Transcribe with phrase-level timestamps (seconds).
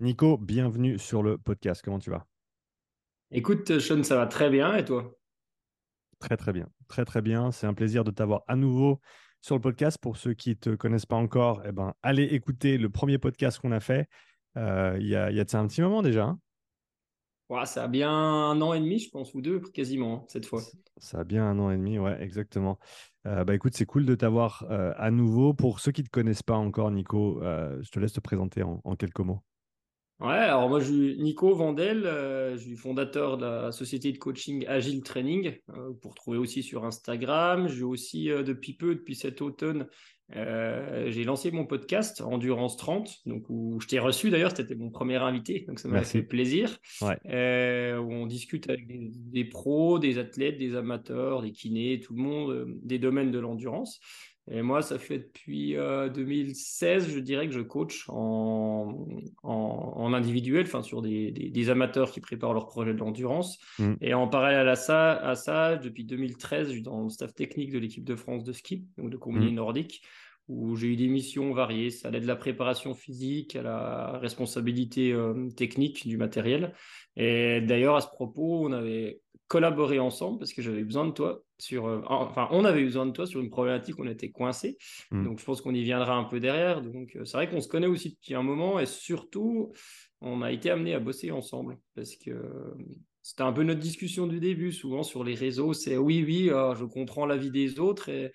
[0.00, 1.82] Nico, bienvenue sur le podcast.
[1.82, 2.26] Comment tu vas?
[3.30, 5.16] Écoute, Sean, ça va très bien et toi?
[6.18, 7.52] Très très bien, très très bien.
[7.52, 9.00] C'est un plaisir de t'avoir à nouveau
[9.42, 9.98] sur le podcast.
[9.98, 13.58] Pour ceux qui ne te connaissent pas encore, eh ben, allez écouter le premier podcast
[13.58, 14.08] qu'on a fait
[14.56, 16.24] euh, il y, a, y a un petit moment déjà.
[16.24, 16.40] hein?
[17.48, 20.46] Ouais, Ça a bien un an et demi, je pense, ou deux, quasiment, hein, cette
[20.46, 20.62] fois.
[20.96, 22.78] Ça a bien un an et demi, ouais, exactement.
[23.26, 25.52] Euh, bah écoute, c'est cool de t'avoir euh, à nouveau.
[25.52, 28.62] Pour ceux qui ne te connaissent pas encore, Nico, euh, je te laisse te présenter
[28.62, 29.42] en, en quelques mots.
[30.18, 34.18] Ouais, alors moi, je suis Nico Vandel, euh, je suis fondateur de la société de
[34.18, 37.68] coaching Agile Training, euh, pour trouver aussi sur Instagram.
[37.68, 39.86] J'ai aussi, euh, depuis peu, depuis cet automne,
[40.34, 44.88] euh, j'ai lancé mon podcast Endurance 30, donc où je t'ai reçu d'ailleurs, c'était mon
[44.88, 46.78] premier invité, donc ça m'a fait plaisir.
[47.02, 47.18] Ouais.
[47.98, 52.22] Où on discute avec des, des pros, des athlètes, des amateurs, des kinés, tout le
[52.22, 54.00] monde, des domaines de l'endurance.
[54.48, 59.06] Et moi, ça fait depuis euh, 2016, je dirais que je coach en,
[59.42, 63.58] en, en individuel, enfin sur des, des, des amateurs qui préparent leur projet de l'endurance.
[63.78, 63.94] Mm.
[64.00, 67.72] Et en parallèle à ça, à ça, depuis 2013, je suis dans le staff technique
[67.72, 69.54] de l'équipe de France de ski, donc de combiné Mm.
[69.56, 70.02] nordique,
[70.48, 71.90] où j'ai eu des missions variées.
[71.90, 76.72] Ça allait de la préparation physique à la responsabilité euh, technique du matériel.
[77.16, 81.42] Et d'ailleurs, à ce propos, on avait collaboré ensemble parce que j'avais besoin de toi
[81.58, 84.76] sur, euh, enfin, on avait besoin de toi sur une problématique on était coincé.
[85.10, 85.24] Mm.
[85.24, 86.82] Donc, je pense qu'on y viendra un peu derrière.
[86.82, 89.72] Donc, euh, c'est vrai qu'on se connaît aussi depuis un moment et surtout,
[90.20, 92.74] on a été amené à bosser ensemble parce que euh,
[93.22, 94.72] c'était un peu notre discussion du début.
[94.72, 98.32] Souvent sur les réseaux, c'est oui, oui, je comprends l'avis des autres et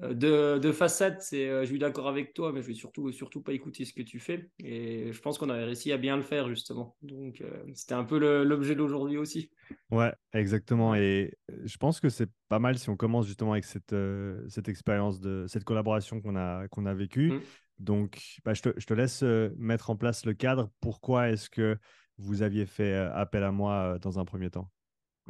[0.00, 3.42] de, de façade, c'est euh, je suis d'accord avec toi, mais je vais surtout, surtout
[3.42, 4.50] pas écouter ce que tu fais.
[4.58, 6.96] Et je pense qu'on avait réussi à bien le faire justement.
[7.02, 9.50] Donc, euh, c'était un peu l'objet d'aujourd'hui aussi.
[9.90, 10.94] Ouais, exactement.
[10.94, 14.42] Et euh, je pense que c'est pas mal si on commence justement avec cette, euh,
[14.48, 17.32] cette expérience de cette collaboration qu'on a, qu'on a vécue.
[17.32, 17.40] Mm.
[17.78, 20.70] Donc, bah, je te, je te laisse euh, mettre en place le cadre.
[20.80, 21.76] Pourquoi est-ce que
[22.18, 24.70] vous aviez fait euh, appel à moi euh, dans un premier temps?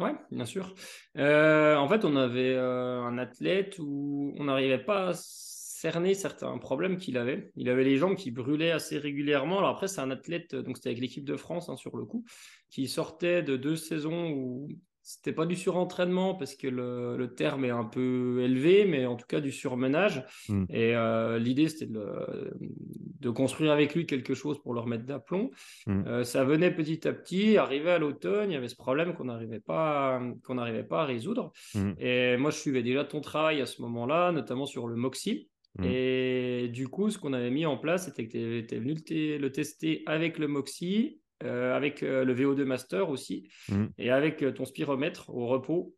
[0.03, 0.75] Ouais, bien sûr.
[1.17, 6.59] Euh, en fait, on avait euh, un athlète où on n'arrivait pas à cerner certains
[6.59, 7.53] problèmes qu'il avait.
[7.55, 9.59] Il avait les jambes qui brûlaient assez régulièrement.
[9.59, 12.25] Alors après, c'est un athlète, donc c'était avec l'équipe de France hein, sur le coup,
[12.69, 14.69] qui sortait de deux saisons où
[15.03, 19.17] c'était pas du surentraînement parce que le, le terme est un peu élevé, mais en
[19.17, 20.25] tout cas du surmenage.
[20.49, 20.65] Mm.
[20.71, 25.51] Et euh, l'idée, c'était de, construire avec lui quelque chose pour le remettre d'aplomb.
[25.87, 26.05] Mm.
[26.07, 29.25] Euh, ça venait petit à petit, arrivé à l'automne, il y avait ce problème qu'on
[29.25, 31.53] n'arrivait pas, à- qu'on n'arrivait pas à résoudre.
[31.75, 31.93] Mm.
[31.99, 35.49] Et moi, je suivais déjà ton travail à ce moment-là, notamment sur le Moxie.
[35.83, 39.39] Et du coup, ce qu'on avait mis en place, c'était que tu étais venu le,
[39.39, 43.87] le tester avec le Moxie, euh, avec euh, le VO2 Master aussi, Mm.
[43.99, 45.95] et avec euh, ton spiromètre au repos.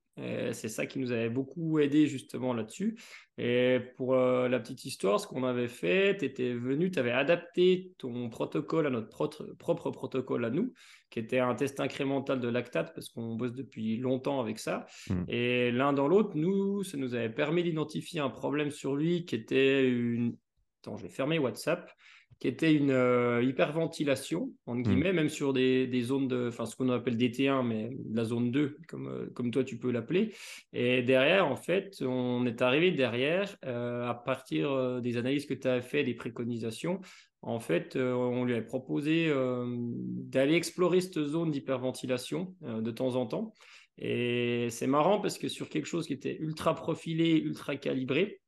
[0.53, 2.97] C'est ça qui nous avait beaucoup aidé justement là-dessus.
[3.37, 7.91] Et pour la petite histoire, ce qu'on avait fait, tu étais venu, tu avais adapté
[7.99, 10.73] ton protocole à notre propre, propre protocole à nous,
[11.11, 14.87] qui était un test incrémental de lactate, parce qu'on bosse depuis longtemps avec ça.
[15.11, 15.25] Mm.
[15.27, 19.35] Et l'un dans l'autre, nous, ça nous avait permis d'identifier un problème sur lui qui
[19.35, 20.37] était une...
[20.81, 21.91] Attends, je vais fermer WhatsApp
[22.39, 26.77] qui était une euh, hyperventilation, entre guillemets, même sur des, des zones de, enfin ce
[26.77, 30.35] qu'on appelle DT1, mais la zone 2, comme, euh, comme toi tu peux l'appeler.
[30.73, 35.69] Et derrière, en fait, on est arrivé derrière, euh, à partir des analyses que tu
[35.69, 37.01] as fait, des préconisations,
[37.43, 39.31] en fait, on lui a proposé
[39.67, 43.53] d'aller explorer cette zone d'hyperventilation de temps en temps.
[43.99, 48.41] Et c'est marrant parce que sur quelque chose qui était ultra profilé, ultra calibré,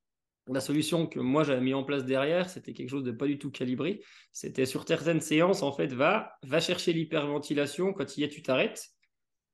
[0.49, 3.39] la solution que moi j'avais mis en place derrière, c'était quelque chose de pas du
[3.39, 4.01] tout calibré.
[4.33, 7.93] C'était sur certaines séances, en fait, va, va chercher l'hyperventilation.
[7.93, 8.91] Quand il y est, tu t'arrêtes,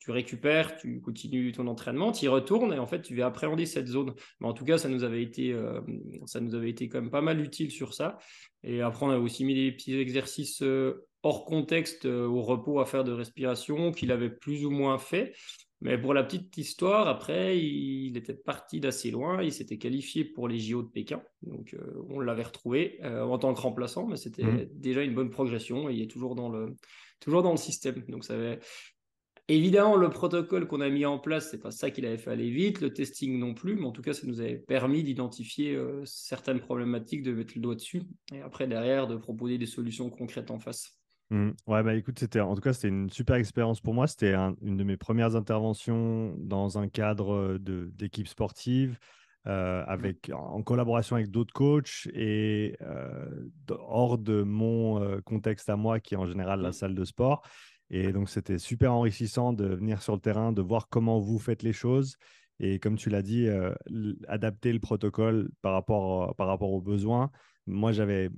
[0.03, 3.67] tu récupères, tu continues ton entraînement, tu y retournes et en fait, tu vas appréhender
[3.67, 4.15] cette zone.
[4.41, 7.95] Mais en tout cas, ça nous avait été, euh, quand même pas mal utile sur
[7.95, 8.19] ça.
[8.65, 12.81] Et après, on a aussi mis des petits exercices euh, hors contexte euh, au repos
[12.81, 15.35] à faire de respiration qu'il avait plus ou moins fait.
[15.83, 19.43] Mais pour la petite histoire, après, il était parti d'assez loin.
[19.43, 21.23] Il s'était qualifié pour les JO de Pékin.
[21.43, 24.69] Donc, euh, on l'avait retrouvé euh, en tant que remplaçant, mais c'était Mhm.
[24.75, 26.77] déjà une bonne progression et il est toujours dans le,
[27.21, 28.05] toujours dans le système.
[28.09, 28.61] Donc, ça avait...
[29.49, 32.49] Évidemment, le protocole qu'on a mis en place, c'est pas ça qu'il avait fait aller
[32.49, 36.03] vite, le testing non plus, mais en tout cas, ça nous avait permis d'identifier euh,
[36.05, 40.53] certaines problématiques, de mettre le doigt dessus, et après, derrière, de proposer des solutions concrètes
[40.53, 40.97] en face.
[41.33, 41.53] Mm.
[41.67, 44.07] Ouais, bah écoute, c'était en tout cas, c'était une super expérience pour moi.
[44.07, 48.99] C'était un- une de mes premières interventions dans un cadre d'équipe sportive,
[49.47, 55.77] euh, avec, en collaboration avec d'autres coachs et euh, hors de mon euh, contexte à
[55.77, 56.73] moi, qui est en général la Mm.
[56.73, 57.43] salle de sport.
[57.89, 61.63] Et donc, c'était super enrichissant de venir sur le terrain, de voir comment vous faites
[61.63, 62.17] les choses.
[62.61, 63.49] Et comme tu l'as dit,
[64.29, 67.31] adapter le protocole par rapport, par rapport aux besoins.
[67.67, 68.29] Moi, j'avais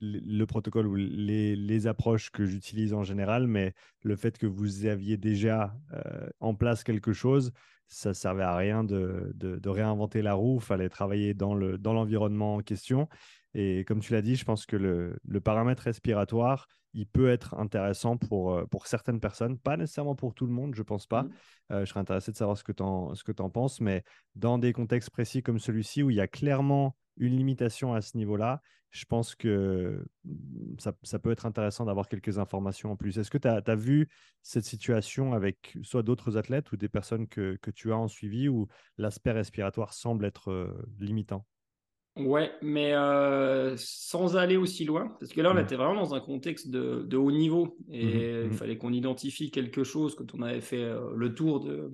[0.00, 5.16] le protocole ou les, approches que j'utilise en général, mais le fait que vous aviez
[5.16, 7.52] déjà euh, en place quelque chose,
[7.88, 9.32] ça ne servait à rien de,
[9.64, 13.08] réinventer la roue, il fallait travailler dans l'environnement en question.
[13.54, 18.16] Et comme tu l'as dit, je pense que le, paramètre respiratoire, il peut être intéressant
[18.16, 21.22] pour, euh, pour certaines personnes, pas nécessairement pour tout le monde, je ne pense pas.
[21.24, 21.30] Mmh.
[21.72, 24.04] Euh, je serais intéressé de savoir ce que tu en, penses, mais
[24.34, 28.16] dans des contextes précis comme celui-ci, où il y a clairement une limitation à ce
[28.16, 33.18] niveau-là, je pense que mmh, ça, peut être intéressant d'avoir quelques informations en plus.
[33.18, 34.08] Est-ce que tu as, vu
[34.42, 38.66] cette situation avec soit d'autres athlètes ou des personnes que, tu as en suivi où
[38.98, 41.46] l'aspect respiratoire semble être euh, limitant?
[42.16, 45.60] Ouais, mais euh, sans aller aussi loin, parce que là, on mmh.
[45.60, 49.84] était vraiment dans un contexte de, haut niveau et mmh il fallait qu'on identifie quelque
[49.84, 51.92] chose quand on avait fait euh, le tour de,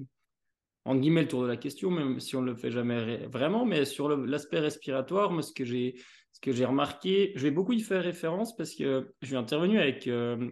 [0.87, 3.67] en guillemets, le tour de la question, même si on ne le fait jamais vraiment,
[3.67, 5.97] mais sur l'aspect respiratoire, moi, ce que j'ai
[6.33, 9.79] ce que j'ai remarqué, je vais beaucoup y faire référence parce que je suis intervenu
[9.79, 10.51] avec, euh,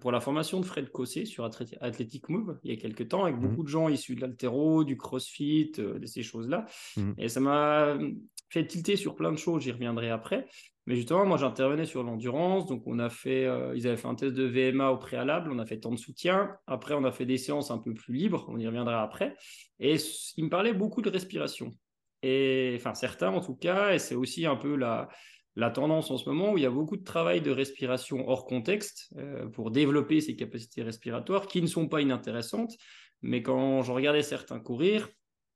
[0.00, 3.36] pour la formation de Fred Cossé sur Athletic Move il y a quelques temps, avec
[3.36, 6.64] mmh beaucoup de gens issus de l'altéro, du crossfit, de ces choses-là.
[7.18, 7.98] Et ça m'a
[8.48, 10.46] fait tilter sur plein de choses, j'y reviendrai après.
[10.88, 12.64] Mais justement, moi, j'intervenais sur l'endurance.
[12.64, 15.50] Donc, on a fait, euh, ils avaient fait un test de VMA au préalable.
[15.52, 16.56] On a fait temps de soutien.
[16.66, 18.46] Après, on a fait des séances un peu plus libres.
[18.48, 19.36] On y reviendra après.
[19.80, 19.96] Et
[20.38, 21.76] il me parlait beaucoup de respiration.
[22.22, 23.92] Et enfin, certains en tout cas.
[23.92, 25.10] Et c'est aussi un peu la,
[25.56, 28.46] la tendance en ce moment où il y a beaucoup de travail de respiration hors
[28.46, 32.72] contexte euh, pour développer ces capacités respiratoires qui ne sont pas inintéressantes.
[33.20, 35.10] Mais quand je regardais certains courir,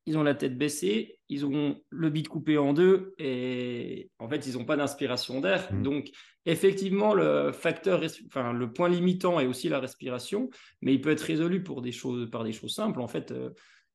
[0.06, 4.46] ils ont la tête baissée, ils ont le bit coupé en deux et en fait,
[4.46, 5.72] ils n'ont pas d'inspiration d'air.
[5.72, 5.82] Mmh.
[5.82, 6.10] Donc,
[6.44, 10.50] effectivement, le facteur, enfin, le point limitant est aussi la respiration,
[10.80, 13.00] mais il peut être résolu pour des choses, par des choses simples.
[13.00, 13.50] En fait, euh,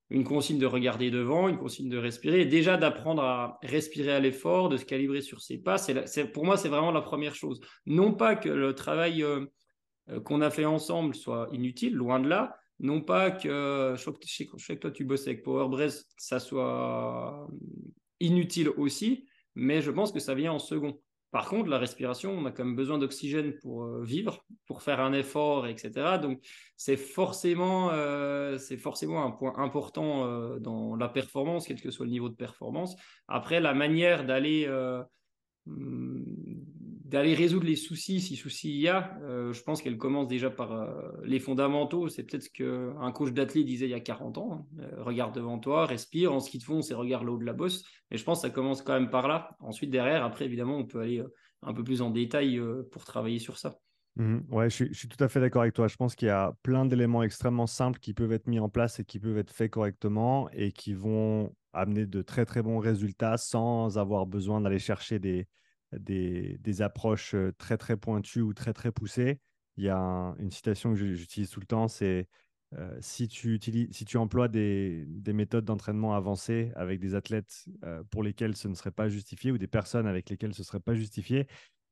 [0.09, 4.19] une consigne de regarder devant, une consigne de respirer, et déjà d'apprendre à respirer à
[4.19, 5.77] l'effort, de se calibrer sur ses pas.
[5.77, 7.59] C'est, pour moi, c'est vraiment la première chose.
[7.85, 9.45] Non pas que le travail euh,
[10.09, 14.45] euh, qu'on a fait ensemble soit inutile, loin de là, non pas que je sais,
[14.45, 15.87] que toi tu bosses avec Power
[16.17, 17.47] ça soit
[18.19, 20.99] inutile aussi, mais je pense que ça vient en second.
[21.31, 25.01] Par contre, la respiration, on a quand même besoin d'oxygène pour euh, vivre, pour faire
[25.01, 26.17] un effort, etc.
[26.21, 26.39] Donc,
[26.77, 32.11] c'est forcément, euh, forcément un point important euh, dans la performance, quel que soit le
[32.11, 32.95] niveau de performance.
[33.27, 34.67] Après, la manière d'aller
[35.65, 36.23] hmm,
[37.07, 40.49] d'aller résoudre les soucis, si soucis il y a, euh, je pense qu'elle commence déjà
[40.49, 42.09] par euh, les fondamentaux.
[42.09, 44.49] C'est peut-être ce qu'un coach d'athlète disait il y a 40 ans.
[44.51, 44.65] Hein.
[44.81, 46.33] Euh, regarde devant toi, respire.
[46.33, 47.85] En ski de fond, c'est regarde le haut de la bosse.
[48.11, 49.55] Mais je pense que ça commence quand même par là.
[49.61, 51.23] Ensuite, derrière, après, évidemment, on peut aller
[51.61, 52.61] un peu plus en détail
[52.91, 53.79] pour travailler sur ça.
[54.17, 55.87] Mmh ouais, je suis, tout à fait d'accord avec toi.
[55.87, 58.99] Je pense qu'il y a plein d'éléments extrêmement simples qui peuvent être mis en place
[58.99, 63.37] et qui peuvent être faits correctement et qui vont amener de très très bons résultats
[63.37, 65.47] sans avoir besoin d'aller chercher des,
[65.93, 69.39] des, approches très très pointues ou très très poussées.
[69.77, 72.27] Il y a une citation que j'utilise tout le temps, c'est
[72.99, 77.65] si, tu utilises, si tu emploies des, méthodes d'entraînement avancées avec des athlètes
[78.09, 80.79] pour lesquels ce ne serait pas justifié ou des personnes avec lesquelles ce ne serait
[80.79, 81.47] pas justifié,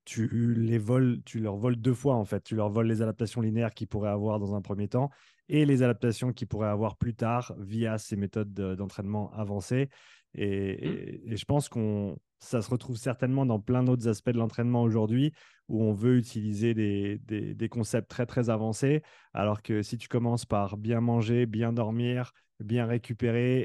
[0.06, 2.44] tu les voles, tu leur voles deux fois en fait.
[2.44, 5.10] Tu leur voles les adaptations linéaires qu'ils pourraient avoir dans un premier temps
[5.50, 9.90] et les adaptations qu'ils pourraient avoir plus tard via ces méthodes d'entraînement avancées.
[10.36, 10.42] Mmh.
[10.42, 15.34] Et, je pense qu'on ça se retrouve certainement dans plein d'autres aspects de l'entraînement aujourd'hui
[15.68, 19.02] où on veut utiliser des, concepts très très avancés,
[19.34, 23.62] alors que si tu commences par bien manger, bien dormir, bien récupérer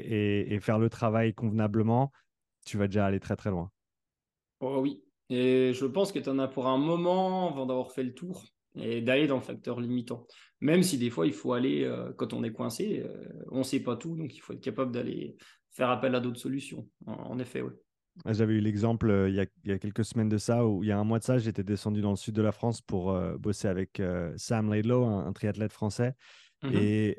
[0.49, 2.11] et, faire le travail convenablement,
[2.65, 3.71] tu vas déjà aller très très loin.
[4.59, 8.03] Oh oui, et je pense que tu en as pour un moment avant d'avoir fait
[8.03, 10.25] le tour et d'aller dans le facteur limitant.
[10.59, 13.63] Même si des fois il faut aller, euh, quand on est coincé, euh, on ne
[13.63, 15.35] sait pas tout, donc il faut être capable d'aller
[15.71, 16.87] faire appel à d'autres solutions.
[17.05, 17.71] En, effet, oui.
[18.25, 20.99] J'avais eu l'exemple euh, il, y a quelques semaines de ça, où il y a
[20.99, 23.67] un mois de ça, j'étais descendu dans le sud de la France pour euh, bosser
[23.67, 26.13] avec euh, Sam Laidlow, un, triathlète français.
[26.63, 26.75] Mhm.
[26.75, 27.17] Et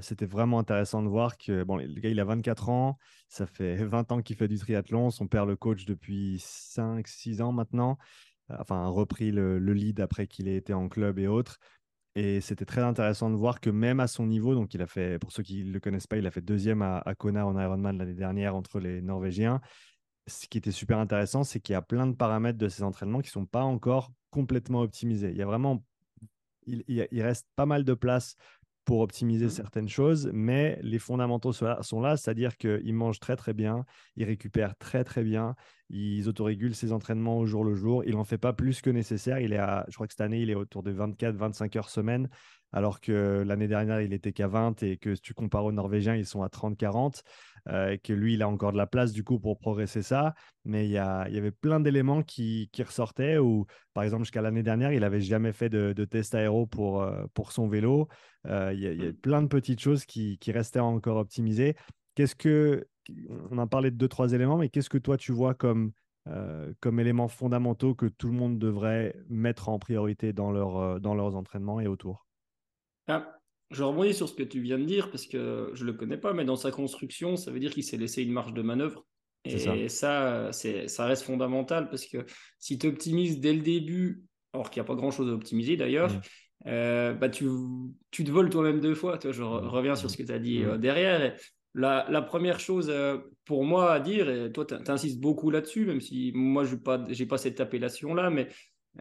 [0.00, 3.76] c'était vraiment intéressant de voir que bon, le gars, il a 24 ans, ça fait
[3.84, 7.96] 20 ans qu'il fait du triathlon, son père le coach depuis 5-6 ans maintenant,
[8.50, 11.58] enfin, a repris le, le lead après qu'il ait été en club et autres.
[12.14, 15.18] Et c'était très intéressant de voir que même à son niveau, donc il a fait,
[15.18, 17.96] pour ceux qui ne le connaissent pas, il a fait deuxième à, Kona en Ironman
[17.96, 19.62] l'année dernière entre les Norvégiens.
[20.26, 23.20] Ce qui était super intéressant, c'est qu'il y a plein de paramètres de ces entraînements
[23.20, 25.30] qui ne sont pas encore complètement optimisés.
[25.30, 25.84] Il y a vraiment,
[26.66, 28.36] il, il reste pas mal de place
[28.84, 29.50] pour optimiser mmh.
[29.50, 33.84] certaines choses, mais les fondamentaux sont là, c'est-à-dire qu'il mange très très bien,
[34.16, 35.54] il récupère très très bien,
[35.92, 38.02] ils autorégulent ses entraînements au jour le jour.
[38.04, 39.38] Il n'en fait pas plus que nécessaire.
[39.38, 42.30] Il est à, je crois que cette année, il est autour de 24-25 heures semaine,
[42.72, 46.16] alors que l'année dernière, il était qu'à 20 et que si tu compares aux Norvégiens,
[46.16, 47.22] ils sont à 30-40.
[47.68, 50.34] Euh, et que lui, il a encore de la place du coup pour progresser ça.
[50.64, 54.24] Mais il y, a, il y avait plein d'éléments qui, qui, ressortaient où, par exemple,
[54.24, 57.68] jusqu'à l'année dernière, il n'avait jamais fait de, de, test aéro pour, euh, pour son
[57.68, 58.08] vélo.
[58.46, 61.18] Euh, il, y a, il, y a, plein de petites choses qui, qui restaient encore
[61.18, 61.76] optimisées.
[62.14, 62.86] Qu'est-ce que,
[63.50, 65.92] on a parlé de deux, trois éléments, mais qu'est-ce que toi tu vois comme,
[66.28, 70.98] euh, comme éléments fondamentaux que tout le monde devrait mettre en priorité dans, leur, euh,
[70.98, 72.26] dans leurs entraînements et autour?
[73.08, 73.36] Ah,
[73.70, 76.18] Je rebondis sur ce que tu viens de dire parce que je ne le connais
[76.18, 79.04] pas, mais dans sa construction, ça veut dire qu'il s'est laissé une marge de manœuvre.
[79.44, 82.24] Et ça, ça, ça reste fondamental parce que
[82.60, 86.12] si tu optimises dès le début, alors qu'il n'y a pas grand-chose à optimiser d'ailleurs,
[86.12, 86.20] mmh.
[86.66, 87.46] euh, bah tu,
[88.10, 89.18] tu, te voles toi-même deux fois.
[89.18, 91.34] Toi, je reviens sur ce que tu as dit euh, derrière.
[91.74, 95.86] La, la, première chose euh, pour moi à dire, et toi tu insistes beaucoup là-dessus,
[95.86, 96.98] même si moi je n'ai pas,
[97.28, 98.48] pas cette appellation-là, mais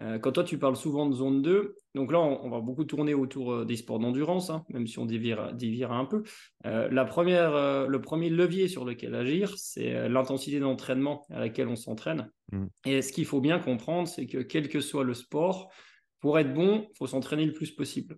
[0.01, 3.13] euh, quand toi tu parles souvent de zone 2, donc là on, va beaucoup tourner
[3.13, 5.51] autour euh, des sports d'endurance, hein, même si on dévire,
[5.91, 6.23] un peu.
[6.63, 12.31] la première, le premier levier sur lequel agir, c'est l'intensité d'entraînement à laquelle on s'entraîne.
[12.53, 12.65] Mmh.
[12.85, 15.73] Et ce qu'il faut bien comprendre, c'est que quel que soit le sport,
[16.21, 18.17] pour être bon, il faut s'entraîner le plus possible.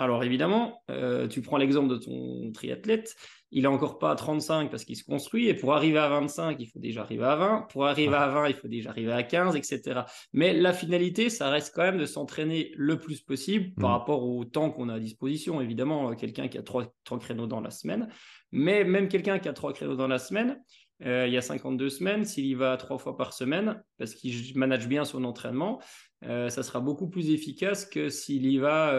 [0.00, 0.82] Alors évidemment,
[1.30, 3.14] tu prends l'exemple de ton triathlète,
[3.52, 5.48] il n'est encore pas à 35 parce qu'il se construit.
[5.48, 7.68] Et pour arriver à 25, il faut déjà arriver à 20.
[7.70, 10.02] Pour arriver à 20, il faut déjà arriver à 15, etc.
[10.32, 13.92] Mais la finalité, ça reste quand même de s'entraîner le plus possible par mm.
[13.92, 15.60] rapport au temps qu'on a à disposition.
[15.60, 18.08] Évidemment, euh, quelqu'un qui a trois, créneaux dans la semaine.
[18.52, 20.60] Mais même quelqu'un qui a trois créneaux dans la semaine,
[21.04, 24.56] euh, il y a 52 semaines, s'il y va trois fois par semaine, parce qu'il
[24.56, 25.80] manage bien son entraînement,
[26.24, 28.92] euh, ça sera beaucoup plus efficace que s'il y va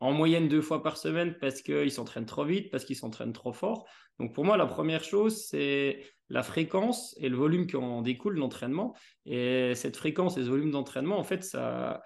[0.00, 3.52] en moyenne deux fois par semaine parce qu'ils s'entraînent trop vite, parce qu'ils s'entraînent trop
[3.52, 3.86] fort.
[4.18, 8.36] Donc pour moi, la première chose, c'est la fréquence et le volume qui en découle
[8.36, 8.94] l'entraînement.
[9.26, 12.02] Et cette fréquence et ce volume d'entraînement, en fait, ça,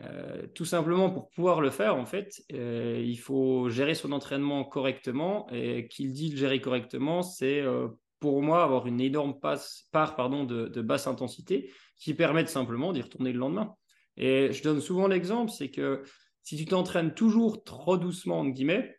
[0.00, 4.64] euh, tout simplement pour pouvoir le faire, en fait, euh, il faut gérer son entraînement
[4.64, 5.48] correctement.
[5.50, 7.88] Et qu'il dit le gérer correctement, c'est euh,
[8.20, 13.00] pour moi avoir une énorme passe, part pardon, de basse intensité qui permet simplement d'y
[13.00, 13.76] retourner le lendemain.
[14.16, 16.02] Et je donne souvent l'exemple, c'est que
[16.42, 18.98] si tu t'entraînes toujours trop doucement, entre guillemets,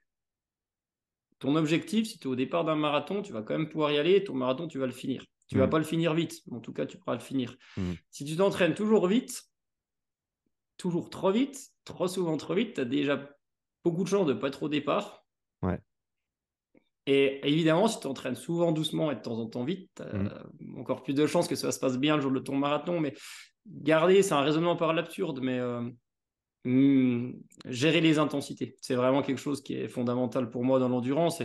[1.39, 3.97] ton objectif, si tu es au départ d'un marathon, tu vas quand même pouvoir y
[3.97, 4.23] aller.
[4.23, 5.25] Ton marathon, tu vas le finir.
[5.49, 5.71] Tu ne vas mm.
[5.71, 7.57] pas le finir vite, mais en tout cas, tu pourras le finir.
[7.75, 7.91] Mm.
[8.09, 9.43] Si tu t'entraînes toujours vite,
[10.77, 13.29] toujours trop vite, trop souvent trop vite, tu as déjà
[13.83, 15.22] beaucoup de chances de ne pas être au départ.
[17.05, 20.13] Et évidemment, si tu t'entraînes souvent doucement et de temps en temps vite, tu as
[20.13, 20.79] mm.
[20.79, 22.99] encore plus de chances que ça se passe bien le jour de ton marathon.
[22.99, 23.13] Mais
[23.67, 25.81] garder, c'est un raisonnement par l'absurde, mais euh,
[26.65, 27.33] Hmm,
[27.65, 28.77] gérer les intensités.
[28.81, 31.41] C'est vraiment quelque chose qui est fondamental pour moi dans l'endurance.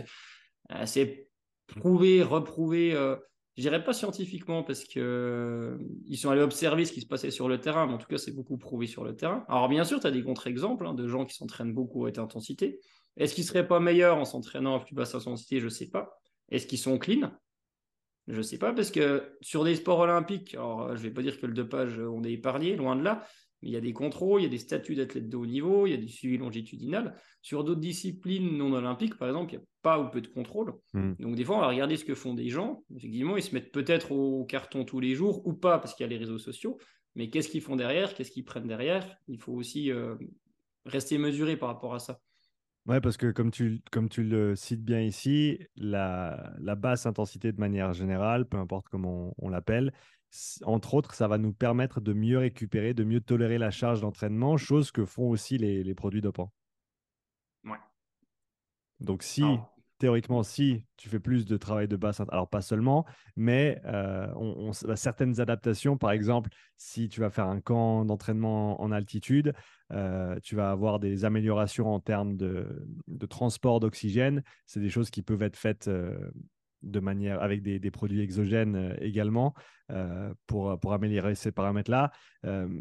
[0.71, 1.27] Euh, c'est
[1.67, 3.17] prouver, reprouver, euh,
[3.57, 7.49] je dirais pas scientifiquement parce que ils sont allés observer ce qui se passait sur
[7.49, 9.43] le terrain, mais en tout cas, c'est beaucoup prouvé sur le terrain.
[9.49, 12.19] Alors, bien sûr, tu as des contre-exemples hein, de gens qui s'entraînent beaucoup à haute
[12.19, 12.79] intensité.
[13.19, 16.19] Est-ce qu'ils seraient pas meilleurs en s'entraînant à plus basse intensité Je ne sais pas.
[16.49, 17.31] Est-ce qu'ils sont clean?
[18.27, 21.39] Je ne sais pas, parce que sur des sports olympiques, alors je vais pas dire
[21.39, 23.25] que le dopage, on est épargné, loin de là,
[23.61, 25.91] il y a des contrôles, il y a des statuts d'athlètes de haut niveau, il
[25.91, 27.15] y a du suivi longitudinal.
[27.41, 30.73] Sur d'autres disciplines non olympiques, par exemple, il n'y a pas ou peu de contrôle.
[30.93, 31.13] Hmm.
[31.19, 32.83] Donc, des fois, on va regarder ce que font des gens.
[32.95, 36.07] Effectivement, ils se mettent peut-être au carton tous les jours ou pas parce qu'il y
[36.07, 36.77] a les réseaux sociaux.
[37.15, 38.13] Mais qu'est-ce qu'ils font derrière?
[38.13, 39.17] Qu'est-ce qu'ils prennent derrière?
[39.27, 40.15] Il faut aussi euh,
[40.85, 42.19] rester mesuré par rapport à ça.
[42.85, 47.51] Ouais, parce que comme tu, comme tu le cites bien ici, la, la basse intensité
[47.51, 49.93] de manière générale, peu importe comment on l'appelle,
[50.63, 54.57] entre autres, ça va nous permettre de mieux récupérer, de mieux tolérer la charge d'entraînement,
[54.57, 56.51] chose que font aussi les, produits dopants.
[57.63, 57.79] Ouais.
[58.99, 59.43] Donc, si,
[59.99, 64.71] théoriquement, si tu fais plus de travail de basse, alors pas seulement, mais euh, on,
[64.73, 69.53] certaines adaptations, par exemple, si tu vas faire un camp d'entraînement en altitude,
[69.91, 72.65] euh, tu vas avoir des améliorations en termes de,
[73.29, 74.41] transport d'oxygène.
[74.65, 76.31] C'est des choses qui peuvent être faites euh,
[76.81, 79.53] de manière avec des, produits exogènes également
[80.47, 82.11] pour, améliorer ces paramètres-là.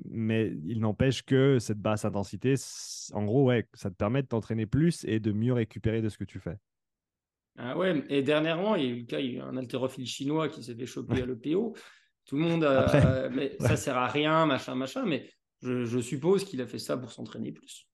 [0.04, 2.54] Mais il n'empêche que cette basse intensité,
[3.12, 6.16] en gros, ouais, ça te permet de t'entraîner plus et de mieux récupérer de ce
[6.16, 6.58] que tu fais.
[7.58, 11.22] Ah ouais, et dernièrement, il y a eu un haltérophile chinois qui s'est fait choper
[11.22, 11.74] à l'EPO.
[12.24, 15.04] Tout le monde, a, mais ça sert à rien, machin, machin.
[15.04, 15.28] Mais
[15.62, 17.88] je suppose qu'il a fait ça pour s'entraîner plus.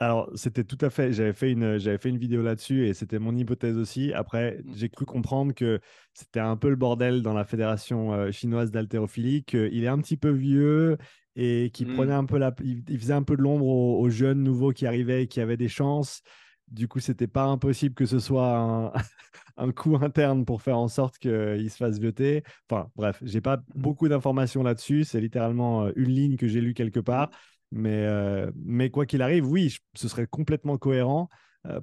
[0.00, 1.12] Alors, c'était tout à fait.
[1.12, 4.12] J'avais fait une, j'avais fait une vidéo là-dessus et c'était mon hypothèse aussi.
[4.12, 4.72] Après, mmh.
[4.76, 5.80] j'ai cru comprendre que
[6.14, 10.16] c'était un peu le bordel dans la fédération euh, chinoise d'haltérophilie, qu'il est un petit
[10.16, 10.98] peu vieux
[11.34, 11.94] et qu'il mmh.
[11.94, 15.24] prenait un peu la, il, faisait un peu de l'ombre aux, jeunes nouveaux qui arrivaient
[15.24, 16.22] et qui avaient des chances.
[16.70, 18.92] Du coup, c'était pas impossible que ce soit un,
[19.56, 22.42] un coup interne pour faire en sorte qu'il se fasse voter.
[22.70, 25.04] Enfin, bref, j'ai pas beaucoup d'informations là-dessus.
[25.04, 27.30] C'est littéralement euh, une ligne que j'ai lue quelque part.
[27.70, 31.28] Mais, euh, mais quoi qu'il arrive, oui, ce serait complètement cohérent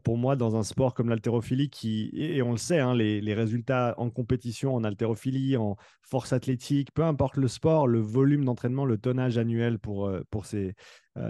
[0.04, 3.94] pour moi dans un sport comme l'haltérophilie qui, et, on le sait, hein, les, résultats
[3.98, 8.98] en compétition, en haltérophilie, en force athlétique, peu importe le sport, le volume d'entraînement, le
[8.98, 10.76] tonnage annuel pour, pour ces,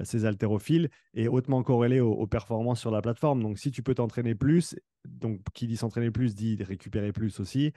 [0.04, 3.42] ces haltérophiles est hautement corrélé aux, performances sur la plateforme.
[3.42, 7.74] Donc si tu peux t'entraîner plus, donc qui dit s'entraîner plus dit récupérer plus aussi,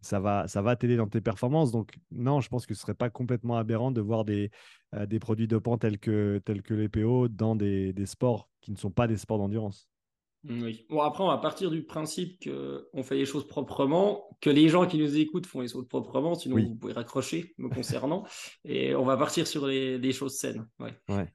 [0.00, 1.72] ça va, ça va t'aider dans tes performances.
[1.72, 4.50] Donc, non, je pense que ce serait pas complètement aberrant de voir des,
[4.94, 8.72] euh, des produits dopants tels que, tels que les PO dans des, des sports qui
[8.72, 9.88] ne sont pas des sports d'endurance.
[10.44, 10.86] Oui.
[10.88, 14.86] Bon, après, on va partir du principe qu'on fait les choses proprement, que les gens
[14.86, 18.24] qui nous écoutent font les choses proprement, sinon vous pouvez raccrocher me concernant.
[18.64, 20.66] et on va partir sur les, des choses saines.
[20.78, 20.94] Ouais.
[21.08, 21.28] ouais.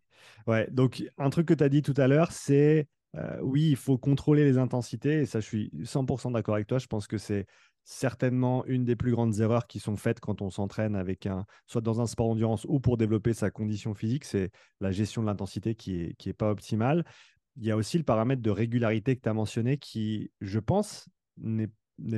[0.48, 0.67] ouais.
[0.72, 3.98] Donc, un truc que tu as dit tout à l'heure, c'est euh, oui, il faut
[3.98, 5.22] contrôler les intensités.
[5.22, 6.79] Et ça, je suis 100% d'accord avec toi.
[6.79, 7.45] Je pense que c'est
[7.83, 11.81] certainement une des plus grandes erreurs qui sont faites quand on s'entraîne avec un, soit
[11.81, 15.75] dans un sport d'endurance ou pour développer sa condition physique, c'est la gestion de l'intensité
[15.75, 17.03] qui est, qui est pas optimale.
[17.57, 21.07] Il y a aussi le paramètre de régularité que tu as mentionné qui, je pense,
[21.38, 21.69] n'est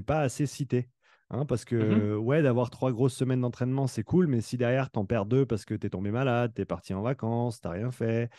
[0.06, 0.90] pas assez cité.
[1.32, 4.92] Hein, parce que, mmh ouais, d'avoir trois grosses semaines d'entraînement, c'est cool, mais si derrière,
[4.92, 7.62] tu en perds deux parce que tu es tombé malade, tu es parti en vacances,
[7.62, 8.30] tu n'as rien fait,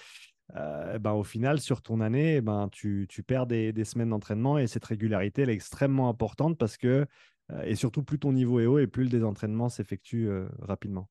[0.54, 4.58] euh, ben, au final, sur ton année, ben, tu, tu perds des, des semaines d'entraînement
[4.58, 7.06] et cette régularité, elle est extrêmement importante parce que,
[7.50, 11.08] euh, et surtout, plus ton niveau est haut et plus le désentraînement s'effectue euh, rapidement.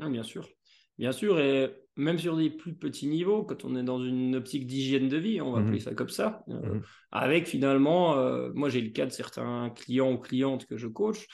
[0.00, 0.48] Ah, bien sûr.
[0.98, 4.66] Bien sûr, et même sur des plus petits niveaux, quand on est dans une optique
[4.66, 6.80] d'hygiène de vie, on va mmh appeler ça comme ça, mmh
[7.12, 8.16] avec finalement,
[8.54, 11.26] moi j'ai le cas de certains clients ou clientes que je coach,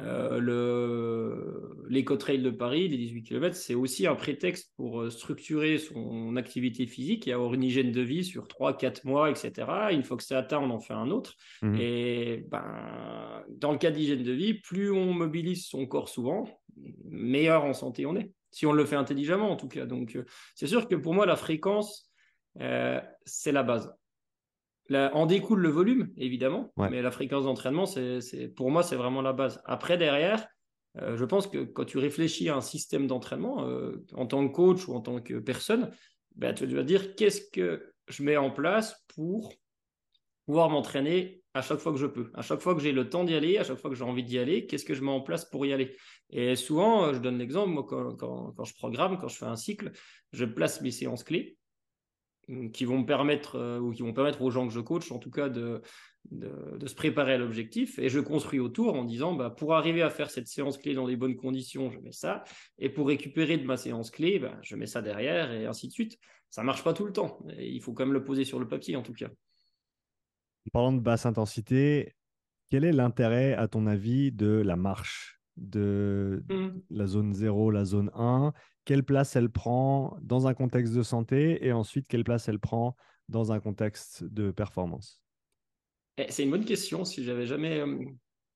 [0.00, 5.76] euh, le, l'éco-trail de Paris, les 18 km, c'est aussi un prétexte pour euh, structurer
[5.76, 9.52] son activité physique et avoir une hygiène de vie sur 3-4 mois, etc.
[9.90, 11.34] Une fois que c'est atteint, on en fait un autre.
[11.60, 11.76] Mmh.
[11.78, 16.48] Et ben, dans le cas d'hygiène de vie, plus on mobilise son corps souvent,
[17.04, 18.32] meilleur en santé on est.
[18.52, 19.86] Si on le fait intelligemment, en tout cas.
[19.86, 22.08] Donc, euh, c'est sûr que pour moi, la fréquence,
[23.24, 23.92] c'est la base
[24.96, 29.32] en découle le volume, évidemment, mais la fréquence d'entraînement, c'est, pour moi, c'est vraiment la
[29.32, 29.62] base.
[29.64, 30.46] Après, derrière,
[30.98, 34.52] euh, je pense que quand tu réfléchis à un système d'entraînement, euh, en tant que
[34.52, 35.90] coach ou en tant que personne,
[36.34, 39.54] ben, tu vas dire qu'est-ce que je mets en place pour
[40.46, 43.24] pouvoir m'entraîner à chaque fois que je peux, à chaque fois que j'ai le temps
[43.24, 45.20] d'y aller, à chaque fois que j'ai envie d'y aller, qu'est-ce que je mets en
[45.20, 45.96] place pour y aller?
[46.30, 49.56] Et souvent, euh, je donne l'exemple, moi, quand, quand, je programme, quand je fais un
[49.56, 49.92] cycle,
[50.32, 51.58] je place mes séances clés
[52.72, 55.18] qui vont me permettre euh, ou qui vont permettre aux gens que je coach en
[55.18, 55.80] tout cas de,
[56.30, 57.98] de, se préparer à l'objectif.
[57.98, 61.06] Et je construis autour en disant bah, pour arriver à faire cette séance clé dans
[61.06, 62.42] les bonnes conditions je mets ça.
[62.78, 65.92] Et pour récupérer de ma séance clé bah, je mets ça derrière et ainsi de
[65.92, 66.18] suite.
[66.50, 67.38] Ça marche pas tout le temps.
[67.58, 69.28] Il faut quand même le poser sur le papier en tout cas
[70.70, 72.14] parlant de basse intensité
[72.70, 76.68] quel est l'intérêt à ton avis de la marche de mmh.
[76.90, 78.52] la zone 0 la zone 1
[78.84, 82.96] quelle place elle prend dans un contexte de santé et ensuite quelle place elle prend
[83.28, 85.22] dans un contexte de performance?
[86.18, 87.04] Eh, C'est une bonne question.
[87.04, 88.04] Si j'avais jamais, euh,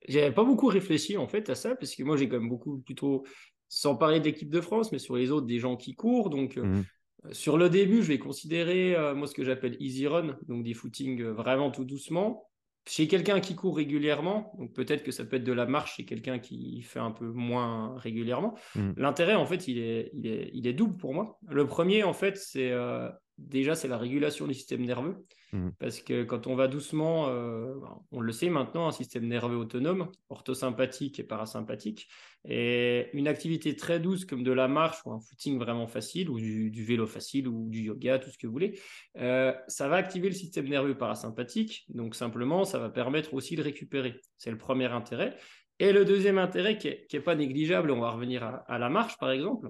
[0.08, 2.78] j'avais pas beaucoup réfléchi en fait à ça parce que moi j'ai quand même beaucoup
[2.78, 3.24] plutôt,
[3.68, 6.30] sans parler de l'équipe de France, mais sur les autres des gens qui courent.
[6.30, 6.84] Donc euh, mmh
[7.32, 10.74] sur le début, je vais considérer euh, moi ce que j'appelle easy run, donc des
[10.74, 12.48] footings vraiment tout doucement
[12.88, 16.04] chez quelqu'un qui court régulièrement, donc peut-être que ça peut être de la marche chez
[16.04, 18.56] quelqu'un qui fait un peu moins régulièrement.
[18.76, 18.92] Mmh.
[18.96, 21.38] L'intérêt, en fait, il est, il, est, il est double pour moi.
[21.48, 25.24] Le premier, en fait, c'est euh, déjà c'est la régulation du système nerveux.
[25.52, 25.70] Mmh.
[25.78, 27.74] Parce que quand on va doucement, euh,
[28.10, 32.08] on le sait maintenant, un système nerveux autonome, orthosympathique et parasympathique,
[32.44, 36.38] et une activité très douce comme de la marche ou un footing vraiment facile, ou
[36.38, 38.80] du, vélo facile, ou du yoga, tout ce que vous voulez,
[39.18, 41.84] euh, ça va activer le système nerveux parasympathique.
[41.88, 44.20] Donc simplement, ça va permettre aussi de récupérer.
[44.38, 45.36] C'est le premier intérêt.
[45.78, 49.30] Et le deuxième intérêt qui n'est pas négligeable, on va revenir à, la marche par
[49.30, 49.68] exemple,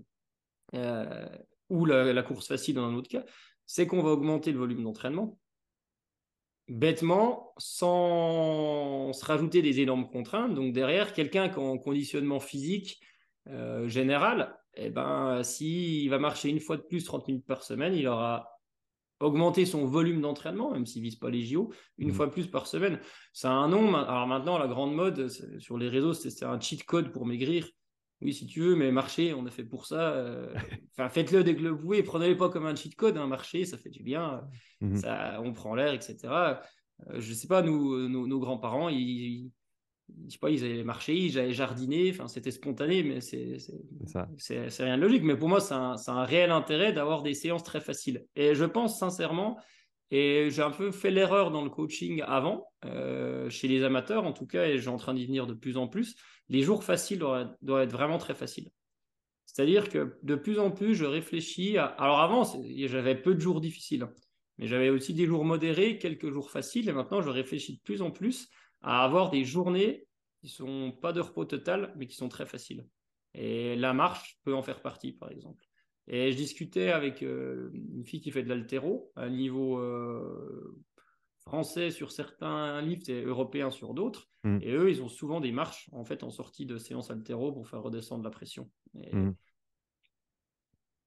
[0.74, 1.28] euh,
[1.68, 3.24] ou la course facile dans un autre cas,
[3.66, 5.38] c'est qu'on va augmenter le volume d'entraînement
[6.68, 10.54] bêtement, sans se rajouter des énormes contraintes.
[10.54, 13.00] Donc derrière, quelqu'un qui est en conditionnement physique
[13.48, 17.94] euh, général, eh ben, s'il va marcher une fois de plus 30 minutes par semaine,
[17.94, 18.50] il aura
[19.20, 22.12] augmenté son volume d'entraînement, même s'il ne vise pas les JO, une mmh.
[22.12, 23.00] fois plus par semaine.
[23.32, 23.94] Ça a un nom.
[23.94, 27.68] Alors maintenant, la grande mode sur les réseaux, c'est un cheat code pour maigrir.
[28.22, 30.12] Oui, si tu veux, mais marcher, on a fait pour ça.
[30.12, 30.54] Euh,
[30.92, 32.02] enfin, faites-le dès que le pouvez.
[32.02, 33.18] Prenez-le pas comme un cheat code.
[33.18, 34.42] Un marcher, ça fait du bien.
[34.80, 36.16] Mmh ça, on prend l'air, etc.
[37.08, 39.50] Euh, je sais pas, nous, nos, grands-parents, ils,
[40.26, 42.10] je sais pas, ils avaient marché, ils avaient jardiné.
[42.10, 43.58] Enfin, c'était spontané, mais c'est
[44.38, 45.22] c'est rien de logique.
[45.22, 48.24] Mais pour moi, c'est un, un, réel intérêt d'avoir des séances très faciles.
[48.34, 49.58] Et je pense sincèrement
[50.10, 54.32] Et j'ai un peu fait l'erreur dans le coaching avant, euh, chez les amateurs en
[54.32, 56.16] tout cas, et j'ai en train d'y venir de plus en plus.
[56.48, 58.70] Les jours faciles doivent, être vraiment très faciles.
[59.46, 61.86] C'est-à-dire que de plus en plus, je réfléchis à...
[61.86, 64.12] Alors avant, j'avais peu de jours difficiles, hein.
[64.58, 68.02] mais j'avais aussi des jours modérés, quelques jours faciles, et maintenant, je réfléchis de plus
[68.02, 68.48] en plus
[68.82, 70.06] à avoir des journées
[70.40, 72.86] qui sont pas de repos total, mais qui sont très faciles.
[73.34, 75.64] Et la marche peut en faire partie, par exemple.
[76.08, 80.78] Et je discutais avec euh, une fille qui fait de l'altéro à un niveau euh,
[81.40, 84.28] français sur certains livres et européens sur d'autres.
[84.44, 84.58] Mm.
[84.62, 87.68] Et eux, ils ont souvent des marches en fait en sortie de séance altéro pour
[87.68, 88.70] faire redescendre la pression.
[88.94, 89.30] Mm.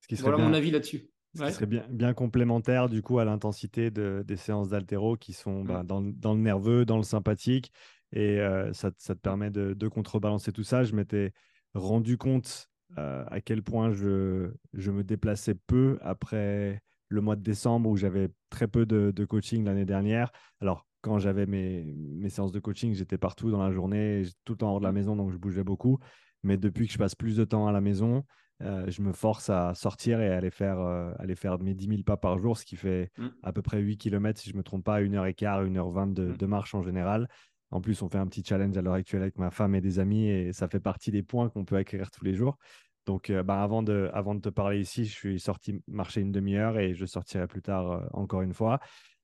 [0.01, 1.09] Ce qui serait voilà mon avis là-dessus.
[1.35, 5.31] Ce qui serait bien, bien complémentaire du coup à l'intensité de, des séances d'altéro qui
[5.31, 5.88] sont bah, mm.
[5.88, 7.71] dans, dans, le nerveux, dans le sympathique.
[8.12, 10.83] Et euh, ça, ça, te permet de, de contrebalancer tout ça.
[10.83, 11.31] Je m'étais
[11.73, 17.43] rendu compte euh, à quel point je, je, me déplaçais peu après le mois de
[17.43, 20.32] décembre où j'avais très peu de, coaching l'année dernière.
[20.62, 24.58] Alors, quand j'avais mes, mes, séances de coaching, j'étais partout dans la journée, tout le
[24.58, 24.95] temps hors de la mmh.
[24.95, 25.99] maison, donc je bougeais beaucoup.
[26.43, 28.23] Mais depuis que je passe plus de temps à la maison,
[28.62, 31.88] euh, je me force à sortir et à aller faire, euh, aller faire mes 10
[31.88, 33.28] 000 pas par jour, ce qui fait mmh.
[33.43, 36.38] à peu près 8 km, si je ne me trompe pas, 1h15, 1h20 de, mmh.
[36.38, 37.30] de marche en général.
[37.71, 39.99] En plus, on fait un petit challenge à l'heure actuelle avec ma femme et des
[39.99, 42.58] amis et ça fait partie des points qu'on peut acquérir tous les jours.
[43.05, 46.32] Donc, euh, bah, avant, de, avant de te parler ici, je suis sorti marcher une
[46.32, 48.79] demi-heure et je sortirai plus tard euh, encore une fois.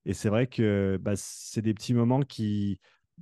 [0.05, 2.79] Et c'est vrai que bah, c'est des petits moments qui,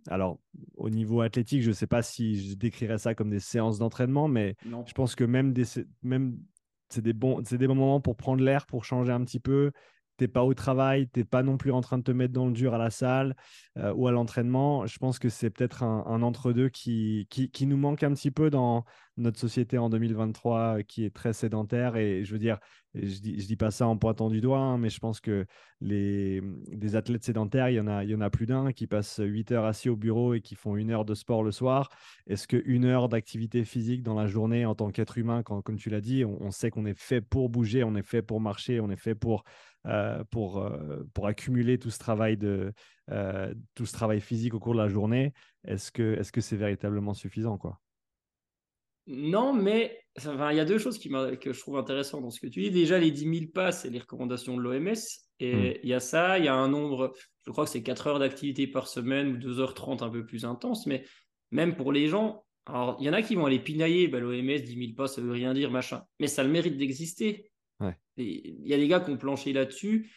[0.07, 0.39] alors,
[0.75, 4.27] au niveau athlétique, je ne sais pas si je décrirais ça comme des séances d'entraînement,
[4.27, 4.55] mais
[4.85, 5.65] je pense que même, des,
[6.01, 6.37] même
[6.89, 9.71] c'est des, bons, des bons moments pour prendre l'air, pour changer un petit peu,
[10.17, 12.53] t'es pas au travail, t'es pas non plus en train de te mettre dans le
[12.53, 13.35] dur à la salle
[13.77, 14.85] euh, ou à l'entraînement.
[14.85, 18.85] Je pense que c'est peut-être un, entre-deux qui, qui, nous manque un petit peu dans
[19.17, 21.95] notre société en 2023 euh, qui est très sédentaire.
[21.95, 22.59] Et je veux dire,
[22.93, 25.45] je dis, dis pas ça en pointant du doigt, hein, mais je pense que
[25.81, 28.85] les, des athlètes sédentaires, il y en a, il y en a plus d'un qui
[28.85, 31.89] passent 8 heures assis au bureau et qui font une heure de sport le soir.
[32.27, 36.01] Est-ce qu'une heure d'activité physique dans la journée en tant qu'être humain, comme tu l'as
[36.01, 38.95] dit, on sait qu'on est fait pour bouger, on est fait pour marcher, on est
[38.95, 39.43] fait pour
[39.85, 42.71] euh, pour, euh, pour accumuler tout ce, travail de,
[43.11, 45.33] euh, tout ce travail physique au cours de la journée,
[45.65, 47.81] est-ce que c'est -ce c'est véritablement suffisant quoi?
[49.07, 52.47] Non, mais il y a deux choses qui que je trouve intéressantes dans ce que
[52.47, 52.71] tu dis.
[52.71, 54.93] Déjà, les 10 000 pas, c'est les recommandations de l'OMS.
[55.39, 55.79] Et hmm.
[55.83, 57.13] il y a ça, il y a un nombre,
[57.45, 60.87] je crois que c'est 4 heures d'activité par semaine ou 2h30 un peu plus intense.
[60.87, 61.03] Mais
[61.51, 64.61] même pour les gens, alors il y en a qui vont aller pinailler, bah, l'OMS,
[64.61, 66.03] 10 000 pas, ça veut rien dire, machin.
[66.21, 67.51] Mais ça a le mérite d'exister.
[68.17, 70.11] Il y a des gars qui ont planché là-dessus.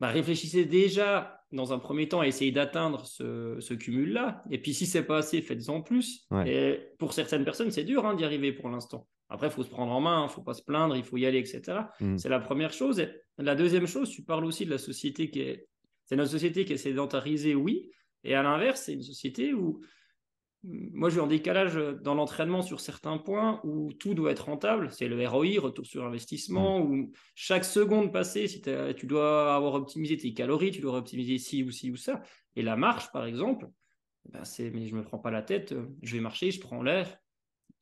[0.00, 4.44] Bah, réfléchissez déjà dans un premier temps à essayer d'atteindre ce, cumul-là.
[4.50, 6.26] Et puis si c'est pas assez, faites-en plus.
[6.46, 9.08] Et pour certaines personnes, c'est dur hein, d'y arriver pour l'instant.
[9.30, 11.18] Après, il faut se prendre en main, il ne faut pas se plaindre, il faut
[11.18, 11.80] y aller, etc.
[12.00, 12.16] Mm.
[12.16, 13.06] C'est la première chose.
[13.36, 15.68] la deuxième chose, tu parles aussi de la société qui est...
[16.04, 17.90] C'est notre société qui est sédentarisée, oui.
[18.24, 19.80] Et à l'inverse, c'est une société où
[20.64, 24.90] moi, j'ai en décalage dans l'entraînement sur certains points où tout doit être rentable.
[24.90, 26.82] C'est le ROI, retour sur investissement, mm.
[26.82, 31.62] où chaque seconde passée, si tu dois avoir optimisé tes calories, tu dois optimiser ci
[31.62, 32.22] ou ci ou ça.
[32.56, 33.68] Et la marche, par exemple,
[34.30, 37.16] ben c'est, mais je me prends pas la tête, je vais marcher, je prends l'air.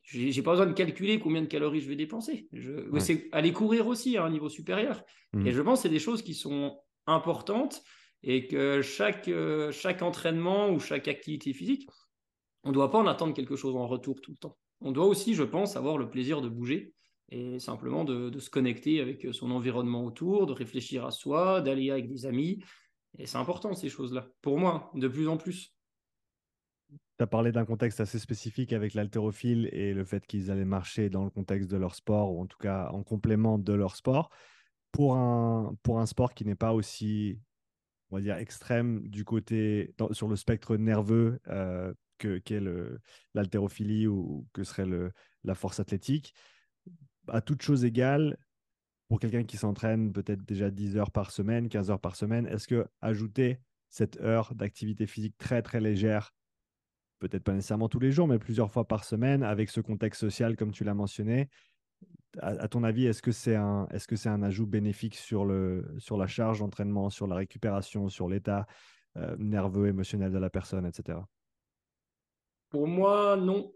[0.03, 2.47] J'ai, n'ai pas besoin de calculer combien de calories je vais dépenser.
[2.53, 5.03] Je, C'est aller courir aussi à un niveau supérieur.
[5.33, 5.47] Mm.
[5.47, 7.83] Et je pense que c'est des choses qui sont importantes
[8.23, 9.31] et que chaque,
[9.71, 11.89] chaque entraînement ou chaque activité physique,
[12.67, 14.57] on ne doit pas en attendre quelque chose en retour tout le temps.
[14.81, 16.93] On doit aussi, je pense, avoir le plaisir de bouger
[17.31, 22.09] et simplement de, se connecter avec son environnement autour, de réfléchir à soi, d'aller avec
[22.09, 22.63] des amis.
[23.19, 25.73] Et c'est important ces choses-là, pour moi, de plus en plus.
[26.91, 31.09] Tu as parlé d'un contexte assez spécifique avec l'haltérophile et le fait qu'ils allaient marcher
[31.09, 34.31] dans le contexte de leur sport, ou en tout cas en complément de leur sport.
[34.91, 37.39] Pour un, pour un sport qui n'est pas aussi,
[38.11, 42.63] on va dire, extrême du côté, sur le spectre nerveux, euh, que qu'est
[43.35, 45.13] l'haltérophilie ou que serait le,
[45.45, 46.35] la force athlétique.
[47.29, 48.37] À toute chose égale,
[49.09, 52.67] pour quelqu'un qui s'entraîne peut-être déjà 10 heures par semaine, 15 heures par semaine, est-ce
[52.67, 56.35] que ajouter cette heure d'activité physique très très légère,
[57.19, 60.57] peut-être pas nécessairement tous les jours, mais plusieurs fois par semaine, avec ce contexte social
[60.57, 61.49] comme tu l'as mentionné,
[62.41, 65.95] à, ton avis, est-ce que c'est un, est -ce c'est un ajout bénéfique sur, le,
[65.99, 68.67] sur la charge d'entraînement, sur la récupération, sur l'état
[69.17, 71.19] euh, nerveux, émotionnel de la personne, etc.
[72.71, 73.73] Pour moi, non.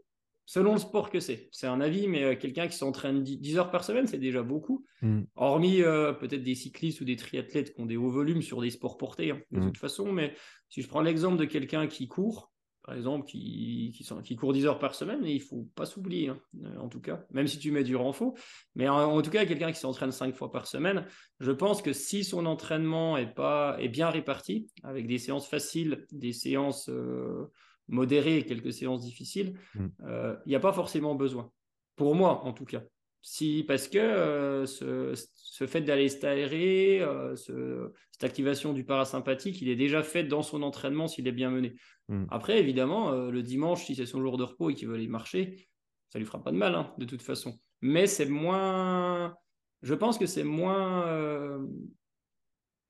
[0.47, 1.49] Selon le sport que c'est.
[1.53, 4.85] C'est un avis, mais euh, quelqu'un qui s'entraîne 10 heures par semaine, c'est déjà beaucoup.
[5.01, 5.23] Hmm.
[5.37, 8.71] Hormis euh, peut-être des cyclistes ou des triathlètes qui ont des hauts volumes sur des
[8.71, 9.67] sports portés, hein, de hmm.
[9.67, 10.11] toute façon.
[10.11, 10.35] Mais
[10.69, 12.51] si je prends l'exemple de quelqu'un qui court,
[12.83, 15.87] par exemple, qui, qui, sont, qui court 10 heures par semaine, et il faut pas
[15.87, 18.35] s'oublier, hein, euh, en tout cas, même si tu mets du renfort.
[18.75, 21.07] Mais en, tout cas, quelqu'un qui s'entraîne 5 fois par semaine,
[21.41, 26.07] je pense que si son entraînement est, pas, est bien réparti, avec des séances faciles,
[26.11, 27.51] des séances euh,
[27.91, 29.87] modérées et quelques séances difficiles, mm.
[30.05, 31.51] euh, il n'y a pas forcément besoin.
[31.97, 32.83] Pour moi, en tout cas.
[33.23, 40.03] Si, parce que ce, ce, fait d'aller s'aérer, cette activation du parasympathique, il est déjà
[40.03, 41.75] fait dans son entraînement s'il est bien mené.
[42.11, 42.25] Hmm.
[42.31, 45.07] Après, évidemment, euh, le dimanche, si c'est son jour de repos et qu'il veut aller
[45.07, 45.69] marcher,
[46.09, 47.59] ça lui fera pas de mal, hein, de toute façon.
[47.81, 49.37] Mais c'est moins.
[49.83, 51.07] Je pense que c'est moins.
[51.07, 51.65] Euh,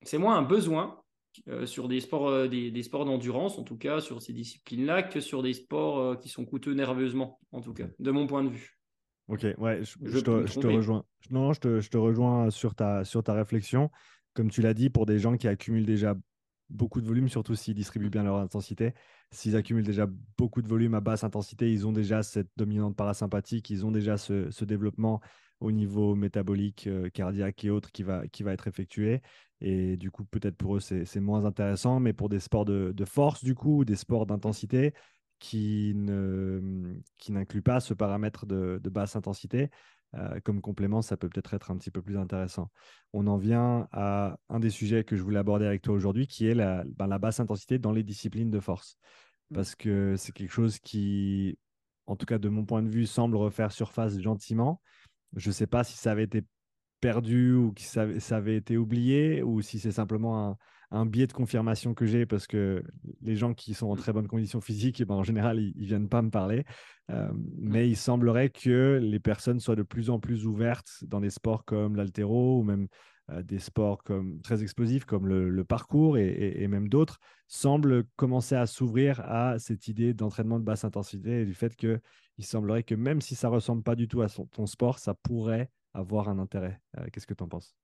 [0.01, 1.00] c'est moins un besoin
[1.47, 5.43] euh, sur des sports, des, sports d'endurance, en tout cas, sur ces disciplines-là, que sur
[5.43, 8.77] des sports qui sont coûteux nerveusement, en tout cas, de mon point de vue.
[9.27, 11.05] Ok, ouais, je, te, rejoins.
[11.29, 13.89] Non, je te, je te rejoins sur ta, sur ta réflexion.
[14.33, 16.15] Comme tu l'as dit, pour des gens qui accumulent déjà
[16.71, 18.93] beaucoup de volume, surtout s'ils distribuent bien leur intensité.
[19.31, 20.07] S'ils accumulent déjà
[20.37, 24.17] beaucoup de volume à basse intensité, ils ont déjà cette dominante parasympathique, ils ont déjà
[24.17, 25.21] ce, développement
[25.59, 29.21] au niveau métabolique, euh, cardiaque et autres qui va, qui va être effectué.
[29.59, 33.43] Et du coup, peut-être pour eux, c'est moins intéressant, mais pour des sports de, force,
[33.43, 34.93] du coup, des sports d'intensité
[35.37, 39.69] qui n'incluent pas ce paramètre de basse intensité,
[40.15, 42.69] euh, comme complément, ça peut peut-être être un petit peu plus intéressant.
[43.13, 46.47] On en vient à un des sujets que je voulais aborder avec toi aujourd'hui, qui
[46.47, 48.97] est la, ben, la, basse intensité dans les disciplines de force.
[49.49, 49.55] Mmh.
[49.55, 51.57] Parce que c'est quelque chose qui,
[52.07, 54.81] en tout cas de mon point de vue, semble refaire surface gentiment.
[55.35, 56.43] Je ne sais pas si ça avait été
[56.99, 60.57] perdu ou si ça, ça avait été oublié ou si c'est simplement un,
[60.91, 62.83] un biais de confirmation que j'ai parce que
[63.21, 65.85] les gens qui sont en très bonne condition physique, eh ben, en général, ils, ne
[65.85, 66.65] viennent pas me parler.
[67.09, 71.29] Euh, mais il semblerait que les personnes soient de plus en plus ouvertes dans des
[71.29, 72.87] sports comme l'altéro ou même
[73.31, 78.65] euh, des sports comme, très explosifs comme le, parcours et, même d'autres, semblent commencer à
[78.65, 81.99] s'ouvrir à cette idée d'entraînement de basse intensité et du fait qu'il
[82.39, 86.29] semblerait que même si ça ressemble pas du tout à ton sport, ça pourrait avoir
[86.29, 86.79] un intérêt.
[86.97, 87.75] Euh, qu'est-ce que tu en penses?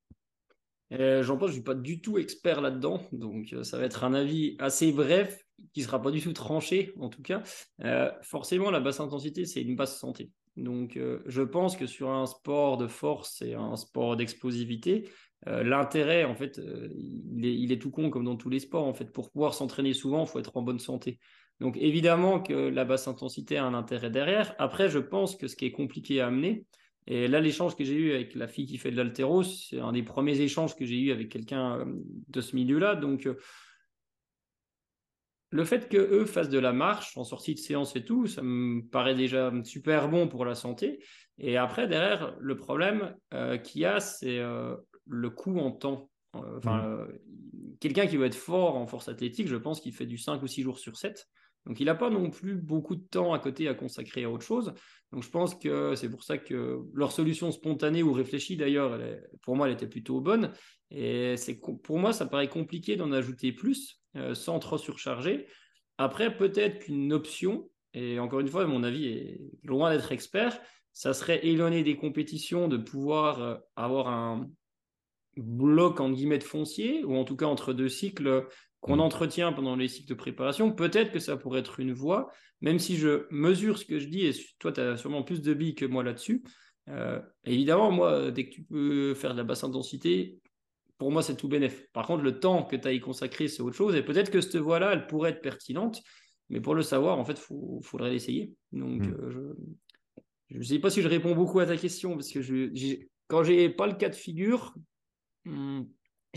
[0.93, 3.85] Euh, J'en pense, je ne suis pas du tout expert là-dedans, donc euh, ça va
[3.85, 7.43] être un avis assez bref, qui ne sera pas du tout tranché en tout cas.
[7.83, 10.31] Euh, forcément, la basse intensité, c'est une basse santé.
[10.55, 10.97] Donc
[11.27, 15.07] je pense que sur un sport de force et un sport d'explosivité,
[15.45, 16.59] l'intérêt, en fait,
[16.95, 18.87] il est, il, est, tout con comme dans tous les sports.
[18.87, 21.19] En fait, pour pouvoir s'entraîner souvent, il faut être en bonne santé.
[21.59, 24.55] Donc évidemment que la basse intensité a un intérêt derrière.
[24.59, 26.65] Après, je pense que ce qui est compliqué à amener,
[27.07, 29.93] et là, l'échange que j'ai eu avec la fille qui fait de l'altéro, c'est un
[29.93, 31.85] des premiers échanges que j'ai eu avec quelqu'un euh,
[32.27, 32.95] de ce milieu-là.
[32.95, 33.35] Donc, euh,
[35.51, 38.81] le fait qu'eux fassent de la marche en sortie de séance et tout, ça me
[38.81, 41.01] paraît déjà super bon pour la santé.
[41.37, 44.41] Et après, derrière, le problème euh, qu'il y a, c'est
[45.05, 46.09] le coût en temps.
[46.33, 47.77] Enfin, mmh.
[47.79, 50.47] quelqu'un qui veut être fort en force athlétique, je pense qu'il fait du 5 ou
[50.47, 51.25] 6 jours sur 7.
[51.65, 54.45] Donc, il n'a pas non plus beaucoup de temps à côté à consacrer à autre
[54.45, 54.73] chose.
[55.11, 58.99] Donc, je pense que c'est pour ça que leur solution spontanée ou réfléchie, d'ailleurs,
[59.41, 60.51] pour moi, elle était plutôt bonne.
[60.91, 65.47] Et c'est pour moi, ça paraît compliqué d'en ajouter plus euh, sans trop surcharger.
[65.97, 70.59] Après, peut-être qu'une option, et encore une fois, mon avis est loin d'être expert,
[70.93, 74.49] ça serait éloigner des compétitions de pouvoir euh, avoir un
[75.35, 78.47] bloc en guillemets de foncier, ou en tout cas entre deux cycles,
[78.81, 79.01] qu'on mm.
[79.01, 82.97] entretient pendant les cycles de préparation, peut-être que ça pourrait être une voie, même si
[82.97, 85.85] je mesure ce que je dis, et toi, tu as sûrement plus de billes que
[85.85, 86.43] moi là-dessus.
[86.89, 90.39] Euh, évidemment, moi, dès que tu peux faire de la basse intensité,
[90.97, 91.87] pour moi, c'est tout bénéf.
[91.91, 94.41] Par contre, le temps que tu as y consacré, c'est autre chose, et peut-être que
[94.41, 96.01] cette voie-là, elle pourrait être pertinente,
[96.49, 98.53] mais pour le savoir, en fait, il faudrait l'essayer.
[98.71, 99.13] Donc, mm.
[99.13, 99.53] euh,
[100.49, 102.69] je ne sais pas si je réponds beaucoup à ta question, parce que je,
[103.27, 104.73] quand j'ai pas le cas de figure,
[105.45, 105.83] hmm,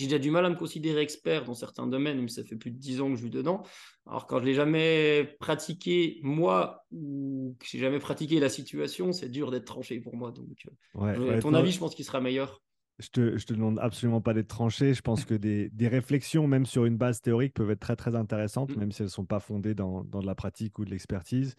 [0.00, 2.70] j'ai déjà du mal à me considérer expert dans certains domaines, mais ça fait plus
[2.70, 3.62] de dix ans que je suis dedans.
[4.06, 9.28] Alors quand je l'ai jamais pratiqué moi ou que j'ai jamais pratiqué la situation, c'est
[9.28, 10.32] dur d'être tranché pour moi.
[10.32, 12.62] Donc, euh, ton avis, je pense qu'il sera meilleur.
[12.98, 14.92] Je te, je te demande absolument pas d'être tranché.
[14.92, 18.14] Je pense que des, des, réflexions, même sur une base théorique, peuvent être très très
[18.14, 18.78] intéressantes, mm.
[18.78, 21.54] même si elles ne sont pas fondées dans, dans, de la pratique ou de l'expertise.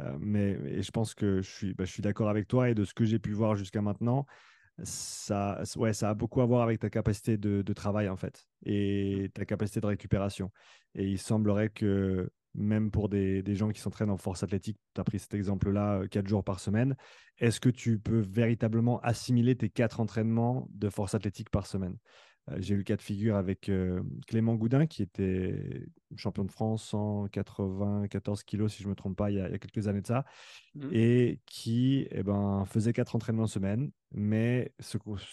[0.00, 2.74] Euh, mais et je pense que je suis, bah, je suis d'accord avec toi et
[2.74, 4.26] de ce que j'ai pu voir jusqu'à maintenant,
[4.82, 9.30] ça, ouais, ça a beaucoup à voir avec ta capacité de, travail en fait et
[9.34, 10.50] ta capacité de récupération.
[10.94, 15.04] Et il semblerait que même pour des, gens qui s'entraînent en force athlétique, tu as
[15.04, 16.96] pris cet exemple-là euh, quatre jours par semaine,
[17.38, 21.96] est-ce que tu peux véritablement assimiler tes quatre entraînements de force athlétique par semaine?
[22.56, 26.84] J'ai eu le cas de figure avec euh, Clément Goudin, qui était champion de France
[26.86, 30.24] 194 kilos, si je ne me trompe pas, il y, a, quelques années de ça,
[30.74, 30.88] mmh.
[30.92, 34.72] et qui eh ben, faisait quatre entraînements semaine, mais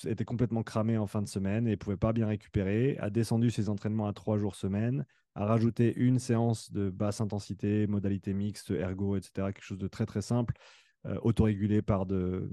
[0.06, 3.50] était complètement cramé en fin de semaine et ne pouvait pas bien récupérer, a descendu
[3.50, 8.72] ses entraînements à trois jours semaine, a rajouté une séance de basse intensité, modalité mixte,
[8.72, 10.60] ergo, etc., quelque chose de très très simple, euh,
[11.22, 12.50] autorégulé par de,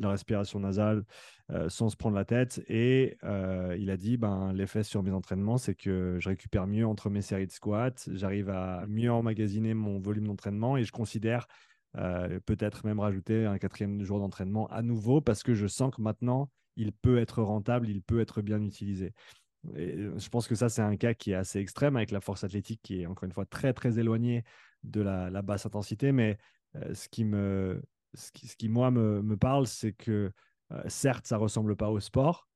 [0.00, 1.04] la respiration nasale
[1.50, 2.62] euh, sans se prendre la tête.
[2.68, 6.86] Et euh, il a dit ben, l'effet sur mes entraînements, c'est que je récupère mieux
[6.86, 11.46] entre mes séries de squats, j'arrive à mieux emmagasiner mon volume d'entraînement et je considère
[12.44, 16.50] peut-être même rajouter un quatrième jour d'entraînement à nouveau parce que je sens que maintenant,
[16.76, 19.14] il peut être rentable, il peut être bien utilisé.
[19.74, 22.44] Et je pense que ça, c'est un cas qui est assez extrême avec la force
[22.44, 24.44] athlétique qui est encore une fois très, très éloignée
[24.84, 26.12] de la, la basse intensité.
[26.12, 26.55] Mais euh,
[26.92, 27.82] ce, qui me,
[28.14, 30.32] ce, qui, moi, me, me parle, c'est que
[30.72, 32.48] euh, certes, ça ressemble pas au sport.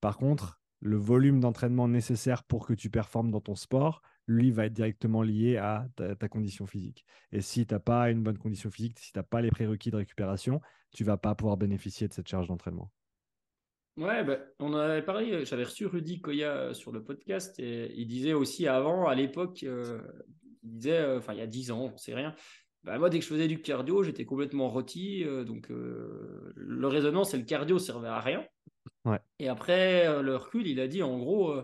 [0.00, 4.66] Par contre, le volume d'entraînement nécessaire pour que tu performes dans ton sport, lui, va
[4.66, 7.04] être directement lié à ta, condition physique.
[7.32, 9.90] Et si tu n'as pas une bonne condition physique, si tu n'as pas les prérequis
[9.90, 10.60] de récupération,
[10.92, 12.90] tu vas pas pouvoir bénéficier de cette charge d'entraînement.
[13.96, 18.32] Ouais, bah, on avait parlé, j'avais reçu Rudy Koya sur le podcast et il disait
[18.32, 20.00] aussi avant, à l'époque, euh,
[20.64, 22.34] il disait, enfin il y a 10 ans, on sait rien,
[22.84, 25.24] bah, moi, dès que je faisais du cardio, j'étais complètement rôti.
[25.24, 28.44] Euh, donc, euh, le résonance et le cardio servaient à rien.
[29.38, 31.54] Et après, euh, le recul, il a dit en gros,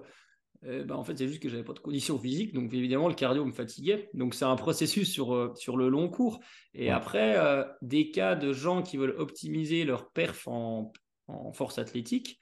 [0.62, 2.54] bah, en fait, c'est juste que j'avais pas de conditions physiques.
[2.54, 4.08] Donc, évidemment, le cardio me fatiguait.
[4.14, 6.40] Donc, c'est un processus sur, sur le long cours.
[6.74, 7.36] Et après,
[7.82, 10.92] des cas de gens qui veulent optimiser leur perf en,
[11.28, 12.40] en force athlétique,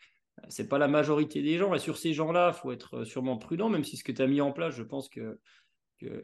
[0.48, 1.74] c'est pas la majorité des gens.
[1.74, 4.26] Et sur ces gens-là, il faut être sûrement prudent, même si ce que tu as
[4.26, 5.38] mis en place, je pense que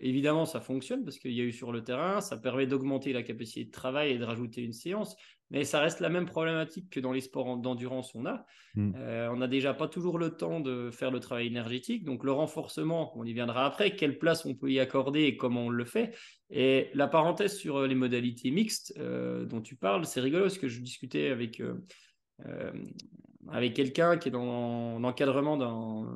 [0.00, 3.22] évidemment, ça fonctionne parce qu'il y a eu sur le terrain, ça permet d'augmenter la
[3.22, 5.16] capacité de travail et de rajouter une séance,
[5.50, 8.44] mais ça reste la même problématique que dans les sports d'endurance on a.
[8.74, 8.92] Hmm.
[8.96, 12.32] Euh, on n'a déjà pas toujours le temps de faire le travail énergétique, donc le
[12.32, 15.84] renforcement, on y viendra après, quelle place on peut y accorder et comment on le
[15.84, 16.16] fait.
[16.50, 20.68] Et la parenthèse sur les modalités mixtes euh, dont tu parles, c'est rigolo parce que
[20.68, 21.60] je discutais avec...
[21.60, 22.72] Euh,
[23.48, 26.06] avec quelqu'un qui est dans l'encadrement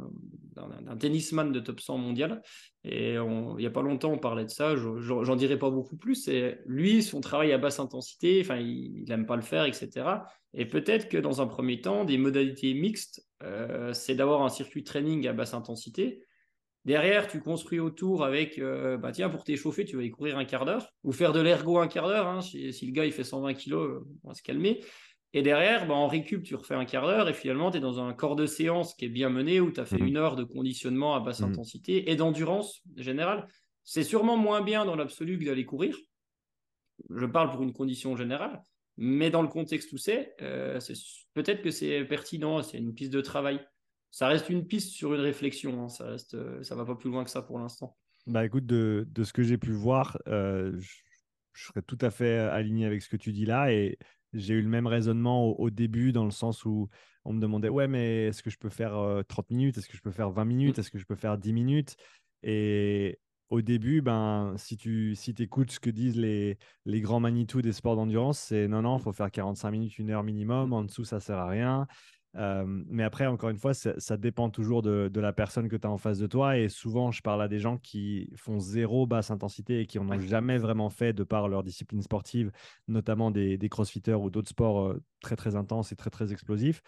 [0.85, 2.43] d'un tennisman de top 100 mondial.
[2.85, 4.75] Et il n'y a pas longtemps, on parlait de ça.
[4.77, 6.29] J'en dirai pas beaucoup plus.
[6.29, 10.07] Et lui, son travail à basse intensité, enfin, il n'aime pas le faire, etc.
[10.55, 14.85] Et peut-être que dans un premier temps, des modalités mixtes, euh, c'est d'avoir un circuit
[14.85, 16.23] training à basse intensité.
[16.85, 20.45] Derrière, tu construis autour avec, euh, bah tiens, pour t'échauffer, tu vas y courir un
[20.45, 22.27] quart d'heure ou faire de l'ergo un quart d'heure.
[22.27, 22.41] Hein.
[22.41, 24.81] Si, si, le gars il fait 120 kilos, on va se calmer.
[25.35, 28.01] Et derrière, bah, en récup, tu refais un quart d'heure et finalement, tu es dans
[28.01, 30.07] un corps de séance qui est bien mené où tu as fait mhm.
[30.07, 31.51] une heure de conditionnement à basse mhm.
[31.51, 33.47] intensité et d'endurance générale.
[33.85, 35.97] C'est sûrement moins bien dans l'absolu que d'aller courir.
[37.11, 38.63] Je parle pour une condition générale,
[38.97, 40.81] mais dans le contexte où c'est, euh,
[41.35, 43.61] peut-être que c'est pertinent, c'est une piste de travail.
[44.11, 45.89] Ça reste une piste sur une réflexion, hein.
[45.89, 47.97] ça reste, euh, ça va pas plus loin que ça pour l'instant.
[48.27, 50.97] Bah écoute, de, de ce que j'ai pu voir, euh, je,
[51.53, 53.99] je, serais tout à fait aligné avec ce que tu dis là et
[54.33, 56.89] j'ai eu le même raisonnement au, début, dans le sens où
[57.25, 59.79] on me demandait Ouais, mais est-ce que je peux faire 30 minutes?
[59.79, 60.77] Est-ce que je peux faire 20 minutes?
[60.77, 60.81] Mmh.
[60.81, 61.97] Est-ce que je peux faire 10 minutes?
[62.43, 63.19] Et
[63.51, 67.73] au début, ben, si tu si écoutes ce que disent les, les grands Manitou des
[67.73, 70.73] sports d'endurance, c'est non, non, il faut faire 45 minutes, une heure minimum.
[70.73, 71.87] En dessous, ça sert à rien
[72.39, 75.99] mais après, encore une fois, ça, dépend toujours de, la personne que tu as en
[75.99, 76.57] face de toi.
[76.57, 80.17] Et souvent, je parle à des gens qui font zéro basse intensité et qui n'en
[80.17, 82.53] ont jamais vraiment fait de par leur discipline sportive,
[82.87, 86.83] notamment des, crossfitters ou d'autres sports très, très intenses et très, très explosifs.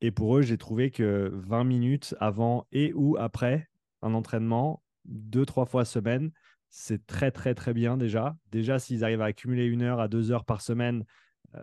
[0.00, 3.68] Et pour eux, j'ai trouvé que 20 minutes avant et ou après
[4.02, 6.32] un entraînement, deux, trois fois semaine,
[6.68, 8.36] c'est très, très, très bien déjà.
[8.50, 11.04] Déjà, s'ils arrivent à accumuler une heure à deux heures par semaine, euh,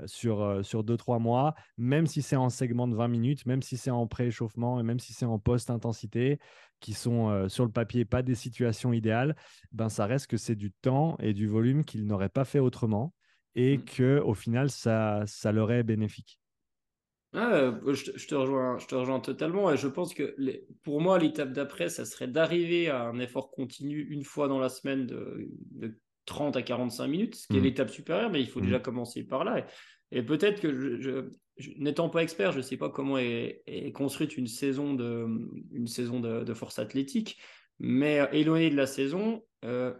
[0.06, 3.77] sur, euh, sur 2-3 mois, même si c'est en segment de 20 minutes, même si
[3.77, 6.39] c'est en pré-échauffement et même si c'est en post-intensité,
[6.79, 9.36] qui sont euh, sur le papier pas des situations idéales,
[9.71, 13.13] ben ça reste que c'est du temps et du volume qu'ils n'auraient pas fait autrement
[13.56, 13.86] et mmh.
[13.86, 16.39] que au final, ça, ça leur est bénéfique.
[17.36, 20.36] Ah, je, te rejoins, je te rejoins totalement et je pense que
[20.84, 24.69] pour moi, l'étape d'après, ça serait d'arriver à un effort continu une fois dans la
[24.69, 27.63] semaine de, de 30 à 45 minutes, ce qui est mmh.
[27.63, 28.83] l'étape supérieure, mais il faut déjà mmh.
[28.83, 29.65] commencer par là.
[30.12, 31.25] Et, peut-être que, je,
[31.77, 35.27] n'étant pas expert, je ne sais pas comment est, construite une saison de,
[35.71, 37.39] une saison de, force athlétique,
[37.79, 39.93] mais euh, éloigné de la saison, euh,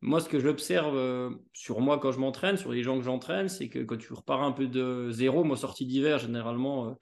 [0.00, 3.48] moi, ce que j'observe euh, sur moi quand je m'entraîne, sur les gens que j'entraîne,
[3.48, 6.96] c'est que quand tu repars un peu de zéro, moi, sortie d'hiver, généralement,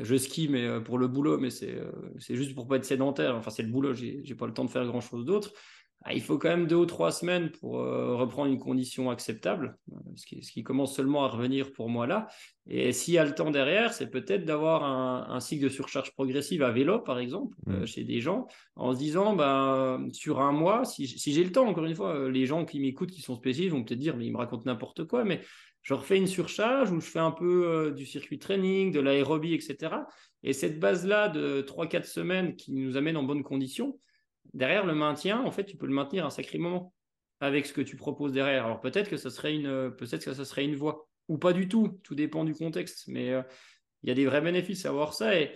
[0.00, 1.74] je skie mais pour le boulot, mais c'est
[2.36, 3.34] juste pour pas être sédentaire.
[3.34, 5.52] Enfin, c'est le boulot, j'ai pas le temps de faire grand chose d'autre.
[6.04, 9.78] Ah, il faut quand même deux ou trois semaines pour euh, reprendre une condition acceptable,
[9.92, 12.26] euh, ce qui, commence seulement à revenir pour moi là.
[12.68, 16.62] Et s'il y a le temps derrière, c'est peut-être d'avoir un, cycle de surcharge progressive
[16.62, 17.86] à vélo, par exemple, euh, mmh.
[17.86, 21.84] chez des gens, en se disant, ben, sur un mois, si, j'ai le temps, encore
[21.84, 24.38] une fois, les gens qui m'écoutent, qui sont spécifiques, vont peut-être dire, mais ils me
[24.38, 25.40] racontent n'importe quoi, mais
[25.82, 29.54] je refais une surcharge ou je fais un peu euh, du circuit training, de l'aérobie,
[29.54, 29.96] etc.
[30.44, 33.98] Et cette base-là de 3-4 semaines qui nous amène en bonnes conditions,
[34.54, 36.92] derrière le maintien, en fait, tu peux le maintenir un sacré moment
[37.40, 38.64] avec ce que tu proposes derrière.
[38.66, 41.68] Alors peut-être que ça serait une, peut-être que ça serait une voie ou pas du
[41.68, 42.00] tout.
[42.04, 43.42] Tout dépend du contexte, mais euh,
[44.02, 45.38] il y a des vrais bénéfices à avoir ça.
[45.38, 45.52] Et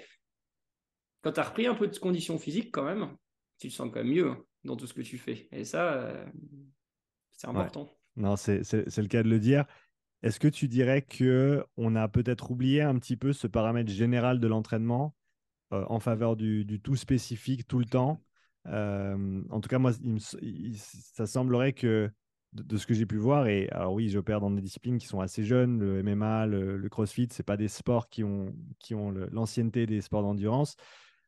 [1.22, 3.16] quand tu as repris un peu de conditions physiques, quand même,
[3.58, 5.48] tu te sens quand même mieux hein, dans tout ce que tu fais.
[5.52, 6.26] Et ça, euh,
[7.32, 7.88] c'est important.
[8.16, 9.64] Non, c'est le cas de le dire.
[10.22, 14.40] Est-ce que tu dirais que on a peut-être oublié un petit peu ce paramètre général
[14.40, 15.14] de l'entraînement
[15.72, 18.20] euh, en faveur du, du, tout spécifique tout le temps?
[18.68, 19.92] Euh, en tout cas, moi,
[20.74, 22.10] ça semblerait que
[22.52, 25.20] de, ce que j'ai pu voir, et alors oui, j'opère dans des disciplines qui sont
[25.20, 29.86] assez jeunes, le MMA, le, CrossFit, c'est pas des sports qui ont, qui ont l'ancienneté
[29.86, 30.76] des sports d'endurance,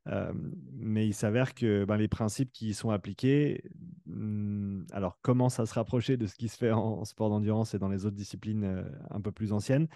[0.08, 0.32] euh,
[0.72, 3.62] mais il s'avère que ben, les principes qui y sont appliqués,
[4.06, 7.78] hmm, alors commencent à se rapprocher de ce qui se fait en sport d'endurance et
[7.78, 9.86] dans les autres disciplines euh, un peu plus anciennes,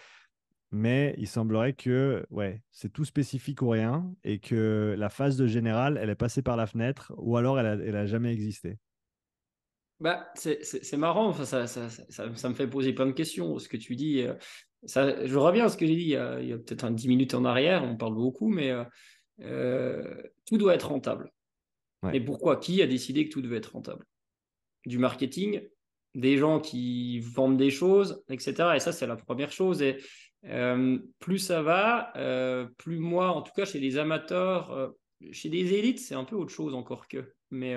[0.73, 5.47] mais il semblerait que ouais, c'est tout spécifique ou rien et que la phase de
[5.47, 8.79] général, elle est passée par la fenêtre ou alors elle n'a a jamais existé.
[10.01, 13.61] Bah, c'est marrant, enfin, ça, ça, ça, ça, me fait poser plein de questions.
[13.61, 14.35] Ce que tu dis, euh,
[14.85, 17.35] ça, je reviens à ce que j'ai dit il y a, a peut-être 10 minutes
[17.35, 18.83] en arrière, on parle beaucoup, mais euh,
[19.43, 21.31] euh, tout doit être rentable.
[22.13, 24.05] Et pourquoi Qui a décidé que tout devait être rentable?
[24.87, 25.61] Du marketing,
[26.17, 28.71] des gens qui vendent des choses, etc.
[28.75, 29.83] Et ça, c'est la première chose.
[29.83, 29.99] Et
[30.47, 34.89] euh, plus ça va, euh, plus moi, en tout cas chez les amateurs, euh,
[35.31, 37.33] chez les élites, c'est un peu autre chose encore que.
[37.51, 37.77] Mais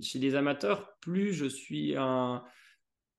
[0.00, 2.42] chez les amateurs, plus je suis un.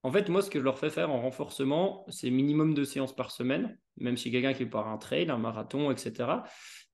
[0.02, 3.14] En fait, moi, ce que je leur fais faire en renforcement, c'est minimum deux séances
[3.14, 6.42] par semaine, même si quelqu'un qui est par un trail, un marathon, etc.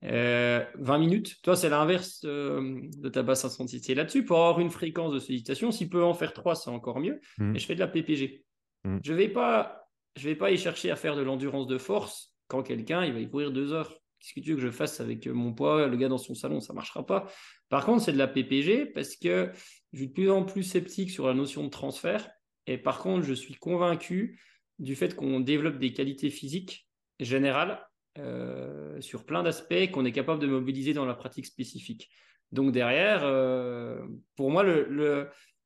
[0.03, 1.41] 20 minutes.
[1.43, 4.23] Toi, c'est l'inverse de ta basse intensité là-dessus.
[4.23, 7.21] Pour avoir une fréquence de sollicitation, s'il peut en faire trois, c'est encore mieux.
[7.39, 7.57] Mmh.
[7.57, 8.45] Et je fais de la PPG.
[8.85, 8.99] Mmh.
[9.03, 9.84] Je ne vais pas
[10.17, 13.21] je vais pas y chercher à faire de l'endurance de force quand quelqu'un il va
[13.21, 13.91] y courir deux heures.
[14.19, 16.61] Qu'est-ce que tu veux que je fasse avec mon poids, le gars dans son salon?
[16.61, 17.27] Ça marchera pas.
[17.69, 19.51] Par contre, c'est de la PPG parce que
[19.93, 22.31] je suis de plus en plus sceptique sur la notion de transfert.
[22.67, 24.41] Et par contre, je suis convaincu
[24.79, 26.89] du fait qu'on développe des qualités physiques
[27.21, 27.87] générales
[28.19, 32.09] euh, sur plein d'aspects qu'on est capable de mobiliser dans la pratique spécifique.
[32.53, 34.07] Donc derrière, euh,
[34.37, 34.65] pour moi,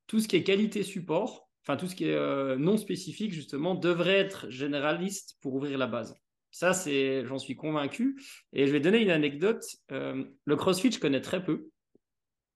[0.07, 3.74] tout ce qui est qualité support, enfin tout ce qui est euh, non spécifique justement,
[3.74, 6.16] devrait être généraliste pour ouvrir la base.
[6.50, 8.18] Ça, c'est, j'en suis convaincu.
[8.54, 9.62] Et je vais donner une anecdote.
[9.92, 11.68] Euh, le CrossFit, je connais très peu,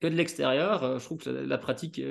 [0.01, 0.83] que de l'extérieur.
[0.83, 2.01] Euh, je trouve que la pratique,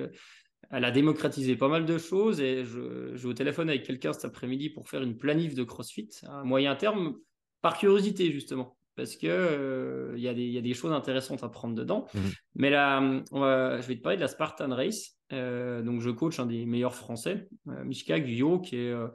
[0.71, 2.41] elle a démocratisé pas mal de choses.
[2.41, 5.65] Et je, je vais au téléphone avec quelqu'un cet après-midi pour faire une planif de
[5.65, 7.17] CrossFit à moyen terme,
[7.63, 12.07] par curiosité justement parce que il y, y, a des choses intéressantes à prendre dedans.
[12.13, 12.19] Mmh
[12.57, 13.01] Mais là,
[13.33, 15.17] je vais te parler de la Spartan Race.
[15.33, 18.91] Euh, donc, je coach un des meilleurs Français, euh, Mishka Guyot, qui est.
[18.91, 19.09] Euh,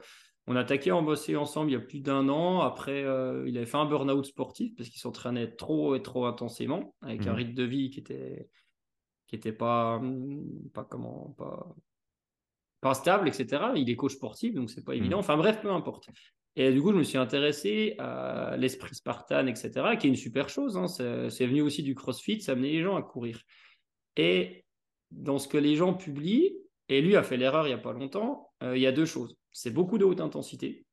[0.46, 2.60] on a attaqué en bossé ensemble il y a plus d'un an.
[2.60, 7.26] Après, il avait fait un burn-out sportif parce qu'il s'entraînait trop et trop intensément, avec
[7.26, 7.36] un mmh.
[7.36, 8.48] rythme de vie qui était
[9.26, 10.00] qui était pas
[10.72, 11.76] pas comment pas
[12.80, 13.72] pas stable, etc.
[13.76, 14.96] Il est coach sportif, donc c'est pas mmh.
[14.96, 15.18] évident.
[15.18, 16.08] Enfin bref, peu importe.
[16.56, 20.48] Et du coup, je me suis intéressé à l'esprit Spartan, etc., qui est une super
[20.48, 20.78] chose.
[20.78, 20.88] Hein.
[20.88, 23.42] C'est venu aussi du CrossFit, ça amenait les gens à courir.
[24.16, 24.64] Et
[25.10, 26.56] dans ce que les gens publient,
[26.88, 29.04] et lui a fait l'erreur il n'y a pas longtemps, euh, il y a deux
[29.04, 29.36] choses.
[29.52, 30.86] C'est beaucoup de haute intensité.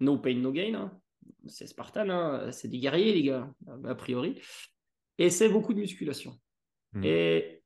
[0.00, 0.74] No pain, no gain.
[0.74, 1.00] Hein.
[1.46, 2.52] C'est Spartan, hein.
[2.52, 3.52] c'est des guerriers, les gars,
[3.84, 4.40] a priori.
[5.18, 6.38] Et c'est beaucoup de musculation.
[6.92, 7.04] Hmm.
[7.04, 7.62] Et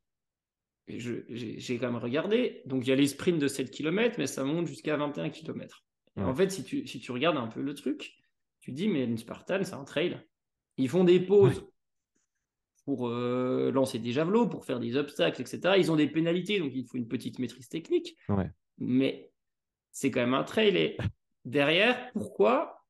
[0.89, 2.62] j'ai quand même regardé.
[2.66, 5.85] Donc, il y a les sprints de 7 km, mais ça monte jusqu'à 21 km.
[6.16, 8.14] En fait, si tu, si tu regardes un peu le truc,
[8.61, 10.20] tu te dis, mais une Spartan, c'est un trail.
[10.76, 11.66] Ils font des pauses
[12.85, 15.74] pour euh, lancer des javelots, pour faire des obstacles, etc.
[15.78, 18.16] Ils ont des pénalités, donc il faut une petite maîtrise technique.
[18.78, 19.30] Mais
[19.91, 20.76] c'est quand même un trail.
[20.76, 20.97] Et
[21.45, 22.85] derrière, pourquoi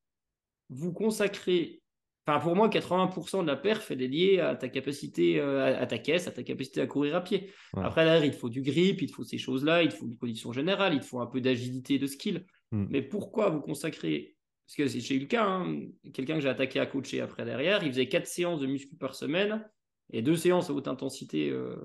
[0.71, 1.83] vous consacrez
[2.25, 5.99] Enfin, pour moi, 80% de la perf, est liée à ta capacité, euh, à ta
[5.99, 7.51] caisse, à ta capacité à courir à pied.
[7.77, 10.07] Après, derrière, il te faut du grip, il te faut ces choses-là, il te faut
[10.07, 12.47] une condition générale, il te faut un peu d'agilité, de skill.
[12.71, 12.87] Hmm.
[12.91, 14.37] Mais pourquoi vous consacrez
[14.67, 15.81] Parce que j'ai eu le cas, hein,
[16.15, 19.17] quelqu'un que j'ai attaqué à coacher après derrière, il faisait 4 séances de muscu par
[19.17, 19.69] semaine
[20.13, 21.77] et deux séances à haute intensité euh,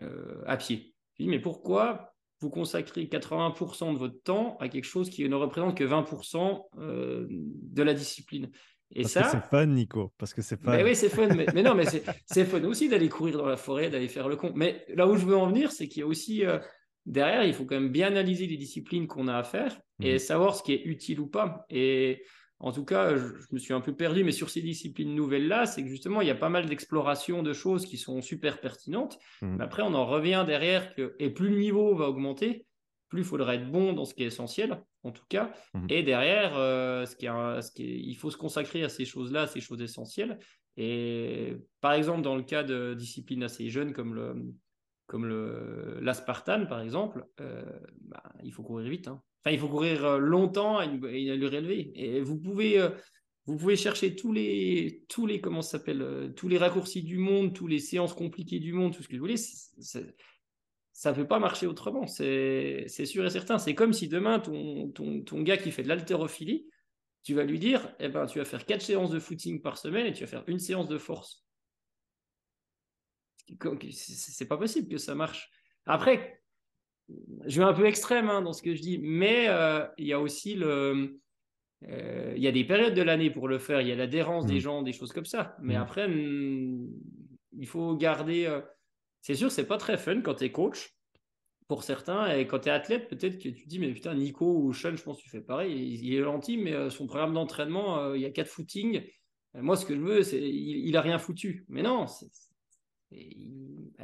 [0.00, 0.94] euh, à pied.
[1.18, 5.34] Je dis, mais pourquoi vous consacrez 80% de votre temps à quelque chose qui ne
[5.34, 8.50] représente que 20% euh, de la discipline?
[8.90, 10.12] Et parce ça, que c'est fun, Nico.
[10.18, 10.82] Parce que c'est fun.
[10.84, 11.28] oui, c'est fun.
[11.28, 11.84] Mais, non, mais
[12.26, 14.52] c'est fun aussi d'aller courir dans la forêt, d'aller faire le con.
[14.54, 16.44] Mais là où je veux en venir, c'est qu'il y a aussi
[17.06, 20.18] derrière, il faut quand même bien analyser les disciplines qu'on a à faire et mmh.
[20.18, 21.64] savoir ce qui est utile ou pas.
[21.70, 22.22] Et
[22.64, 25.82] en tout cas, je, me suis un peu perdu, mais sur ces disciplines nouvelles-là, c'est
[25.82, 29.18] que justement, il y a pas mal d'exploration de choses qui sont super pertinentes.
[29.42, 29.56] Mmh.
[29.56, 32.64] Mais après, on en revient derrière que, et plus le niveau va augmenter,
[33.10, 35.52] plus il faudra être bon dans ce qui est essentiel, en tout cas.
[35.74, 35.86] Mmh.
[35.90, 39.46] Et derrière, euh, ce qui est, ce qui il faut se consacrer à ces choses-là,
[39.46, 40.38] ces choses essentielles.
[40.78, 44.54] Et par exemple, dans le cas de disciplines assez jeunes comme le
[45.06, 45.28] comme
[46.00, 47.62] l'aspartane, par exemple, euh,
[48.00, 49.08] bah, il faut courir vite.
[49.08, 49.20] Hein.
[49.44, 51.92] Enfin, il faut courir euh, longtemps à une, allure élevée.
[51.94, 52.88] Et vous pouvez,
[53.46, 57.70] vous pouvez chercher tous les, tous les, comment s'appelle, tous les raccourcis du monde, toutes
[57.70, 59.36] les séances compliquées du monde, tout ce que vous voulez
[60.94, 63.58] ça ne peut pas marcher autrement, c'est sûr et certain.
[63.58, 66.68] C'est comme si demain, ton, ton, gars qui fait de l'haltérophilie,
[67.24, 70.06] tu vas lui dire, eh ben, tu vas faire quatre séances de footing par semaine
[70.06, 71.44] et tu vas faire une séance de force.
[73.90, 75.50] C'est pas possible que ça marche.
[75.84, 76.43] Après,
[77.46, 80.12] je vais un peu extrême hein, dans ce que je dis, mais euh, il y
[80.12, 81.20] a aussi le.
[81.86, 84.46] Euh, il y a des périodes de l'année pour le faire, il y a l'adhérence
[84.46, 84.60] des mmh.
[84.60, 85.56] gens, des choses comme ça.
[85.60, 85.82] Mais mmh.
[85.82, 88.46] après, il faut garder.
[88.46, 88.60] Euh,
[89.20, 90.94] c'est sûr, c'est pas très fun quand tu es coach
[91.68, 92.34] pour certains.
[92.34, 94.96] Et quand tu es athlète, peut-être que tu te dis, mais putain, Nico ou Sean,
[94.96, 95.98] je pense que tu fais pareil.
[96.02, 99.02] Il, est gentil, mais son programme d'entraînement, il y a quatre footings.
[99.54, 101.64] moi, ce que je veux, c'est il, il a rien foutu.
[101.68, 102.06] Mais non,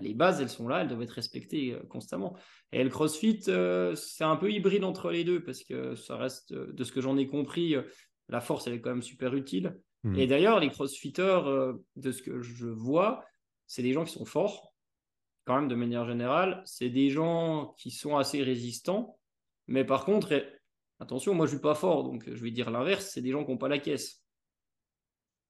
[0.01, 2.37] les bases, elles sont là, elles doivent être respectées euh, constamment.
[2.73, 6.85] Et le CrossFit, c'est un peu hybride entre les deux parce que ça reste, de
[6.85, 7.75] ce que j'en ai compris,
[8.29, 9.77] la force, elle est quand même super utile.
[10.05, 10.19] Mmh.
[10.19, 13.25] Et d'ailleurs, les CrossFitters, de ce que je vois,
[13.67, 14.73] c'est des gens qui sont forts,
[15.45, 19.19] quand même de manière générale, c'est des gens qui sont assez résistants,
[19.67, 20.45] mais par contre,
[21.01, 23.51] attention, moi je suis pas fort, donc je vais dire l'inverse, c'est des gens qui
[23.51, 24.20] n'ont pas la caisse.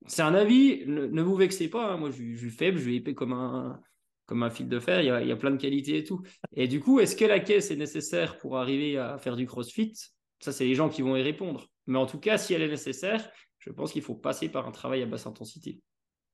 [0.07, 1.97] C'est un avis, ne, vous vexez pas, hein.
[1.97, 3.81] moi je, suis faible, je vais épais comme un,
[4.27, 6.05] comme un fil de fer, il y, a, il y, a, plein de qualités et
[6.05, 6.23] tout.
[6.55, 9.95] Et du coup, est-ce que la caisse est nécessaire pour arriver à faire du crossfit?
[10.41, 11.69] Ça, c'est les gens qui vont y répondre.
[11.87, 13.29] Mais en tout cas, si elle est nécessaire,
[13.59, 15.81] je pense qu'il faut passer par un travail à basse intensité.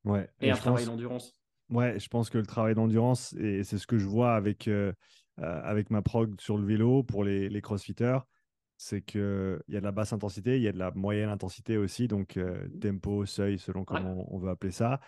[0.04, 1.36] Ouais, et, un travail d'endurance.
[1.70, 4.92] Ouais, je pense que le travail d'endurance, et c'est ce que je vois avec, euh,
[5.40, 8.18] euh, avec ma prog sur le vélo pour les, les crossfitters,
[8.76, 11.76] c'est qu'il y a de la basse intensité, il y a de la moyenne intensité
[11.76, 15.00] aussi, donc euh, tempo, seuil, selon comment on veut appeler ça.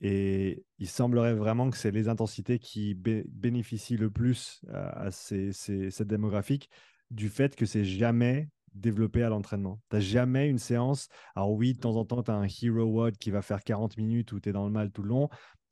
[0.00, 5.90] Et il semblerait vraiment que c'est les intensités qui bénéficient le plus à ces, ces,
[5.90, 6.70] cette démographique
[7.10, 9.80] du fait que c'est jamais développé à l'entraînement.
[9.90, 11.08] Tu n'as jamais une séance.
[11.34, 13.96] Alors oui, de temps en temps, tu as un hero WOD qui va faire 40
[13.96, 15.28] minutes où tu es dans le mal tout le long,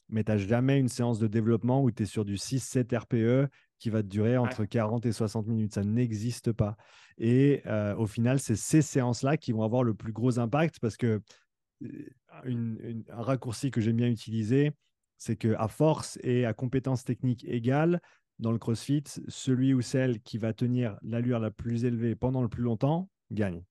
[0.08, 3.50] mais tu n'as jamais une séance de développement où tu es sur du 6-7 RPE
[3.78, 5.74] qui va durer entre 40 et 60 minutes.
[5.74, 6.76] Ça n'existe pas.
[7.18, 10.96] Et euh, au final, c'est ces séances-là qui vont avoir le plus gros impact parce
[10.96, 11.20] que
[11.82, 14.72] euh, un raccourci que j'aime bien utiliser,
[15.16, 18.00] c'est qu'à force et à compétences techniques égales,
[18.38, 22.48] dans le CrossFit, celui ou celle qui va tenir l'allure la plus élevée pendant le
[22.48, 23.64] plus longtemps gagne.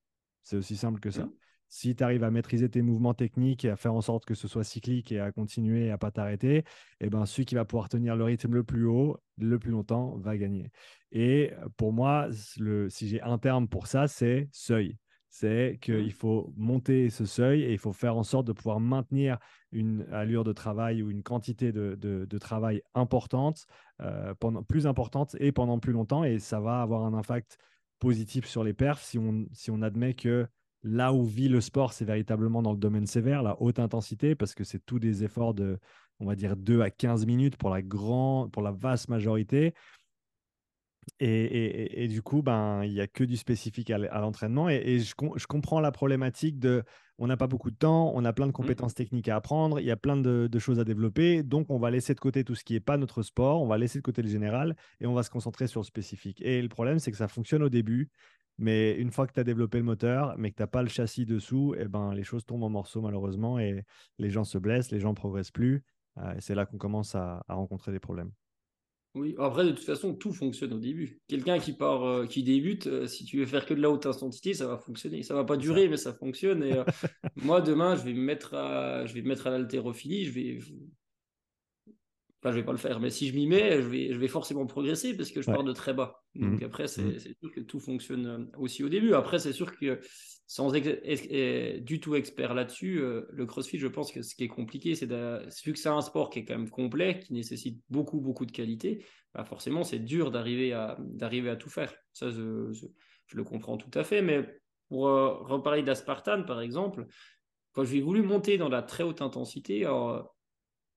[0.44, 1.26] C'est aussi simple que ça.
[1.26, 1.32] Mmh
[1.70, 4.48] si tu arrives à maîtriser tes mouvements techniques et à faire en sorte que ce
[4.48, 6.64] soit cyclique et à continuer et à pas t'arrêter,
[7.02, 10.18] eh ben, celui qui va pouvoir tenir le rythme le plus haut, le plus longtemps,
[10.18, 10.72] va gagner.
[11.12, 14.98] Et pour moi, le, si j'ai un terme pour ça, c'est seuil.
[15.30, 16.12] C'est qu'il mmh.
[16.12, 19.38] faut monter ce seuil et il faut faire en sorte de pouvoir maintenir
[19.72, 23.68] une allure de travail ou une quantité de, de, travail importante,
[24.02, 26.24] euh, pendant, plus importante et pendant plus longtemps.
[26.24, 27.58] Et ça va avoir un impact
[28.00, 30.48] positif sur les perfs si on, si on admet que
[30.84, 34.54] Là où vit le sport, c'est véritablement dans le domaine sévère, la haute intensité, parce
[34.54, 35.80] que c'est tous des efforts de,
[36.20, 39.74] on va dire, 2 à 15 minutes pour la, grand, pour la vaste majorité.
[41.20, 44.70] Et, du coup, ben, il n'y a que du spécifique à, l'entraînement.
[44.70, 46.84] Et, je, comprends la problématique de
[47.18, 48.54] on n'a pas beaucoup de temps, on a plein de mmh.
[48.54, 51.42] compétences techniques à apprendre, il y a plein de, de, choses à développer.
[51.42, 53.80] Donc, on va laisser de côté tout ce qui n'est pas notre sport, on va
[53.80, 56.42] laisser de côté le général et on va se concentrer sur le spécifique.
[56.42, 58.12] Et le problème, c'est que ça fonctionne au début.
[58.58, 60.90] Mais une fois que tu as développé le moteur, mais que tu n'as pas le
[60.90, 63.84] châssis dessous, et eh ben, les choses tombent en morceaux malheureusement et
[64.18, 65.84] les gens se blessent, les gens ne progressent plus.
[66.18, 68.32] Euh, et c'est là qu'on commence à, rencontrer des problèmes.
[69.14, 71.22] Oui, après, de toute façon, tout fonctionne au début.
[71.28, 74.06] Quelqu'un qui part, euh, qui débute, euh, si tu veux faire que de la haute
[74.06, 75.24] intensité, ça va fonctionner.
[75.24, 76.64] Ça va pas durer, mais ça fonctionne.
[76.64, 76.74] Et
[77.36, 80.26] moi, demain, je vais me mettre à, je vais me mettre à l'haltérophilie.
[80.26, 80.60] Je vais,
[82.42, 84.28] Enfin, je vais pas le faire, mais si je m'y mets, je vais, je vais
[84.28, 86.22] forcément progresser parce que je pars de très bas.
[86.36, 86.66] Donc mmh.
[86.66, 87.18] après, mmh.
[87.18, 89.16] c'est sûr que tout fonctionne euh, aussi au début.
[89.16, 90.00] Après, c'est sûr que
[90.46, 94.48] sans être du tout expert là-dessus, euh, le CrossFit, je pense que ce qui est
[94.48, 98.22] compliqué, c'est vu que c'est un sport qui est quand même complet, qui nécessite beaucoup,
[98.22, 101.94] beaucoup de qualité, bah forcément, c'est dur d'arriver à, d'arriver à tout faire.
[102.14, 104.22] Ça, je, je, le comprends tout à fait.
[104.22, 104.48] Mais
[104.88, 107.06] pour euh, reparler d'Aspartane, par exemple,
[107.74, 110.37] quand j'ai voulu monter dans la très haute intensité, alors,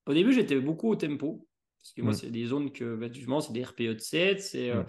[0.07, 1.47] au début, j'étais beaucoup au tempo,
[1.81, 2.15] parce que moi, mm.
[2.15, 3.07] c'est des zones que, bah,
[3.41, 4.83] c'est des RPE de 7, c'est euh,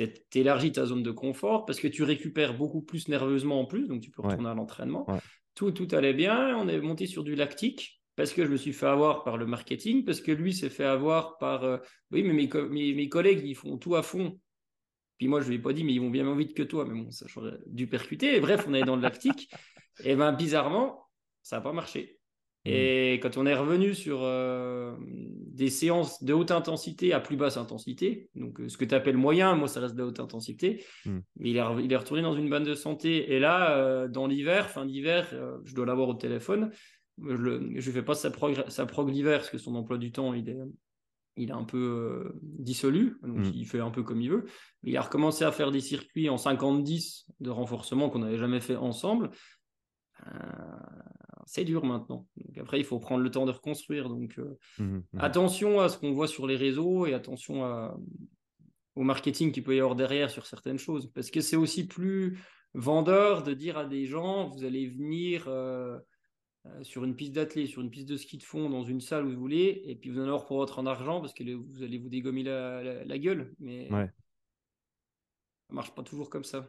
[0.00, 0.70] mm.
[0.72, 4.10] ta zone de confort, parce que tu récupères beaucoup plus nerveusement en plus, donc tu
[4.10, 5.06] peux retourner à l'entraînement.
[5.54, 8.72] Tout, tout allait bien, on est monté sur du lactique, parce que je me suis
[8.72, 11.64] fait avoir par le marketing, parce que lui s'est fait avoir par...
[11.64, 11.78] Euh,
[12.10, 14.38] oui, mais mes, mes, mes, collègues, ils font tout à fond.
[15.18, 16.84] Puis moi, je lui ai pas dit, mais ils vont bien moins vite que toi.
[16.84, 18.36] Mais bon, ça j'aurais dû percuter.
[18.36, 19.52] Et bref, on est dans le lactique.
[20.04, 21.08] et ben bizarrement,
[21.42, 22.18] ça n'a pas marché.
[22.66, 27.58] Et quand on est revenu sur euh, des séances de haute intensité à plus basse
[27.58, 31.18] intensité, donc euh, ce que tu appelles moyen, moi ça reste de haute intensité, mmh.
[31.40, 33.34] il, est, il est retourné dans une bande de santé.
[33.34, 35.28] Et là, euh, dans l'hiver, fin d'hiver,
[35.64, 36.70] je dois l'avoir au téléphone.
[37.22, 40.32] Je ne fais pas sa prog, sa prog l'hiver parce que son emploi du temps,
[40.32, 40.58] il est,
[41.36, 43.52] il est un peu dissolu, donc mmh.
[43.54, 44.46] il fait un peu comme il veut.
[44.84, 48.76] il a recommencé à faire des circuits en 50-10 de renforcement qu'on n'avait jamais fait
[48.76, 49.30] ensemble
[51.46, 52.26] c'est dur maintenant.
[52.58, 54.08] après, il faut prendre le temps de reconstruire.
[54.08, 57.62] Donc, euh, mmh mmh attention à ce qu'on voit sur les réseaux et attention
[58.94, 61.10] au marketing qui peut y avoir derrière sur certaines choses.
[61.14, 62.38] Parce que c'est aussi plus
[62.74, 65.98] vendeur de dire à des gens, vous allez venir euh,
[66.66, 69.26] euh, sur une piste d'athlée, sur une piste de ski de fond, dans une salle
[69.26, 71.82] où vous voulez, et puis vous en avoir pour votre en argent parce que vous
[71.82, 73.54] allez vous dégommer la, gueule.
[73.58, 74.10] Mais ouais.
[75.68, 76.68] ça marche pas toujours comme ça.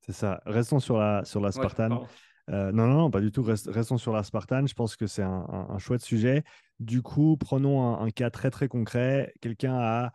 [0.00, 0.40] C'est ça.
[0.46, 2.06] Restons sur la, sur la Spartan.
[2.50, 3.42] Euh, non, non, non, pas du tout.
[3.42, 4.66] Restons sur la Spartan.
[4.66, 6.44] Je pense que c'est un, chouette sujet.
[6.78, 9.32] Du coup, prenons un, cas très, très concret.
[9.40, 10.12] Quelqu'un a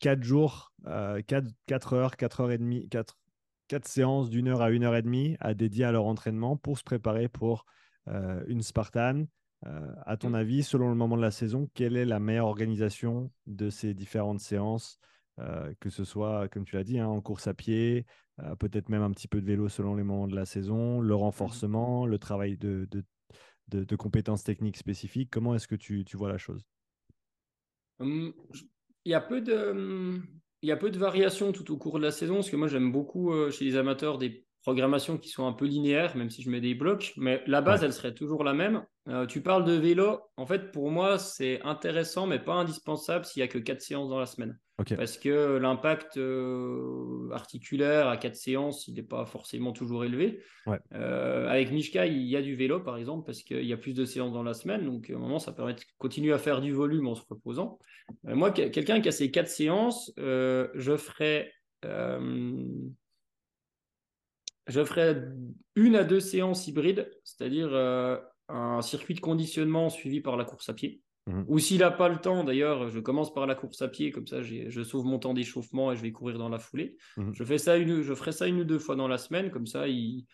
[0.00, 3.16] 4 jours, 4, euh, heures, 4 heures et demie, 4,
[3.84, 6.84] séances d'une heure à une heure et demie à dédier à leur entraînement pour se
[6.84, 7.66] préparer pour
[8.08, 9.26] euh, une Spartan.
[10.06, 10.34] à ton mmh.
[10.34, 14.40] avis, selon le moment de la saison, quelle est la meilleure organisation de ces différentes
[14.40, 14.98] séances
[15.80, 18.06] que ce soit, comme tu l'as dit, hein, en course à pied,
[18.40, 21.14] euh, peut-être même un petit peu de vélo selon les moments de la saison, le
[21.14, 22.88] mmh renforcement, le travail de,
[23.68, 25.30] de, compétences techniques spécifiques.
[25.30, 26.64] Comment est-ce que tu, vois la chose?
[27.98, 28.32] Hum,
[29.04, 29.54] Il y a peu de...
[29.54, 30.26] Hum,
[30.60, 32.66] il y a peu de variations tout au cours de la saison, parce que moi
[32.66, 36.42] j'aime beaucoup euh, chez les amateurs des programmations qui sont un peu linéaires, même si
[36.42, 38.84] je mets des blocs, mais la base, elle serait toujours la même.
[39.08, 43.40] Euh, tu parles de vélo, en fait, pour moi, c'est intéressant, mais pas indispensable s'il
[43.40, 44.58] n'y a que quatre séances dans la semaine.
[44.94, 50.42] Parce que l'impact euh, articulaire à quatre séances, il n'est pas forcément toujours élevé.
[50.92, 53.94] Euh, avec Mishka, il y a du vélo, par exemple, parce qu'il y a plus
[53.94, 54.84] de séances dans la semaine.
[54.84, 57.78] Donc, à un moment, ça permet de continuer à faire du volume en se reposant.
[58.24, 61.50] moi, quelqu'un qui a ces quatre séances, je ferais
[64.68, 65.16] je ferai
[65.74, 70.68] une à deux séances hybrides, c'est-à-dire euh, un circuit de conditionnement suivi par la course
[70.68, 71.00] à pied.
[71.26, 71.44] Mhm.
[71.48, 74.26] Ou s'il n'a pas le temps, d'ailleurs, je commence par la course à pied, comme
[74.26, 76.96] ça je sauve mon temps d'échauffement et je vais courir dans la foulée.
[77.16, 77.34] Mhm.
[77.34, 79.66] Je, fais ça une, je ferai ça une ou deux fois dans la semaine, comme
[79.66, 80.26] ça il,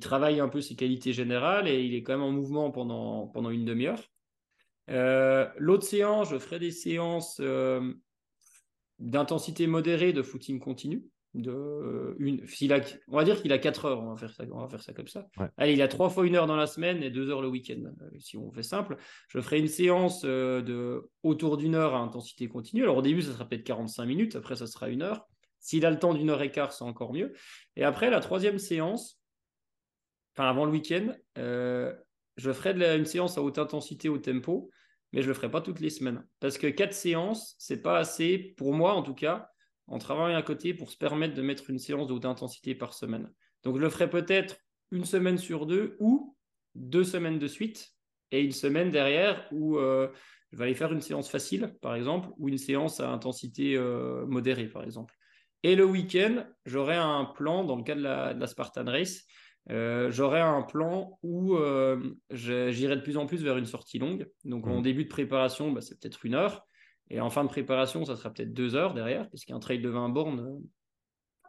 [0.00, 3.50] travaille un peu ses qualités générales et il est quand même en mouvement pendant, pendant
[3.50, 4.02] une demi-heure.
[4.88, 7.92] Euh, l'autre séance, je ferai des séances euh,
[8.98, 11.04] d'intensité modérée de footing continu
[11.34, 12.44] de euh, une,
[13.08, 14.92] on va dire qu'il a 4 heures, on va faire ça, on va faire ça
[14.92, 15.26] comme ça.
[15.56, 17.80] Allez, il a 3 fois une heure dans la semaine et 2 heures le week-end,
[17.84, 18.96] euh, si on fait simple.
[19.28, 22.82] Je ferai une séance euh, de autour d'une heure à intensité continue.
[22.82, 25.28] Alors au début, ça sera peut-être 45 minutes, après ça sera une heure.
[25.60, 27.32] S'il a le temps d'une heure et quart, c'est encore mieux.
[27.76, 29.20] Et après, la troisième séance,
[30.34, 34.70] enfin avant le week-end, je ferai de une séance à haute intensité au tempo,
[35.12, 36.26] mais je le ferai pas toutes les semaines.
[36.40, 39.50] Parce que 4 séances, c'est pas assez, pour moi en tout cas,
[39.90, 42.94] en travaillant à côté pour se permettre de mettre une séance de haute intensité par
[42.94, 43.30] semaine.
[43.64, 44.56] Donc je le ferai peut-être
[44.92, 46.36] une semaine sur deux ou
[46.74, 47.92] deux semaines de suite
[48.30, 50.08] et une semaine derrière où euh,
[50.52, 54.24] je vais aller faire une séance facile, par exemple, ou une séance à intensité euh,
[54.26, 55.14] modérée, par exemple.
[55.62, 59.24] Et le week-end, j'aurai un plan, dans le cas de la, Spartan Race,
[59.70, 61.56] euh, j'aurai un plan où
[62.30, 64.28] j'irai de plus en plus vers une sortie longue.
[64.44, 64.82] Donc en mmh.
[64.82, 66.64] début de préparation, bah, c'est peut-être une heure.
[67.10, 70.08] Et en fin de préparation, ça sera peut-être deux heures derrière, puisqu'un trail de 20
[70.10, 70.62] bornes,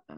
[0.09, 0.15] euh,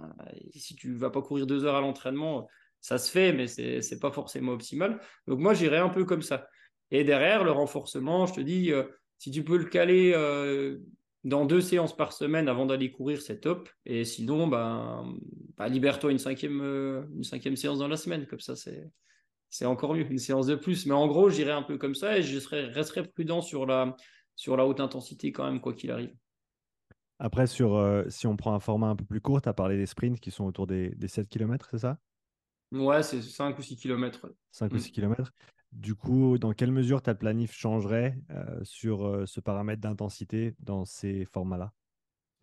[0.56, 2.48] si tu ne vas pas courir deux heures à l'entraînement,
[2.80, 5.00] ça se fait, mais ce n'est pas forcément optimal.
[5.28, 6.48] Donc moi, j'irai un peu comme ça.
[6.92, 8.84] Et derrière, le renforcement, je te dis, euh,
[9.18, 10.78] si tu peux le caler euh,
[11.26, 13.70] dans deux séances par semaine avant d'aller courir, c'est top.
[13.86, 15.14] Et sinon, ben,
[15.58, 18.28] ben libère-toi une cinquième, une cinquième séance dans la semaine.
[18.28, 18.90] Comme ça, c'est,
[19.50, 20.86] c'est encore mieux, une séance de plus.
[20.86, 23.96] Mais en gros, j'irai un peu comme ça et je serai, resterai prudent sur la,
[24.36, 26.16] sur la haute intensité quand même, quoi qu'il arrive.
[27.20, 29.78] Après, sur, euh, si on prend un format un peu plus court, tu as parlé
[29.78, 31.98] des sprints qui sont autour des, 7 km, c'est ça?
[32.72, 34.28] Ouais, c'est 5 ou 6 km.
[34.52, 34.94] 5 ou 6 mm.
[34.94, 35.32] km.
[35.72, 40.86] Du coup, dans quelle mesure ta planif changerait euh, sur euh, ce paramètre d'intensité dans
[40.86, 41.72] ces formats-là?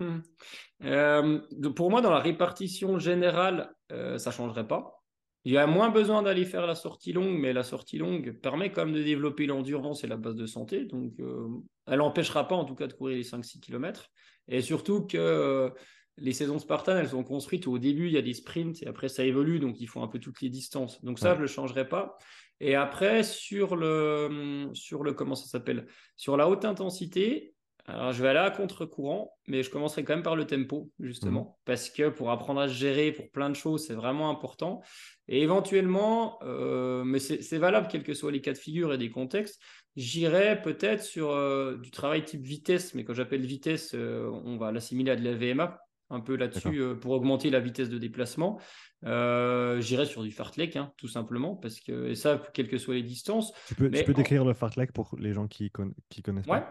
[0.00, 1.72] Mm.
[1.74, 4.99] Pour moi, dans la répartition générale, ça ne changerait pas.
[5.44, 8.72] Il y a moins besoin d'aller faire la sortie longue, mais la sortie longue permet
[8.72, 10.84] quand même de développer l'endurance et la base de santé.
[10.84, 11.48] Donc, euh,
[11.86, 14.10] elle n'empêchera pas en tout cas de courir les 5-6 km.
[14.48, 15.70] Et surtout que euh,
[16.18, 18.86] les saisons Spartan, elles sont construites où au début, il y a des sprints et
[18.86, 19.60] après, ça évolue.
[19.60, 21.02] Donc, ils font un peu toutes les distances.
[21.02, 22.18] Donc, ça, je ne le changerai pas.
[22.60, 25.86] Et après, sur le, sur le comment ça s'appelle?
[26.16, 27.54] Sur la haute intensité,
[27.94, 31.42] alors, je vais aller à contre-courant, mais je commencerai quand même par le tempo, justement,
[31.42, 31.62] mmh.
[31.64, 34.82] parce que pour apprendre à se gérer pour plein de choses, c'est vraiment important.
[35.28, 39.10] Et éventuellement, euh, mais c'est valable quels que soient les cas de figure et des
[39.10, 39.60] contextes,
[39.96, 44.72] j'irai peut-être sur euh, du travail type vitesse, mais quand j'appelle vitesse, euh, on va
[44.72, 45.78] l'assimiler à de la VMA,
[46.10, 48.58] un peu là-dessus, pour augmenter la vitesse de déplacement.
[49.04, 53.04] j'irai sur du fartlek, hein, tout simplement, parce que, et ça, quelles que soient les
[53.04, 53.52] distances.
[53.68, 55.70] Tu peux, tu peux décrire le fartlek pour les gens qui,
[56.08, 56.64] qui connaissent ouais.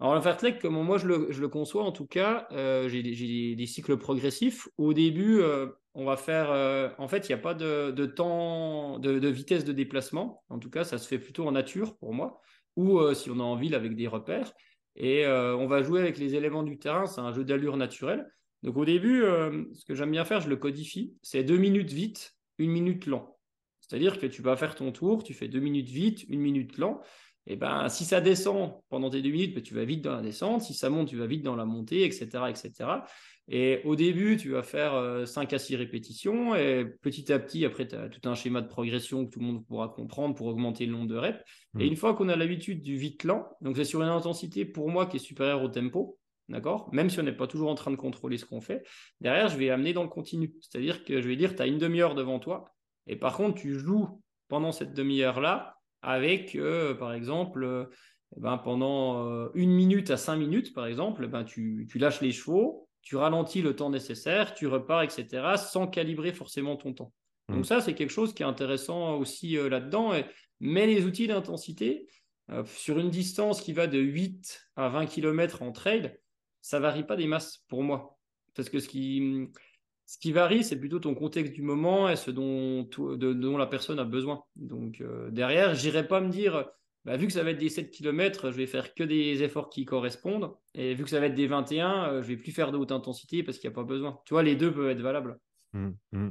[0.00, 3.02] Alors, le Fartlek, comme moi je le, conçois, en tout cas, euh, j'ai
[3.54, 4.68] des, cycles progressifs.
[4.76, 6.50] Au début, euh, on va faire.
[6.50, 10.42] Euh, en fait, il n'y a pas de, temps, de, vitesse de déplacement.
[10.48, 12.40] En tout cas, ça se fait plutôt en nature pour moi,
[12.76, 14.52] ou si on est en ville avec des repères.
[14.96, 17.06] Et on va jouer avec les éléments du terrain.
[17.06, 18.26] C'est un jeu d'allure naturelle.
[18.64, 21.14] Donc, au début, ce que j'aime bien faire, je le codifie.
[21.22, 23.38] C'est deux minutes vite, une minute lent.
[23.80, 27.00] C'est-à-dire que tu vas faire ton tour, tu fais deux minutes vite, une minute lent
[27.46, 30.14] et eh ben, si ça descend pendant tes deux minutes, ben, tu vas vite dans
[30.16, 30.62] la descente.
[30.62, 32.26] Si ça monte, tu vas vite dans la montée, etc.
[32.48, 32.72] etc.
[33.48, 34.92] Et au début, tu vas faire
[35.26, 36.54] 5 euh, à 6 répétitions.
[36.54, 39.46] Et petit à petit, après, tu as tout un schéma de progression que tout le
[39.46, 41.38] monde pourra comprendre pour augmenter le nombre de reps.
[41.78, 41.88] Et mmh.
[41.88, 45.18] une fois qu'on a l'habitude du vite-lent, donc c'est sur une intensité pour moi qui
[45.18, 46.18] est supérieure au tempo,
[46.48, 46.88] d'accord?
[46.94, 48.82] Même si on n'est pas toujours en train de contrôler ce qu'on fait,
[49.20, 50.54] derrière, je vais amener dans le continu.
[50.62, 52.64] C'est-à-dire que je vais dire, tu as une demi-heure devant toi.
[53.06, 55.73] Et par contre, tu joues pendant cette demi-heure-là
[56.04, 57.84] avec, euh, par exemple, euh,
[58.36, 62.20] eh ben, pendant euh, une minute à cinq minutes, par exemple, eh ben, tu, lâches
[62.20, 67.12] les chevaux, tu ralentis le temps nécessaire, tu repars, etc., sans calibrer forcément ton temps.
[67.48, 67.64] Donc mmh.
[67.64, 70.12] ça, c'est quelque chose qui est intéressant aussi là-dedans.
[70.60, 72.06] Mais les outils d'intensité,
[72.64, 76.16] sur une distance qui va de 8 à 20 km en trail,
[76.62, 78.18] ça varie pas des masses pour moi.
[78.54, 79.50] Parce que ce qui,
[80.06, 82.86] ce qui varie, c'est plutôt ton contexte du moment et ce dont,
[83.58, 84.42] la personne a besoin.
[84.56, 86.66] Donc euh, derrière, j'irai pas me dire,
[87.04, 89.70] bah, vu que ça va être des 7 km, je vais faire que des efforts
[89.70, 90.52] qui correspondent.
[90.74, 92.92] Et vu que ça va être des 21, euh, je vais plus faire de haute
[92.92, 94.18] intensité parce qu'il n'y a pas besoin.
[94.26, 95.38] Tu vois, les deux peuvent être valables.
[95.72, 96.28] Mmh, mmh.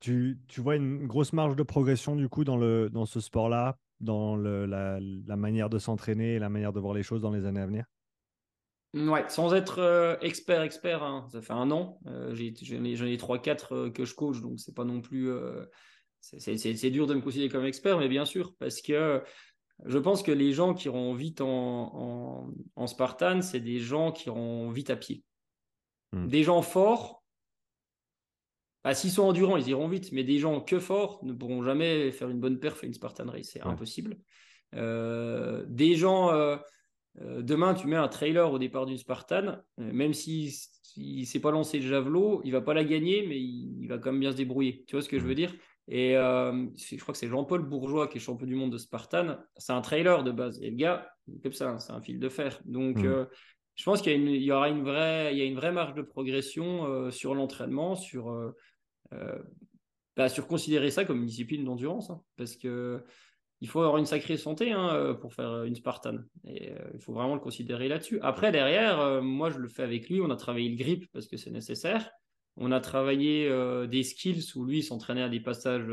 [0.00, 5.36] Tu, vois une grosse marge de progression du coup dans, ce sport-là, dans la, la
[5.36, 7.86] manière de s'entraîner et la manière de voir les choses dans les années à venir?
[8.94, 11.26] Ouais, sans être euh, expert, expert, hein.
[11.32, 11.98] ça fait un an.
[12.06, 15.32] Euh, j'en ai, trois, quatre euh, que je coach, donc c'est pas non plus.
[16.20, 19.20] c'est dur de me considérer comme expert, mais bien sûr, parce que
[19.84, 24.28] je pense que les gens qui iront vite en, en, Spartan, c'est des gens qui
[24.28, 25.24] iront vite à pied.
[26.12, 26.28] Hmm.
[26.28, 27.24] Des gens forts,
[28.84, 32.12] bah, s'ils sont endurants, ils iront vite, mais des gens que forts ne pourront jamais
[32.12, 34.18] faire une bonne perf et une Spartan Race, c'est impossible.
[34.72, 36.56] des gens euh,
[37.20, 41.40] demain, tu mets un trailer au départ d'une Spartan, euh, même s'il si, ne s'est
[41.40, 44.32] pas lancé le javelot, il va pas la gagner, mais il, va quand même bien
[44.32, 44.84] se débrouiller.
[44.86, 45.54] Tu vois ce que je veux dire?
[45.86, 49.36] Et euh, je crois que c'est Jean-Paul Bourgeois qui est champion du monde de Spartan.
[49.56, 50.60] C'est un trailer de base.
[50.62, 51.08] Et le gars,
[51.42, 52.60] comme ça, c'est un fil de fer.
[52.64, 53.26] Donc, mmh.
[53.74, 57.10] je pense qu'il y, aura une vraie, il y a une vraie marge de progression
[57.10, 58.54] sur l'entraînement, sur,
[60.16, 62.10] bah, sur considérer ça comme une discipline d'endurance.
[62.10, 63.04] Hein, parce que
[63.60, 66.18] il faut avoir une sacrée santé hein, euh, pour faire une Spartan.
[66.46, 68.18] Et euh, il faut vraiment le considérer là-dessus.
[68.20, 70.20] Après, derrière, euh, moi, je le fais avec lui.
[70.20, 72.10] On a travaillé le grip parce que c'est nécessaire.
[72.56, 73.50] On a travaillé
[73.88, 75.88] des skills où lui s'entraînait à des passages,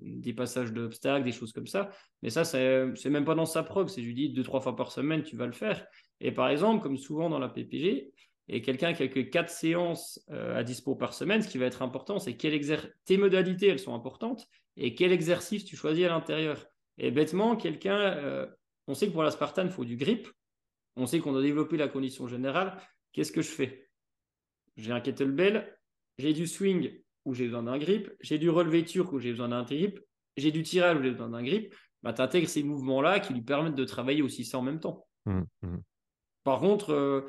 [0.00, 1.90] des passages d'obstacles, des choses comme ça.
[2.22, 3.88] Mais ça, c'est même pas dans sa prog.
[3.88, 5.86] C'est je lui dis deux, trois fois par semaine, tu vas le faire.
[6.20, 8.10] Et par exemple, comme souvent dans la PPG,
[8.48, 11.82] et quelqu'un qui a que quatre séances à dispo par semaine, ce qui va être
[11.82, 12.60] important, c'est quel
[13.04, 16.66] tes modalités, elles sont importantes, et quel exercice tu choisis à l'intérieur.
[16.98, 18.46] Et bêtement, quelqu'un, euh,
[18.86, 20.28] on sait que pour la Spartan, il faut du grip.
[20.96, 22.80] On sait qu'on doit développer la condition générale.
[23.12, 23.90] Qu'est-ce que je fais?
[24.76, 25.78] J'ai un kettlebell,
[26.18, 29.48] j'ai du swing où j'ai besoin d'un grip, j'ai du relevé turc où j'ai besoin
[29.48, 30.00] d'un grip,
[30.36, 31.74] j'ai du tirage où j'ai besoin d'un grip.
[32.02, 35.06] Bah, tu intègres ces mouvements-là qui lui permettent de travailler aussi ça en même temps.
[35.24, 35.76] Mmh, mmh.
[36.44, 37.22] Par contre, euh,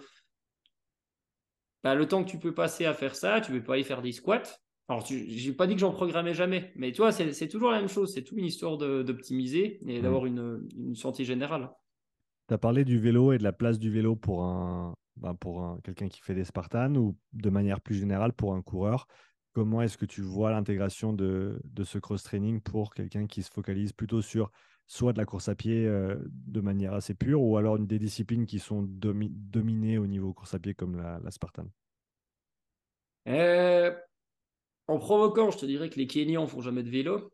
[1.84, 3.84] bah, le temps que tu peux passer à faire ça, tu ne peux pas y
[3.84, 4.44] faire des squats.
[4.90, 7.80] Alors, je n'ai pas dit que j'en programmais jamais, mais tu vois, c'est toujours la
[7.80, 8.14] même chose.
[8.14, 10.02] C'est toute une histoire d'optimiser et mmh.
[10.02, 11.70] d'avoir une, une, santé générale.
[12.48, 15.78] Tu as parlé du vélo et de la place du vélo pour, un, ben pour
[15.84, 19.08] quelqu'un qui fait des Spartans ou de manière plus générale pour un coureur.
[19.52, 23.92] Comment est-ce que tu vois l'intégration de, de, ce cross-training pour quelqu'un qui se focalise
[23.92, 24.52] plutôt sur
[24.86, 28.46] soit de la course à pied euh, de manière assez pure ou alors des disciplines
[28.46, 31.66] qui sont dominées au niveau course à pied comme la, la Spartan?
[33.28, 33.94] Euh,
[34.88, 37.32] en provoquant, je te dirais que les Kenyans font jamais de vélo.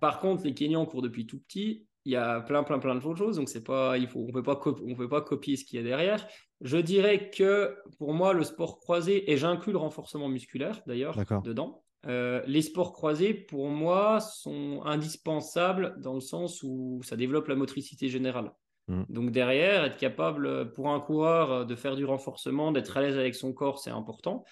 [0.00, 1.86] Par contre, les Kenyans courent depuis tout petit.
[2.04, 3.36] Il y a plein, plein, plein de choses.
[3.36, 5.78] Donc, c'est pas, il faut, on ne peut pas, on peut pas copier ce qu'il
[5.78, 6.26] y a derrière.
[6.60, 11.82] Je dirais que pour moi, le sport croisé, et j'inclus le renforcement musculaire d'ailleurs dedans,
[12.06, 17.54] euh, les sports croisés, pour moi, sont indispensables dans le sens où ça développe la
[17.54, 18.52] motricité générale.
[18.88, 19.04] Mmh.
[19.08, 23.34] Donc derrière, être capable pour un coureur de faire du renforcement, d'être à l'aise avec
[23.34, 24.44] son corps, c'est important.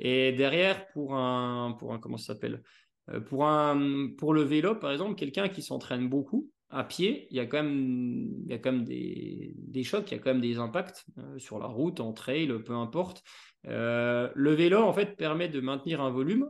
[0.00, 2.62] Et derrière, pour un, pour un comment ça s'appelle
[3.10, 7.36] euh, pour, un, pour le vélo, par exemple, quelqu'un qui s'entraîne beaucoup à pied, il
[7.36, 10.22] y a quand même, il y a quand même des, des chocs, il y a
[10.22, 13.22] quand même des impacts euh, sur la route, en trail, peu importe.
[13.66, 16.48] Euh, le vélo, en fait, permet de maintenir un volume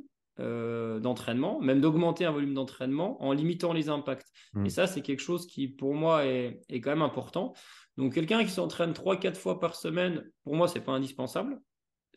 [1.03, 4.27] d'entraînement, même d'augmenter un volume d'entraînement en limitant les impacts.
[4.55, 4.65] Mmh.
[4.65, 7.53] Et ça, c'est quelque chose qui, pour moi, est, est quand même important.
[7.99, 11.61] Donc, quelqu'un qui s'entraîne 3-4 fois par semaine, pour moi, c'est pas indispensable.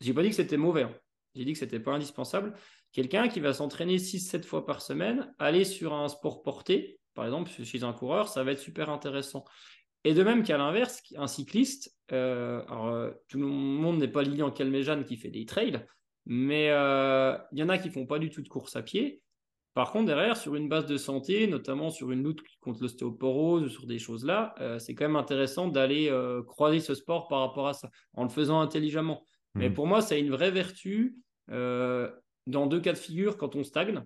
[0.00, 0.84] J'ai pas dit que c'était mauvais.
[0.84, 0.94] Hein.
[1.34, 2.54] J'ai dit que c'était pas indispensable.
[2.92, 7.50] Quelqu'un qui va s'entraîner 6-7 fois par semaine, aller sur un sport porté, par exemple
[7.50, 9.44] chez un coureur, ça va être super intéressant.
[10.04, 14.22] Et de même qu'à l'inverse, un cycliste, euh, alors, euh, tout le monde n'est pas
[14.22, 15.84] Lilian Calmejane qui fait des trails,
[16.26, 19.22] mais euh, il y en a qui font pas du tout de course à pied.
[19.72, 23.68] Par contre, derrière, sur une base de santé, notamment sur une lutte contre l'ostéoporose ou
[23.68, 26.16] sur des choses là, c'est quand même intéressant d'aller
[26.46, 29.26] croiser ce sport par rapport à ça, en le faisant intelligemment.
[29.54, 29.74] Mais mmh.
[29.74, 31.16] pour moi, ça a une vraie vertu
[32.46, 34.02] dans deux cas de figure, quand on stagne,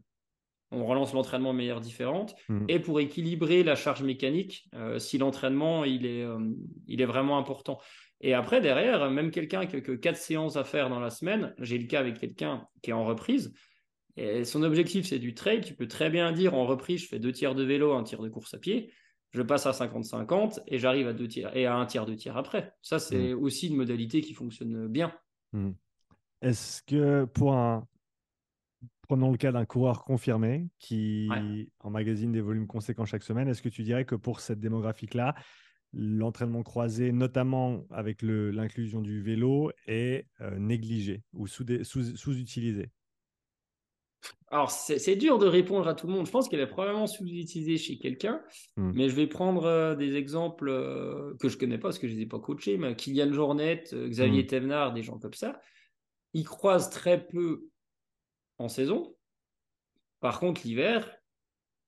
[0.70, 2.34] on relance l'entraînement de manière différente.
[2.48, 2.64] Hmm.
[2.68, 6.38] Et pour équilibrer la charge mécanique, euh, si l'entraînement il est, euh,
[6.86, 7.80] il est vraiment important.
[8.20, 11.54] Et après, derrière, même quelqu'un qui a que quatre séances à faire dans la semaine,
[11.58, 13.54] j'ai le cas avec quelqu'un qui est en reprise,
[14.16, 17.20] et son objectif c'est du trail, tu peux très bien dire en reprise, je fais
[17.20, 18.92] deux tiers de vélo, un tiers de course à pied,
[19.30, 22.36] je passe à 50-50 et j'arrive à deux tiers et à un tiers de tiers
[22.36, 22.72] après.
[22.82, 23.40] Ça, c'est hmm.
[23.40, 25.14] aussi une modalité qui fonctionne bien.
[25.52, 25.72] Hmm.
[26.40, 27.86] Est-ce que pour un,
[29.08, 31.30] Prenons le cas d'un coureur confirmé qui
[31.80, 33.48] emmagasine des volumes conséquents chaque semaine.
[33.48, 35.34] Est-ce que tu dirais que pour cette démographique-là,
[35.94, 42.90] l'entraînement croisé, notamment avec l'inclusion du vélo, est euh, négligé ou sous-utilisé?
[44.50, 46.26] Alors, c'est dur de répondre à tout le monde.
[46.26, 48.42] Je pense qu'elle est probablement sous-utilisée chez quelqu'un,
[48.76, 48.92] hmm.
[48.94, 52.14] mais je vais prendre euh, des exemples euh, que je connais pas parce que je
[52.14, 54.94] les ai pas coachés, mais Kylian Jornet, Xavier mmh.
[54.94, 55.60] des gens comme ça.
[56.32, 57.68] Ils croisent très peu
[58.56, 59.14] en saison.
[60.20, 61.10] Par contre, l'hiver,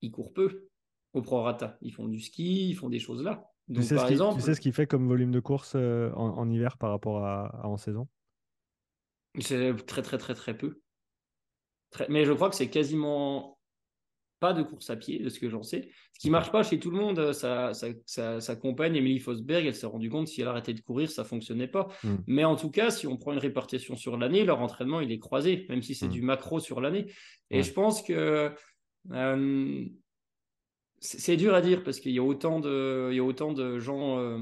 [0.01, 0.67] ils courent peu
[1.13, 1.77] au prorata.
[1.81, 3.43] Ils font du ski, ils font des choses là.
[3.67, 6.11] Donc, tu, sais par exemple, tu sais ce qu'il fait comme volume de course euh,
[6.13, 8.07] en, hiver par rapport à, en saison?
[9.39, 10.80] C'est très, très, très, très peu.
[12.09, 13.57] Mais je crois que c'est quasiment
[14.41, 15.89] pas de course à pied, de ce que j'en sais.
[16.13, 19.85] Ce qui marche pas chez tout le monde, sa, sa, compagne, Emily Fosberg, elle s'est
[19.85, 21.89] rendue compte si elle arrêtait de courir, ça fonctionnait pas.
[22.03, 22.15] Hmm.
[22.25, 25.19] Mais en tout cas, si on prend une répartition sur l'année, leur entraînement, il est
[25.19, 26.11] croisé, même si c'est hmm.
[26.11, 27.05] du macro sur l'année.
[27.51, 28.51] Et je pense que
[29.11, 29.85] euh,
[30.99, 33.77] c'est dur à dire parce qu'il y a autant de, il y a autant de
[33.77, 34.17] gens.
[34.17, 34.39] Euh,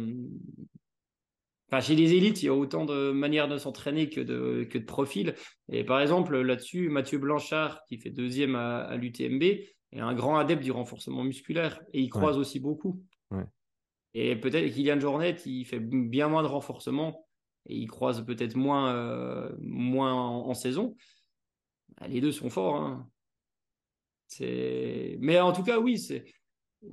[1.71, 4.77] enfin, chez les élites, il y a autant de manières de s'entraîner que de, que
[4.77, 5.35] de profils.
[5.71, 9.43] Et par exemple, là-dessus, Mathieu Blanchard, qui fait deuxième à, à l'UTMB,
[9.91, 13.03] est un grand adepte du renforcement musculaire et il croise aussi beaucoup.
[14.15, 17.27] Et peut-être Kylian Jornet, il fait bien moins de renforcement
[17.67, 20.95] et il croise peut-être moins, euh, moins en, saison.
[21.99, 22.75] Bah, les deux sont forts.
[22.75, 23.07] Hein.
[24.39, 26.25] Mais en tout cas, oui, c'est...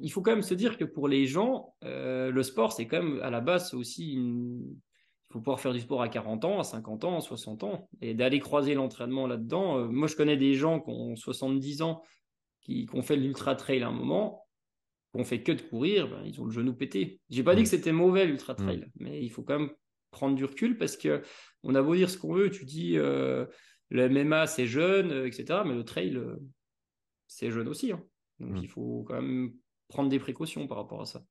[0.01, 3.03] il faut quand même se dire que pour les gens, euh, le sport, c'est quand
[3.03, 6.64] même à la base aussi Il faut pouvoir faire du sport à 40 ans, à
[6.64, 7.89] 50 ans, à 60 ans.
[8.01, 9.78] Et d'aller croiser l'entraînement là-dedans.
[9.78, 12.03] Euh, moi, je connais des gens qui ont 70 ans
[12.61, 14.45] qui, ont fait l'ultra trail à un moment,
[15.12, 17.20] qui ont fait que de courir, ben, ils ont le genou pété.
[17.30, 19.70] J'ai pas dit que c'était mauvais l'ultra trail, mais il faut quand même
[20.11, 21.22] prendre du recul parce que
[21.62, 23.47] on a beau dire ce qu'on veut, tu dis euh,
[23.91, 25.61] le MMA c'est jeune, etc.
[25.64, 26.20] Mais le trail
[27.28, 27.93] c'est jeune aussi.
[27.93, 28.03] Hein.
[28.41, 28.57] Donc mm.
[28.57, 29.53] il faut quand même
[29.89, 31.22] prendre des précautions par rapport à ça.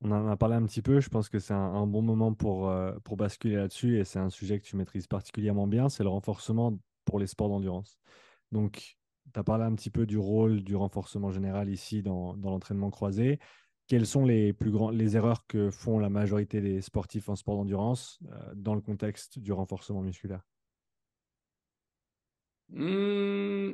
[0.00, 2.70] On en a parlé un petit peu, je pense que c'est un, bon moment pour,
[3.04, 6.78] pour basculer là-dessus et c'est un sujet que tu maîtrises particulièrement bien, c'est le renforcement
[7.06, 7.98] pour les sports d'endurance.
[8.52, 8.98] Donc,
[9.32, 13.38] tu as parlé un petit peu du rôle du renforcement général ici dans, l'entraînement croisé.
[13.86, 17.56] Quelles sont les plus grands, les erreurs que font la majorité des sportifs en sport
[17.56, 20.46] d'endurance euh, dans le contexte du renforcement musculaire?
[22.70, 23.72] Mmh,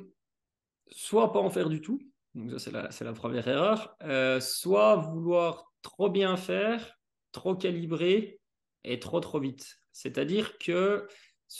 [0.88, 2.00] Soit pas en faire du tout,
[2.34, 3.96] donc ça c'est la, première erreur.
[4.02, 6.98] Euh, soit vouloir trop bien faire,
[7.32, 8.40] trop calibrer
[8.84, 9.76] et trop trop vite.
[9.92, 11.06] C'est-à-dire que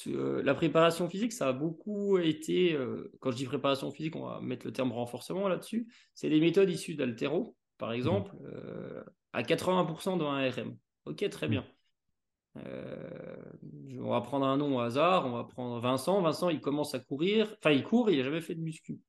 [0.06, 4.24] euh, la préparation physique, ça a beaucoup été, euh, quand je dis préparation physique, on
[4.24, 8.46] va mettre le terme renforcement là-dessus, c'est des méthodes issues d'altéro, par exemple, mmh.
[8.46, 10.76] euh, à 80% dans un RM.
[11.06, 11.50] Ok, très mmh.
[11.50, 11.64] bien.
[12.54, 16.22] on va prendre un nom au hasard, on va prendre Vincent.
[16.22, 19.00] Vincent, il commence à courir, enfin, il court, il n'a jamais fait de muscu.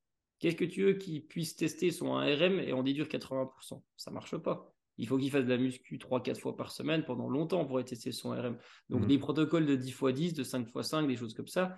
[0.42, 4.36] Qu'est-ce que tu veux qu'il puisse tester son RM et en déduire 80% Ça marche
[4.38, 7.84] pas il faut qu'il fasse de la muscu 3-4 fois par semaine pendant longtemps pour
[7.84, 8.58] tester son RM.
[8.90, 9.18] Donc, mhm.
[9.18, 11.76] protocoles de 10 x 10, de 5 x 5, des choses comme ça,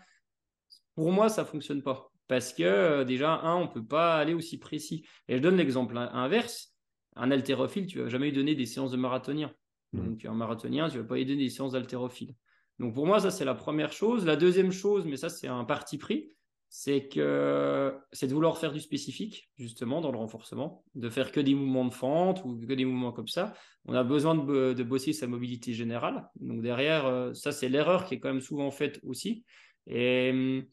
[0.95, 2.11] pour moi, ça ne fonctionne pas.
[2.27, 5.05] Parce que, euh, déjà, un, on ne peut pas aller aussi précis.
[5.29, 6.75] Et je donne l'exemple inverse.
[7.15, 9.53] un haltérophile, tu vas jamais lui donner des séances de marathonien.
[9.93, 10.05] Mm.
[10.05, 12.35] Donc, un marathonien, tu vas pas lui donner des séances d'haltérophile.
[12.79, 14.25] Donc, pour moi, ça, c'est la première chose.
[14.25, 16.29] La deuxième chose, mais ça, c'est un parti pris,
[16.75, 21.39] c'est que c'est de vouloir faire du spécifique, justement, dans le renforcement, de faire que
[21.39, 23.53] des mouvements de fente ou que des mouvements comme ça.
[23.85, 26.27] On a besoin de, de bosser sa mobilité générale.
[26.37, 29.45] Donc, derrière, euh, ça, c'est l'erreur qui est quand même souvent faite aussi.
[29.85, 30.63] Et hum,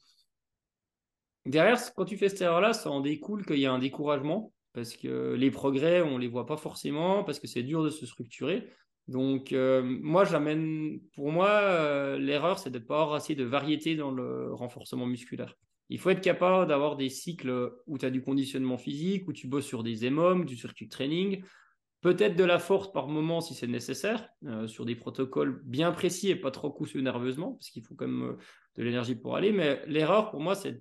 [1.45, 4.97] derrière, quand tu fais cette erreur-là, ça en découle qu'il y a un découragement parce
[4.97, 8.07] que les progrès, on ne les voit pas forcément, parce que c'est dur de se
[8.07, 8.71] structurer.
[9.07, 13.45] Donc, euh, moi, j'amène, pour moi, euh, l'erreur, c'est de ne pas avoir assez de
[13.45, 15.57] variété dans le renforcement musculaire.
[15.91, 19.47] Il faut être capable d'avoir des cycles où tu as du conditionnement physique, où tu
[19.47, 21.43] bosses sur des EMOM, du circuit training,
[22.01, 26.31] peut-être de la force par moment si c'est nécessaire, euh, sur des protocoles bien précis
[26.31, 28.37] et pas trop cousus nerveusement, parce qu'il faut quand même
[28.77, 29.53] de l'énergie pour aller.
[29.53, 30.81] Mais l'erreur, pour moi, c'est,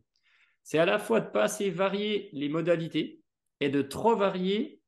[0.63, 3.19] c'est à la fois de pas assez varier les modalités,
[3.59, 4.81] et de trop varier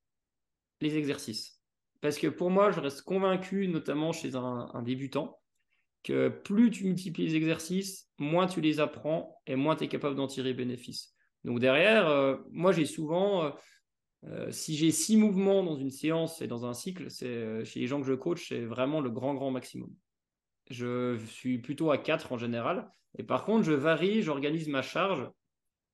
[0.80, 1.62] les exercices.
[2.00, 5.41] Parce que pour moi, je reste convaincu, notamment chez un, débutant,
[6.04, 10.16] que plus tu multiplies les exercices, moins tu les apprends et moins tu es capable
[10.16, 11.14] d'en tirer bénéfice.
[11.44, 13.50] Donc derrière, euh, moi j'ai souvent, euh,
[14.26, 17.88] euh, si j'ai six mouvements dans une séance et dans un cycle, c'est chez les
[17.88, 19.94] gens que je coach, c'est vraiment le grand, grand maximum.
[20.70, 22.90] Je suis plutôt à quatre en général.
[23.18, 25.30] Et par contre, je varie, j'organise ma charge.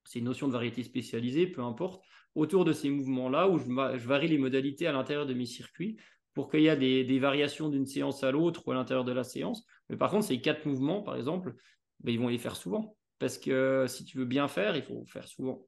[0.04, 2.04] C'est une notion de variété spécialisée, peu importe
[2.38, 3.66] autour de ces mouvements-là où je,
[4.06, 5.98] varie les modalités à l'intérieur de mes circuits
[6.38, 9.24] pour qu'il y ait des, variations d'une séance à l'autre ou à l'intérieur de la
[9.24, 9.66] séance.
[9.90, 11.56] Mais par contre, ces quatre mouvements, par exemple,
[12.02, 12.96] ben, ils vont les faire souvent.
[13.18, 15.66] Parce que si tu veux bien faire, il faut faire souvent.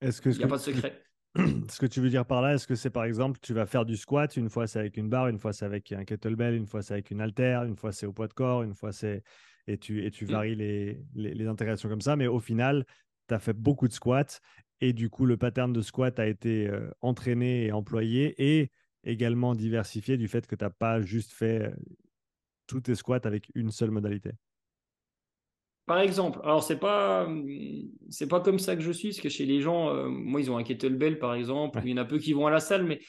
[0.00, 1.02] Est-ce que, il n'y a pas de secret.
[1.68, 3.84] Ce que tu veux dire par là, est-ce que c'est par exemple, tu vas faire
[3.84, 6.66] du squat, une fois c'est avec une barre, une fois c'est avec un kettlebell, une
[6.66, 9.24] fois c'est avec une haltère, une fois c'est au poids de corps, une fois c'est.
[9.66, 10.30] Et tu, et tu mm.
[10.30, 12.84] varies les, les, les, intégrations comme ça, mais au final,
[13.26, 14.38] tu as fait beaucoup de squats
[14.80, 18.70] et du coup, le pattern de squat a été euh, entraîné et employé et
[19.04, 21.70] également diversifié du fait que tu n'as pas juste fait euh,
[22.66, 24.32] tous tes squats avec une seule modalité?
[25.86, 27.28] Par exemple, alors c'est pas
[28.08, 30.50] c'est pas comme ça que je suis, parce que chez les gens, euh, moi ils
[30.50, 32.84] ont un kettlebell par exemple, il y en a peu qui vont à la salle,
[32.84, 33.00] mais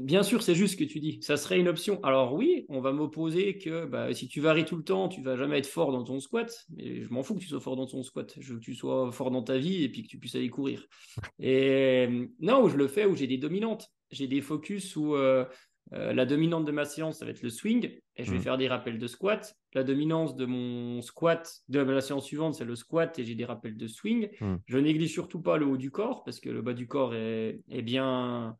[0.00, 1.18] Bien sûr, c'est juste ce que tu dis.
[1.20, 2.02] Ça serait une option.
[2.02, 5.36] Alors oui, on va m'opposer que bah, si tu varies tout le temps, tu vas
[5.36, 6.66] jamais être fort dans ton squat.
[6.70, 8.34] Mais je m'en fous que tu sois fort dans ton squat.
[8.38, 10.48] Je veux que tu sois fort dans ta vie et puis que tu puisses aller
[10.48, 10.86] courir.
[11.38, 12.08] Et
[12.40, 13.90] non, où je le fais, où j'ai des dominantes.
[14.12, 15.44] J'ai des focus où euh,
[15.92, 17.98] euh, la dominante de ma séance, ça va être le swing.
[18.16, 18.42] Et je vais mmh.
[18.42, 19.56] faire des rappels de squat.
[19.72, 23.44] La dominance de mon squat, de la séance suivante, c'est le squat et j'ai des
[23.44, 24.28] rappels de swing.
[24.40, 24.56] Mmh.
[24.66, 27.60] Je néglige surtout pas le haut du corps parce que le bas du corps est,
[27.70, 28.56] est bien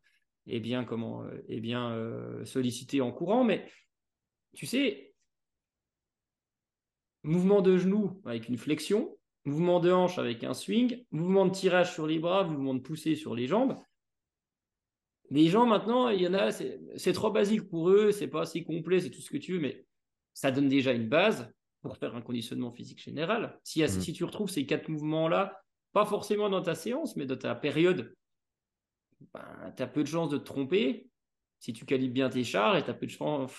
[0.47, 3.43] est bien, comment, euh, est bien euh, sollicité en courant.
[3.43, 3.69] Mais
[4.53, 5.13] tu sais,
[7.23, 11.93] mouvement de genou avec une flexion, mouvement de hanche avec un swing, mouvement de tirage
[11.93, 13.75] sur les bras, mouvement de poussée sur les jambes.
[15.33, 18.63] Les gens maintenant, il y en a, c'est trop basique pour eux, c'est pas assez
[18.63, 19.83] complet, c'est tout ce que tu veux, mais
[20.35, 23.59] ça donne déjà une base pour faire un conditionnement physique général.
[23.63, 23.87] Si, mmh.
[23.87, 25.59] si tu retrouves ces quatre mouvements-là,
[25.91, 28.13] pas forcément dans ta séance, mais dans ta période
[29.33, 31.07] ben, tu as peu de chances de te tromper
[31.59, 33.51] si tu calibres bien tes chars et tu as peu de chances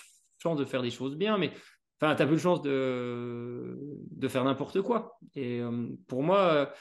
[0.57, 1.51] de faire des choses bien, mais
[1.99, 3.77] enfin, tu as peu de chances de,
[4.11, 5.17] de faire n'importe quoi.
[5.35, 6.71] Et euh, pour moi,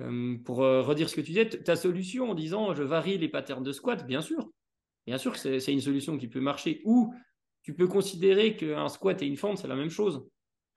[0.00, 3.28] euh, pour euh, redire ce que tu disais, ta solution en disant je varie les
[3.28, 4.50] patterns de squat, bien sûr.
[5.06, 6.80] Bien sûr que c'est une solution qui peut marcher.
[6.84, 7.14] Ou
[7.62, 10.26] tu peux considérer qu'un squat et une fente, c'est la même chose.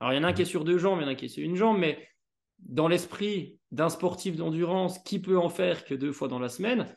[0.00, 1.12] Alors, il y en a un qui est sur deux jambes, il y en a
[1.12, 2.06] un qui est sur une jambe, mais
[2.58, 6.94] dans l'esprit d'un sportif d'endurance qui peut en faire que deux fois dans la semaine,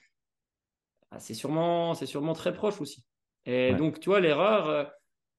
[1.11, 3.05] ah, c'est sûrement, sûrement très proche aussi.
[3.45, 4.83] Et donc, tu vois, l'erreur, euh,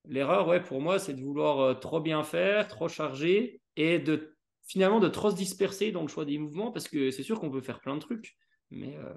[0.07, 4.32] l'erreur, ouais, pour moi, c'est de vouloir trop bien faire, trop charger et de
[4.65, 7.51] finalement de trop se disperser dans le choix des mouvements parce que c'est sûr qu'on
[7.51, 8.37] peut faire plein de trucs,
[8.71, 9.13] mais euh,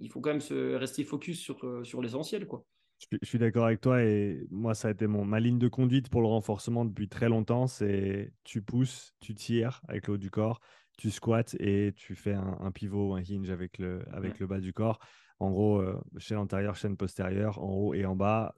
[0.00, 2.64] il faut quand même se rester focus sur, sur l'essentiel, quoi.
[3.12, 6.08] Je, suis d'accord avec toi et moi, ça a été mon, ma ligne de conduite
[6.08, 7.66] pour le renforcement depuis très longtemps.
[7.66, 10.60] C'est tu pousses, tu tires avec le haut du corps,
[10.96, 14.58] tu squats et tu fais un, pivot ou un hinge avec le, avec le bas
[14.58, 14.98] du corps.
[15.38, 18.56] En gros, euh, chaîne antérieure, chaîne postérieure, en haut et en bas.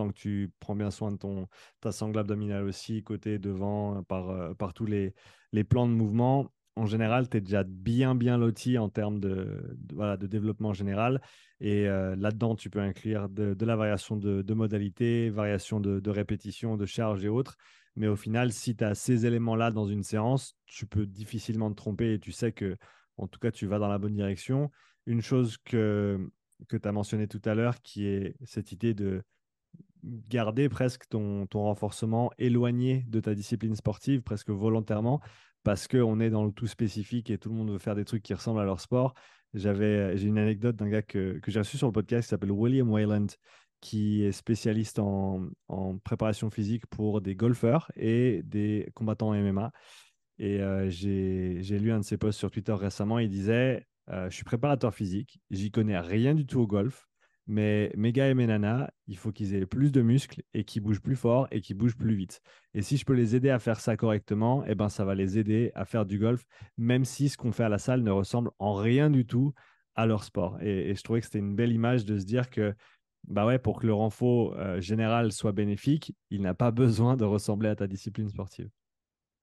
[0.00, 1.46] Tant que tu prends bien soin de ton,
[1.82, 5.12] ta sangle abdominale aussi, côté, devant, euh, par, euh, par tous les,
[5.52, 9.76] les plans de mouvement, en général, tu es déjà bien, bien loti en termes de,
[9.92, 11.20] voilà, de développement général.
[11.60, 16.86] Et là-dedans, tu peux inclure de, la variation de, de modalité, variation de, répétition, de
[16.86, 17.58] charge et autres.
[17.96, 21.76] Mais au final, si tu as ces éléments-là dans une séance, tu peux difficilement te
[21.76, 22.78] tromper et tu sais que,
[23.18, 24.70] en tout cas, tu vas dans la bonne direction
[25.04, 26.30] une chose que,
[26.68, 29.22] que tu as mentionné tout à l'heure, qui est cette idée de
[30.04, 35.20] garder presque ton, ton renforcement éloigné de ta discipline sportive, presque volontairement,
[35.62, 38.22] parce qu'on est dans le tout spécifique et tout le monde veut faire des trucs
[38.22, 39.14] qui ressemblent à leur sport.
[39.54, 42.52] J'avais, j'ai une anecdote d'un gars que, que j'ai reçu sur le podcast qui s'appelle
[42.52, 43.26] William Wayland,
[43.80, 49.72] qui est spécialiste en, en, préparation physique pour des golfeurs et des combattants MMA.
[50.38, 53.18] Et euh, j'ai lu un de ses posts sur Twitter récemment.
[53.18, 57.08] Il disait euh, Je suis préparateur physique, j'y connais rien du tout au golf,
[57.46, 60.82] mais mes gars et mes nanas, il faut qu'ils aient plus de muscles et qu'ils
[60.82, 62.40] bougent plus fort et qu'ils bougent plus vite.
[62.74, 65.38] Et si je peux les aider à faire ça correctement, eh ben, ça va les
[65.38, 66.44] aider à faire du golf,
[66.78, 69.52] même si ce qu'on fait à la salle ne ressemble en rien du tout
[69.94, 70.60] à leur sport.
[70.62, 72.74] Et, je trouvais que c'était une belle image de se dire que
[73.24, 77.24] bah ouais, pour que le renfort euh, général soit bénéfique, il n'a pas besoin de
[77.24, 78.70] ressembler à ta discipline sportive.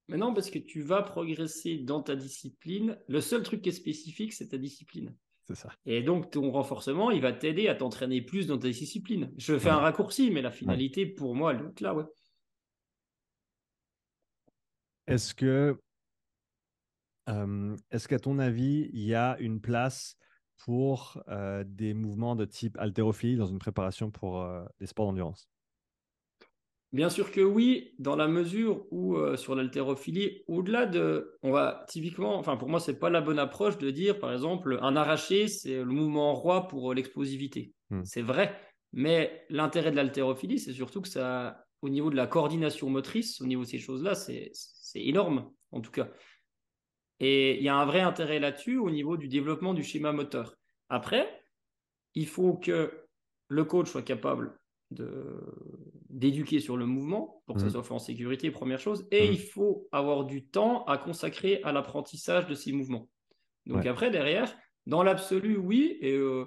[0.08, 2.98] Mais non, parce que tu vas progresser dans ta discipline.
[3.10, 5.14] Le seul truc qui est spécifique, c'est ta discipline.
[5.54, 5.70] Ça.
[5.86, 9.32] Et donc, ton renforcement, il va t'aider à t'entraîner plus dans ta discipline.
[9.38, 12.04] Je fais un raccourci, mais la finalité, pour moi, elle est là, ouais.
[15.08, 15.80] Est-ce que,
[17.30, 20.18] euh, est-ce qu'à ton avis, il y a une place
[20.58, 25.48] pour euh, des mouvements de type haltérophilie dans une préparation pour euh, des sports d'endurance?
[26.93, 31.85] Bien sûr que oui, dans la mesure où euh, sur l'haltérophilie, au-delà de, on va
[31.89, 35.49] typiquement, enfin pour moi c'est pas la bonne approche de dire par exemple un arraché
[35.49, 37.73] c'est le mouvement roi pour euh, l'explosivité.
[37.89, 38.03] Hmm.
[38.05, 38.57] C'est vrai,
[38.93, 43.45] mais l'intérêt de l'haltérophilie c'est surtout que ça, au niveau de la coordination motrice, au
[43.47, 44.51] niveau de ces choses-là, c'est
[44.95, 46.07] énorme en tout cas.
[47.19, 50.55] Et il y a un vrai intérêt là-dessus au niveau du développement du schéma moteur.
[50.88, 51.43] Après,
[52.13, 52.93] il faut que
[53.49, 54.57] le coach soit capable
[54.91, 57.71] d'éduquer sur le mouvement pour que ça mmh.
[57.71, 59.07] soit fait en sécurité, première chose.
[59.11, 59.33] Et mmh.
[59.33, 63.09] il faut avoir du temps à consacrer à l'apprentissage de ces mouvements.
[63.65, 65.97] Donc après, derrière, dans l'absolu, oui.
[66.01, 66.45] Et euh,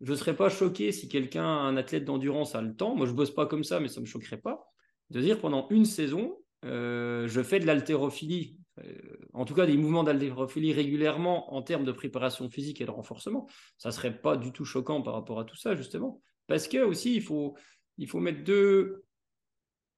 [0.00, 2.94] je ne serais pas choqué si quelqu'un, un athlète d'endurance, a le temps.
[2.94, 4.64] Moi, je bosse pas comme ça, mais ça ne me choquerait pas.
[5.10, 8.94] De dire pendant une saison, euh, je fais de l'haltérophilie, euh,
[9.34, 13.48] en tout cas des mouvements d'haltérophilie régulièrement en termes de préparation physique et de renforcement.
[13.78, 16.22] Ça ne serait pas du tout choquant par rapport à tout ça, justement.
[16.46, 17.56] Parce que aussi, il faut,
[17.98, 19.04] il faut mettre deux.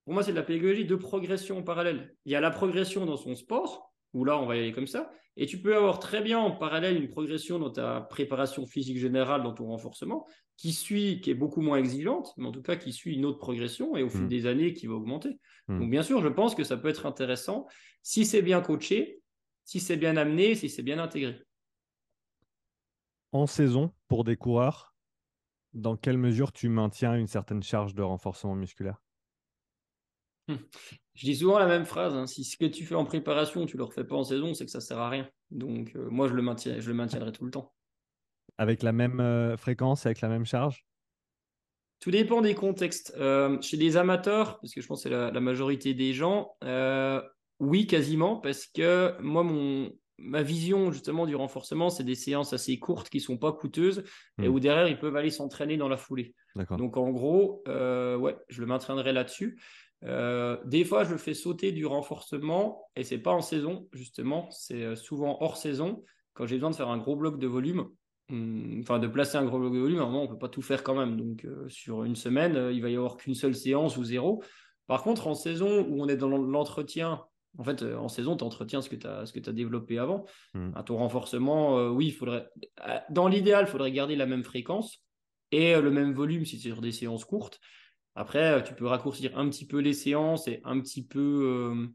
[0.05, 2.15] Pour moi, c'est de la pédagogie, deux progressions parallèles.
[2.25, 4.87] Il y a la progression dans son sport, où là, on va y aller comme
[4.87, 5.11] ça.
[5.37, 9.43] Et tu peux avoir très bien en parallèle une progression dans ta préparation physique générale,
[9.43, 10.27] dans ton renforcement,
[10.57, 13.39] qui suit, qui est beaucoup moins exigeante, mais en tout cas qui suit une autre
[13.39, 14.29] progression et au fil mmh.
[14.29, 15.41] des années qui va augmenter.
[15.67, 15.81] Mmh.
[15.81, 17.67] Donc, bien sûr, je pense que ça peut être intéressant
[18.03, 19.21] si c'est bien coaché,
[19.65, 21.43] si c'est bien amené, si c'est bien intégré.
[23.33, 24.94] En saison, pour des coureurs,
[25.75, 29.03] dans quelle mesure tu maintiens une certaine charge de renforcement musculaire?
[30.49, 30.59] Hum.
[31.15, 32.15] Je dis souvent la même phrase.
[32.15, 32.27] Hein.
[32.27, 34.65] Si ce que tu fais en préparation, tu ne le refais pas en saison, c'est
[34.65, 35.29] que ça ne sert à rien.
[35.51, 37.73] Donc, euh, moi, je le, maintiens, je le maintiendrai tout le temps.
[38.59, 40.85] Avec la même euh, fréquence, avec la même charge?
[42.01, 43.15] Tout dépend des contextes.
[43.17, 46.57] Euh, chez les amateurs, parce que je pense que c'est la, majorité des gens,
[47.61, 52.79] oui, quasiment, parce que moi, mon, ma vision justement du renforcement, c'est des séances assez
[52.79, 54.05] courtes qui sont pas coûteuses
[54.41, 54.53] et hmm.
[54.53, 56.35] où derrière ils peuvent aller s'entraîner dans la foulée.
[56.79, 59.61] Donc en gros, euh, ouais, je le maintiendrai là-dessus.
[60.05, 64.49] Euh, des fois, je le fais sauter du renforcement et c'est pas en saison justement,
[64.51, 66.05] c'est euh, souvent hors saison
[66.35, 67.89] quand j'ai besoin de faire un gros bloc de volume.
[68.29, 70.49] Hmm, enfin, de placer un gros bloc de volume, à un moment, on peut pas
[70.49, 71.17] tout faire quand même.
[71.17, 74.43] Donc, sur une semaine, il va y avoir qu'une seule séance ou zéro.
[74.87, 77.23] Par contre, en saison où on est dans l'entretien
[77.59, 80.25] en fait, euh, en saison, tu entretiens ce que tu as, as, développé avant.
[80.55, 80.71] Hmm.
[80.75, 82.49] À ton renforcement, euh, oui, il faudrait.
[82.87, 85.03] Euh, dans l'idéal, il faudrait garder la même fréquence
[85.51, 87.61] et le même volume si c'est sur des séances courtes.
[88.17, 91.89] Après, tu peux raccourcir un petit peu les séances et un petit peu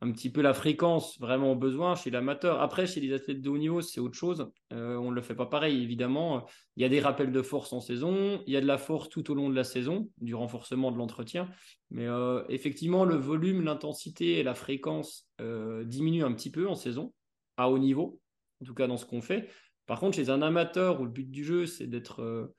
[0.00, 2.60] un petit peu la fréquence vraiment au besoin chez l'amateur.
[2.60, 4.50] Après, chez les athlètes de haut niveau, c'est autre chose.
[4.72, 6.46] Euh, on ne le fait pas pareil, évidemment.
[6.76, 9.08] Il y a des rappels de force en saison, il y a de la force
[9.08, 11.48] tout au long de la saison, du renforcement de l'entretien.
[11.90, 16.74] Mais euh, effectivement, le volume, l'intensité et la fréquence euh, diminuent un petit peu en
[16.74, 17.12] saison,
[17.56, 18.20] à haut niveau,
[18.62, 19.48] en tout cas dans ce qu'on fait.
[19.86, 22.52] Par contre, chez un amateur où le but du jeu, c'est d'être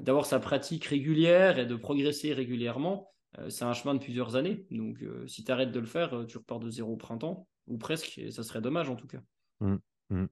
[0.00, 3.10] d'avoir sa pratique régulière et de progresser régulièrement,
[3.48, 4.66] c'est un chemin de plusieurs années.
[4.70, 7.46] Donc, euh, si tu arrêtes de le faire, euh, tu repars de zéro au printemps,
[7.66, 9.20] ou presque, et ça serait dommage en tout cas.
[9.60, 9.76] Mmh,
[10.10, 10.26] mmh.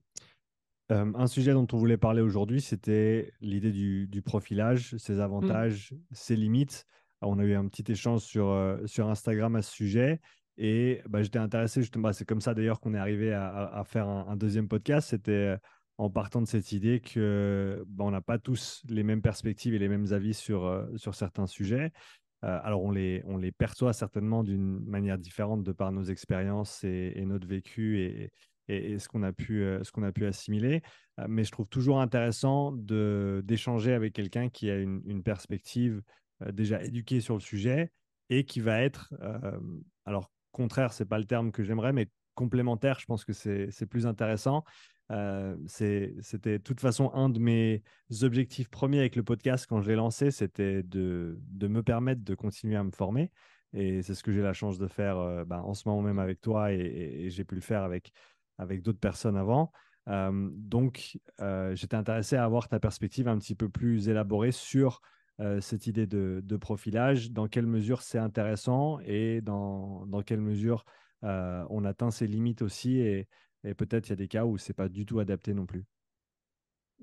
[0.89, 5.21] un sujet dont on voulait parler aujourd'hui, c'était l'idée du, profilage, ses mmh.
[5.21, 6.85] avantages, ses limites.
[7.21, 10.19] on a eu un petit échange sur, sur Instagram à ce sujet.
[10.57, 14.09] Et bah, j'étais intéressé, justement, bah, c'est comme ça d'ailleurs qu'on est arrivé à, faire
[14.09, 15.09] un, deuxième podcast.
[15.11, 15.55] C'était
[15.97, 19.79] en partant de cette idée que bah, on n'a pas tous les mêmes perspectives et
[19.79, 21.93] les mêmes avis sur, sur certains sujets.
[22.43, 26.83] Euh, alors, on les, on les perçoit certainement d'une manière différente de par nos expériences
[26.83, 28.31] et, notre vécu et,
[28.99, 30.81] ce qu'on a, pu, euh, a pu assimiler.
[31.19, 36.01] Euh, mais je trouve toujours intéressant d'échanger avec quelqu'un qui a une, perspective
[36.53, 37.91] déjà éduqué sur le sujet
[38.29, 39.13] et qui va être,
[40.05, 44.07] alors contraire, c'est pas le terme que j'aimerais, mais complémentaire, je pense que c'est plus
[44.07, 44.63] intéressant.
[45.11, 47.81] Euh, c'était de toute façon un de mes
[48.21, 52.35] objectifs premiers avec le podcast quand je l'ai lancé, c'était de, de, me permettre de
[52.35, 53.31] continuer à me former.
[53.73, 56.19] Et c'est ce que j'ai la chance de faire euh, bah, en ce moment même
[56.19, 58.11] avec toi et, j'ai pu le faire avec,
[58.57, 59.71] avec d'autres personnes avant.
[60.07, 61.17] Euh, donc,
[61.73, 65.01] j'étais intéressé à avoir ta perspective un petit peu plus élaborée sur
[65.61, 70.83] cette idée de, de, profilage, dans quelle mesure c'est intéressant et dans, dans quelle mesure
[71.21, 72.97] on atteint ses limites aussi.
[72.97, 73.29] Et,
[73.63, 75.83] et peut-être il y a des cas où c'est pas du tout adapté non plus.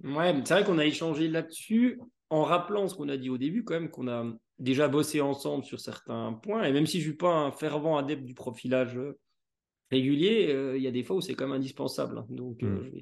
[0.05, 1.99] Ouais, c'est vrai qu'on a échangé là-dessus
[2.31, 4.25] en rappelant ce qu'on a dit au début, quand même, qu'on a
[4.59, 6.65] déjà bossé ensemble sur certains points.
[6.65, 9.19] Et même si je ne suis pas un fervent adepte du profilage euh,
[9.91, 12.19] régulier, euh, il y a des fois où c'est quand même indispensable.
[12.19, 12.27] Hein.
[12.29, 13.01] Donc, euh, mmh.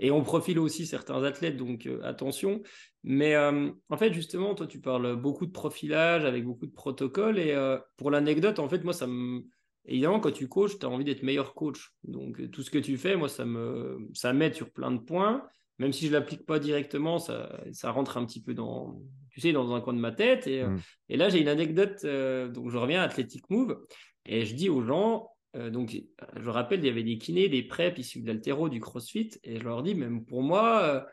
[0.00, 2.62] et on profile aussi certains athlètes, donc attention.
[3.04, 7.38] Mais en fait, justement, toi, tu parles beaucoup de profilage avec beaucoup de protocoles.
[7.38, 7.56] Et
[7.96, 9.42] pour l'anecdote, en fait, moi, ça me
[9.86, 11.92] évidemment, quand tu coaches, tu as envie d'être meilleur coach.
[12.04, 14.98] Donc, euh, tout ce que tu fais, moi, ça me ça m'aide sur plein de
[14.98, 15.46] points.
[15.78, 19.00] Même si je ne l'applique pas directement, ça, ça rentre un petit peu dans,
[19.30, 20.46] tu sais, dans un coin de ma tête.
[20.46, 20.80] Et, euh, mm.
[21.08, 22.00] et là, j'ai une anecdote.
[22.04, 23.84] Euh, donc, je reviens à Athletic Move
[24.26, 25.28] et je dis aux gens,
[25.70, 25.94] donc,
[26.36, 29.32] je rappelle, il y avait des kinés, des preps issus de l'altéro, du crossfit.
[29.44, 31.06] Et je leur dis, même pour moi,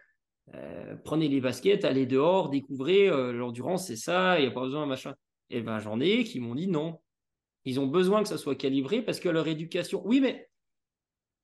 [1.03, 4.87] prenez les baskets, allez dehors, découvrez l'endurance, c'est ça, il n'y a pas besoin de
[4.87, 5.13] machin.
[5.49, 7.01] Et ben, j'en ai qui m'ont dit non,
[7.65, 10.01] ils ont besoin que ça soit calibré parce que leur éducation.
[10.05, 10.47] Oui, mais.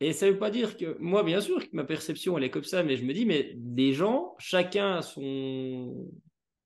[0.02, 0.98] Et ça ne veut pas dire que.
[1.00, 3.56] Moi, bien sûr, que ma perception, elle est comme ça, mais je me dis, mais
[3.76, 6.08] les gens, chacun a son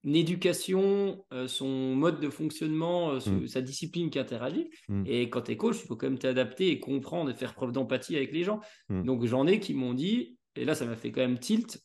[0.05, 3.47] éducation, euh, son mode de fonctionnement, euh, mm.
[3.47, 4.69] sa discipline qui interagit.
[4.87, 5.03] Mm.
[5.05, 7.71] Et quand tu es coach, il faut quand même t'adapter et comprendre et faire preuve
[7.71, 8.61] d'empathie avec les gens.
[8.89, 9.03] Mm.
[9.03, 11.81] Donc j'en ai qui m'ont dit, et là ça m'a fait quand même tilt,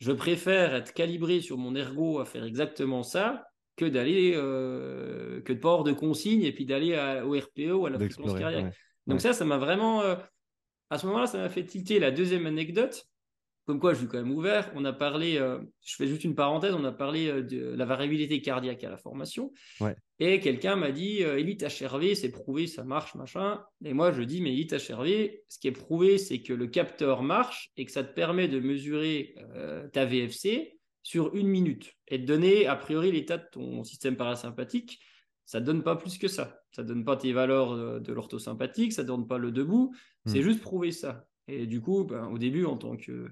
[0.00, 3.44] je préfère être calibré sur mon ergo à faire exactement ça
[3.76, 6.94] que d'aller euh, que de pas hors de consigne et puis d'aller
[7.24, 8.74] au RPE ou à la fréquence cardiaque.
[9.06, 10.16] Donc ça, ça m'a vraiment euh,
[10.90, 13.06] à ce moment-là, ça m'a fait tilter la deuxième anecdote.
[13.64, 14.72] Comme quoi, je suis quand même ouvert.
[14.74, 18.42] On a parlé, euh, je fais juste une parenthèse, on a parlé de la variabilité
[18.42, 19.52] cardiaque à la formation.
[20.18, 23.62] Et quelqu'un m'a dit, Elite HRV, c'est prouvé, ça marche, machin.
[23.84, 27.22] Et moi, je dis, mais Elite HRV, ce qui est prouvé, c'est que le capteur
[27.22, 29.36] marche et que ça te permet de mesurer
[29.92, 35.00] ta VFC sur une minute et de donner a priori l'état de ton système parasympathique,
[35.44, 36.62] ça ne donne pas plus que ça.
[36.70, 39.94] Ça ne donne pas tes valeurs de l'orthosympathique, ça ne donne pas le debout,
[40.26, 40.42] c'est hmm.
[40.42, 41.26] juste prouver ça.
[41.48, 43.28] Et du coup, ben, au début, en tant que,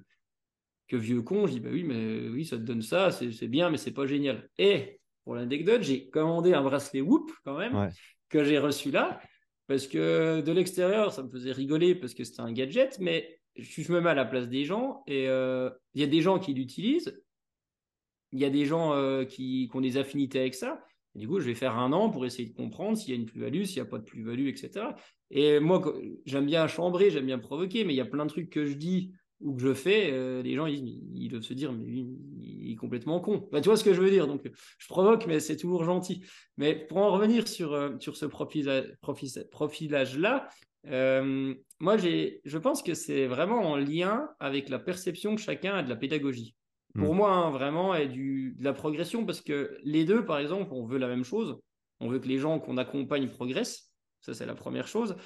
[0.89, 3.71] que vieux con, je dis bah oui, mais oui, ça te donne ça, c'est bien,
[3.71, 4.51] mais c'est pas génial.
[4.59, 7.91] Et pour l'anecdote, j'ai commandé un bracelet Whoop quand même,
[8.29, 9.21] que j'ai reçu là,
[9.69, 13.93] parce que de l'extérieur, ça me faisait rigoler parce que c'était un gadget, mais je
[13.93, 16.55] me mets à la place des gens et euh, il y a des gens qui
[16.55, 17.23] l'utilisent
[18.33, 20.85] il y a des gens euh, qui, ont des affinités avec ça.
[21.15, 23.27] du coup, je vais faire un an pour essayer de comprendre s'il y a une
[23.27, 24.87] plus-value, s'il n'y a pas de plus-value, etc.
[25.31, 25.83] Et moi,
[26.27, 28.75] j'aime bien chambrer, j'aime bien provoquer, mais il y a plein de trucs que je
[28.75, 32.07] dis ou que je fais, euh, les gens, ils, doivent se dire, mais lui,
[32.39, 33.49] il est complètement con.
[33.55, 34.43] tu vois ce que je veux dire Donc,
[34.79, 36.23] je provoque, mais c'est toujours gentil.
[36.59, 40.49] Mais pour en revenir sur, euh, sur ce profilage-là,
[40.85, 45.89] moi, je pense que c'est vraiment en lien avec la perception que chacun a de
[45.89, 46.55] la pédagogie.
[46.95, 47.17] Pour mm.
[47.17, 50.85] moi, hein, vraiment, et du, de la progression, parce que les deux, par exemple, on
[50.85, 51.59] veut la même chose.
[52.01, 53.93] On veut que les gens qu'on accompagne progressent.
[54.21, 55.17] Ça, c'est la première chose.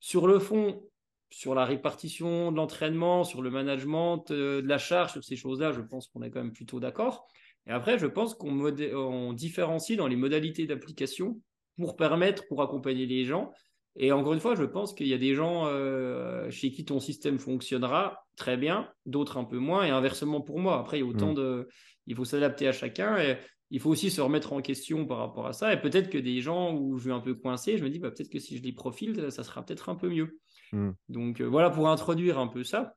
[0.00, 0.82] Sur le fond,
[1.30, 5.72] sur la répartition de l'entraînement, sur le management euh, de la charge, sur ces choses-là,
[5.72, 7.26] je pense qu'on est quand même plutôt d'accord.
[7.66, 11.40] Et après, je pense qu'on différencie dans les modalités d'application
[11.76, 13.52] pour permettre, pour accompagner les gens,
[13.96, 17.00] et encore une fois, je pense qu'il y a des gens euh, chez qui ton
[17.00, 20.78] système fonctionnera très bien, d'autres un peu moins, et inversement pour moi.
[20.78, 21.36] Après, il y a autant mm.
[21.36, 21.68] de.
[22.06, 23.38] Il faut s'adapter à chacun, et
[23.70, 25.72] il faut aussi se remettre en question par rapport à ça.
[25.72, 28.10] Et peut-être que des gens où je suis un peu coincé, je me dis, bah,
[28.10, 30.38] peut-être que si je les profile, ça sera peut-être un peu mieux.
[30.72, 30.90] Mm.
[31.08, 32.94] Donc euh, voilà pour introduire un peu ça.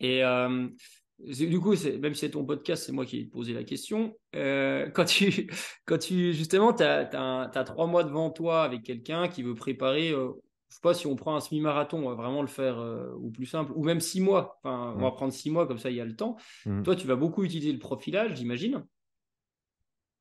[0.00, 0.68] Et euh,
[1.18, 4.16] du coup, même si c'est ton podcast, c'est moi qui ai posé la question.
[4.34, 5.50] Euh, quand, tu,
[5.86, 10.32] quand tu, justement, tu as, trois mois devant toi avec quelqu'un qui veut préparer, euh,
[10.68, 13.30] je sais pas si on prend un semi-marathon, on va vraiment le faire euh, ou
[13.30, 14.58] plus simple, ou même six mois.
[14.62, 15.14] Enfin, on va mmh.
[15.14, 16.36] prendre six mois, comme ça, il y a le temps.
[16.66, 16.82] Mmh.
[16.82, 18.84] Toi, tu vas beaucoup utiliser le profilage, j'imagine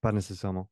[0.02, 0.70] Pas nécessairement.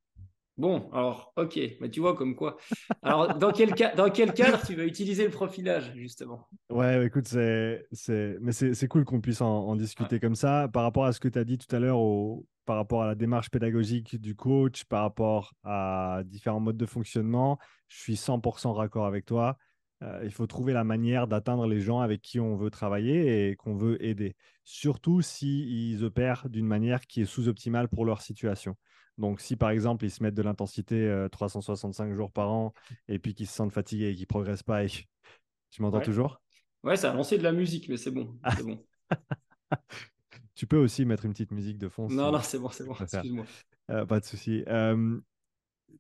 [0.56, 2.58] Bon, alors, ok, mais tu vois comme quoi.
[3.02, 6.48] Alors, dans quel, cas, dans quel cadre tu vas utiliser le profilage, justement?
[6.70, 10.68] Ouais, écoute, c'est, c'est, mais c'est, cool qu'on puisse en, discuter comme ça.
[10.72, 13.08] Par rapport à ce que tu as dit tout à l'heure, au, par rapport à
[13.08, 17.58] la démarche pédagogique du coach, par rapport à différents modes de fonctionnement,
[17.88, 19.58] je suis 100% raccord avec toi.
[20.04, 23.56] Euh, il faut trouver la manière d'atteindre les gens avec qui on veut travailler et
[23.56, 24.36] qu'on veut aider.
[24.64, 28.76] Surtout s'ils opèrent d'une manière qui est sous-optimale pour leur situation.
[29.18, 32.74] Donc, si par exemple, ils se mettent de l'intensité 365 jours par an
[33.08, 34.88] et puis qu'ils se sentent fatigués et qu'ils ne progressent pas, et...
[35.72, 36.42] tu m'entends toujours?
[36.84, 38.38] Ouais, ça a lancé de la musique, mais c'est bon.
[38.64, 38.84] bon.
[40.56, 42.08] tu peux aussi mettre une petite musique de fond.
[42.10, 42.96] Non, non, c'est bon, c'est bon.
[43.00, 43.46] Excuse-moi.
[43.88, 44.64] pas de souci.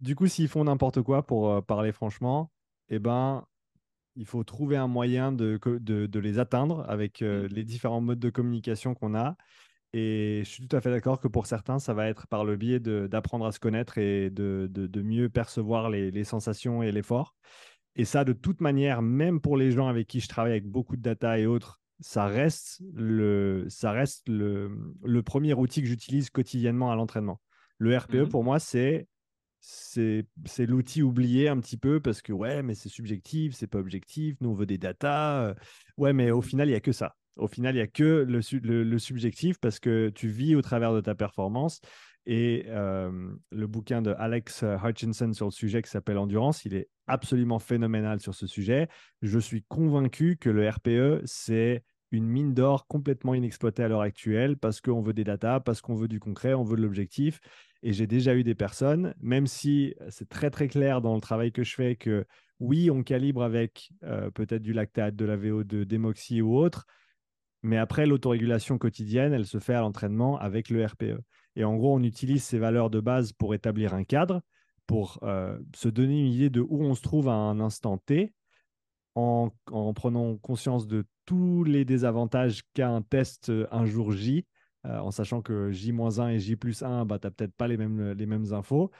[0.01, 2.51] du coup, s'ils font n'importe quoi pour parler franchement,
[2.89, 3.45] eh ben,
[4.15, 7.45] il faut trouver un moyen de, de, les atteindre avec mmh.
[7.45, 9.35] les différents modes de communication qu'on a.
[9.93, 12.55] Et je suis tout à fait d'accord que pour certains, ça va être par le
[12.57, 17.35] biais d'apprendre à se connaître et de, de mieux percevoir les, les sensations et l'effort.
[17.95, 20.95] Et ça, de toute manière, même pour les gens avec qui je travaille avec beaucoup
[20.95, 26.29] de data et autres, ça reste le, ça reste le, le premier outil que j'utilise
[26.31, 27.39] quotidiennement à l'entraînement.
[27.77, 29.07] Le RPE, mmh pour moi, c'est
[29.65, 34.35] c'est l'outil oublié un petit peu parce que ouais, mais c'est subjectif, c'est pas objectif,
[34.41, 35.47] nous on veut des datas.
[35.49, 35.53] Euh,
[35.95, 37.15] ouais, mais au final, il n'y a que ça.
[37.37, 40.93] Au final, il n'y a que le, le, subjectif parce que tu vis au travers
[40.93, 41.81] de ta performance.
[42.25, 46.89] Et euh, le bouquin de Alex Hutchinson sur le sujet qui s'appelle Endurance, il est
[47.07, 48.87] absolument phénoménal sur ce sujet.
[49.21, 54.55] Je suis convaincu que le RPE, c'est une mine d'or complètement inexploitée à l'heure actuelle
[54.55, 57.39] parce qu'on veut des datas, parce qu'on veut du concret, on veut de l'objectif.
[57.81, 61.51] Et j'ai déjà eu des personnes, même si c'est très très clair dans le travail
[61.51, 62.25] que je fais que
[62.59, 66.85] oui, on calibre avec euh, peut-être du lactate, de la VO2, démoxy ou autre,
[67.63, 71.21] mais après, l'autorégulation quotidienne, elle se fait à l'entraînement avec le RPE.
[71.55, 74.41] Et en gros, on utilise ces valeurs de base pour établir un cadre,
[74.85, 78.33] pour euh, se donner une idée de où on se trouve à un instant T,
[79.15, 79.51] en,
[79.95, 84.45] prenant conscience de tous les désavantages qu'a un test euh, un jour J,
[84.85, 87.77] euh, en sachant que J-1 et J plus 1, bah, tu n'as peut-être pas les
[87.77, 88.91] mêmes, les mêmes infos.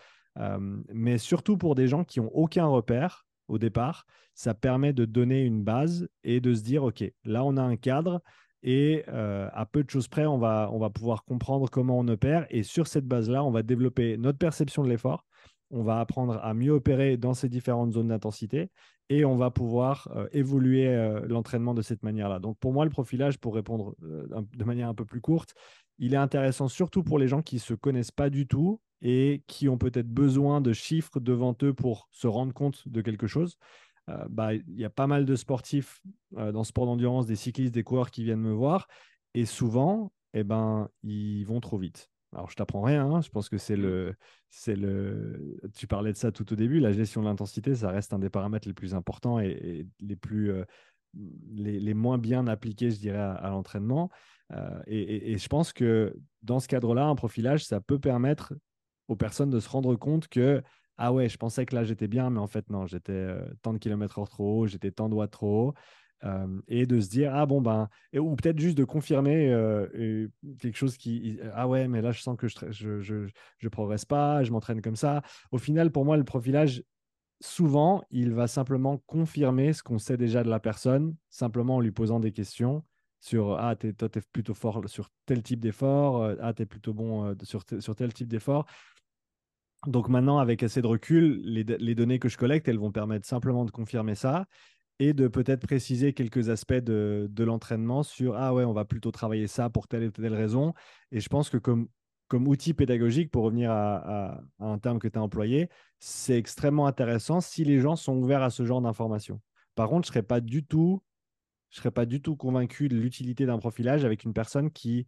[0.93, 5.41] mais surtout pour des gens qui n'ont aucun repère au départ, ça permet de donner
[5.43, 8.21] une base et de se dire, OK, là, on a un cadre.
[8.63, 12.47] Et euh, à peu de choses près, on va, pouvoir comprendre comment on opère.
[12.49, 15.25] Et sur cette base-là, on va développer notre perception de l'effort.
[15.69, 18.69] On va apprendre à mieux opérer dans ces différentes zones d'intensité
[19.09, 22.39] et on va pouvoir euh, évoluer euh, l'entraînement de cette manière-là.
[22.39, 25.55] Donc pour moi, le profilage, pour répondre de manière un peu plus courte,
[25.99, 29.43] il est intéressant surtout pour les gens qui ne se connaissent pas du tout et
[29.47, 33.57] qui ont peut-être besoin de chiffres devant eux pour se rendre compte de quelque chose.
[34.09, 36.01] Euh, bah, il y a pas mal de sportifs
[36.37, 38.87] euh, dans le sport d'endurance, des cyclistes, des coureurs qui viennent me voir.
[39.33, 42.09] Et souvent, eh ben, ils vont trop vite.
[42.33, 43.05] Alors, je t'apprends rien.
[43.05, 43.21] Hein.
[43.21, 44.15] Je pense que c'est le,
[44.49, 45.59] c'est le.
[45.75, 46.79] Tu parlais de ça tout au début.
[46.79, 50.51] La gestion de l'intensité, ça reste un des paramètres les plus importants et, les plus,
[50.51, 50.65] euh,
[51.53, 54.09] les, moins bien appliqués, je dirais, à, l'entraînement.
[54.87, 58.53] et, et, je pense que dans ce cadre-là, un profilage, ça peut permettre
[59.07, 60.63] aux personnes de se rendre compte que
[61.05, 63.73] ah ouais, je pensais que là j'étais bien, mais en fait non, j'étais euh, tant
[63.73, 65.73] de kilomètres heure trop haut, j'étais tant de watts trop haut.
[66.23, 70.29] Euh, et de se dire ah bon ben ou peut-être juste de confirmer euh,
[70.61, 73.27] quelque chose qui ah ouais mais là je sens que je je,
[73.57, 75.21] je, progresse pas je m'entraîne comme ça
[75.51, 76.81] au final pour moi le profilage
[77.41, 81.91] souvent il va simplement confirmer ce qu'on sait déjà de la personne simplement en lui
[81.91, 82.85] posant des questions
[83.19, 86.65] sur ah es, toi tu es plutôt fort sur tel type d'effort ah tu es
[86.65, 88.65] plutôt bon sur, sur tel type d'effort
[89.87, 93.65] donc maintenant, avec assez de recul, les, données que je collecte, elles vont permettre simplement
[93.65, 94.45] de confirmer ça
[94.99, 99.47] et de peut-être préciser quelques aspects de, l'entraînement sur ah ouais, on va plutôt travailler
[99.47, 100.73] ça pour telle et telle raison.
[101.11, 101.89] Et je pense que comme,
[102.31, 105.69] outil pédagogique, pour revenir à, un terme que tu as employé,
[105.99, 109.41] c'est extrêmement intéressant si les gens sont ouverts à ce genre d'informations.
[109.75, 111.03] Par contre, je ne serais pas du tout,
[111.69, 115.05] serais pas du tout convaincu de l'utilité d'un profilage avec une personne qui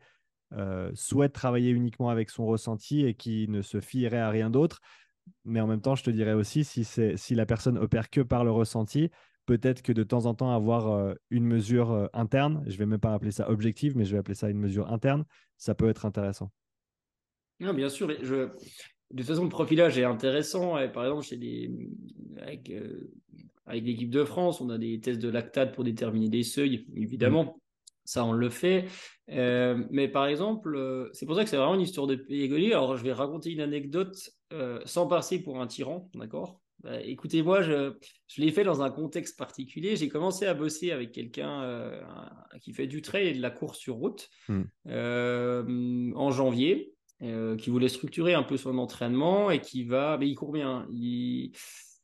[0.53, 4.79] euh, souhaite travailler uniquement avec son ressenti et qui ne se fierait à rien d'autre.
[5.43, 8.43] Mais en même temps, je te dirais aussi, si, si la personne opère que par
[8.43, 9.09] le ressenti,
[9.47, 12.85] peut-être que de temps en temps, avoir euh, une mesure euh, interne, je ne vais
[12.85, 15.25] même pas appeler ça objective, mais je vais appeler ça une mesure interne,
[15.57, 16.51] ça peut être intéressant.
[17.59, 18.35] Non, bien sûr, je...
[18.35, 20.73] de toute façon, le profilage est intéressant.
[20.93, 21.71] par exemple, chez des...
[22.37, 22.71] avec,
[23.65, 27.59] avec l'équipe de France, on a des tests de lactate pour déterminer des seuils, évidemment.
[28.05, 28.85] Ça, on le fait.
[29.31, 32.71] Euh, mais par exemple, euh, c'est pour ça que c'est vraiment une histoire de pédagogie.
[32.71, 34.15] Alors, je vais raconter une anecdote
[34.53, 36.61] euh, sans passer pour un tyran, d'accord?
[36.83, 37.93] Bah, Écoutez-moi, je,
[38.27, 39.95] je l'ai fait dans un contexte particulier.
[39.95, 41.91] J'ai commencé à bosser avec quelqu'un
[42.61, 46.13] qui fait du trail et de la course sur route hmm.
[46.15, 50.17] en janvier, qui voulait structurer un peu son entraînement et qui va.
[50.19, 50.85] Mais il court bien.
[50.91, 51.53] Il,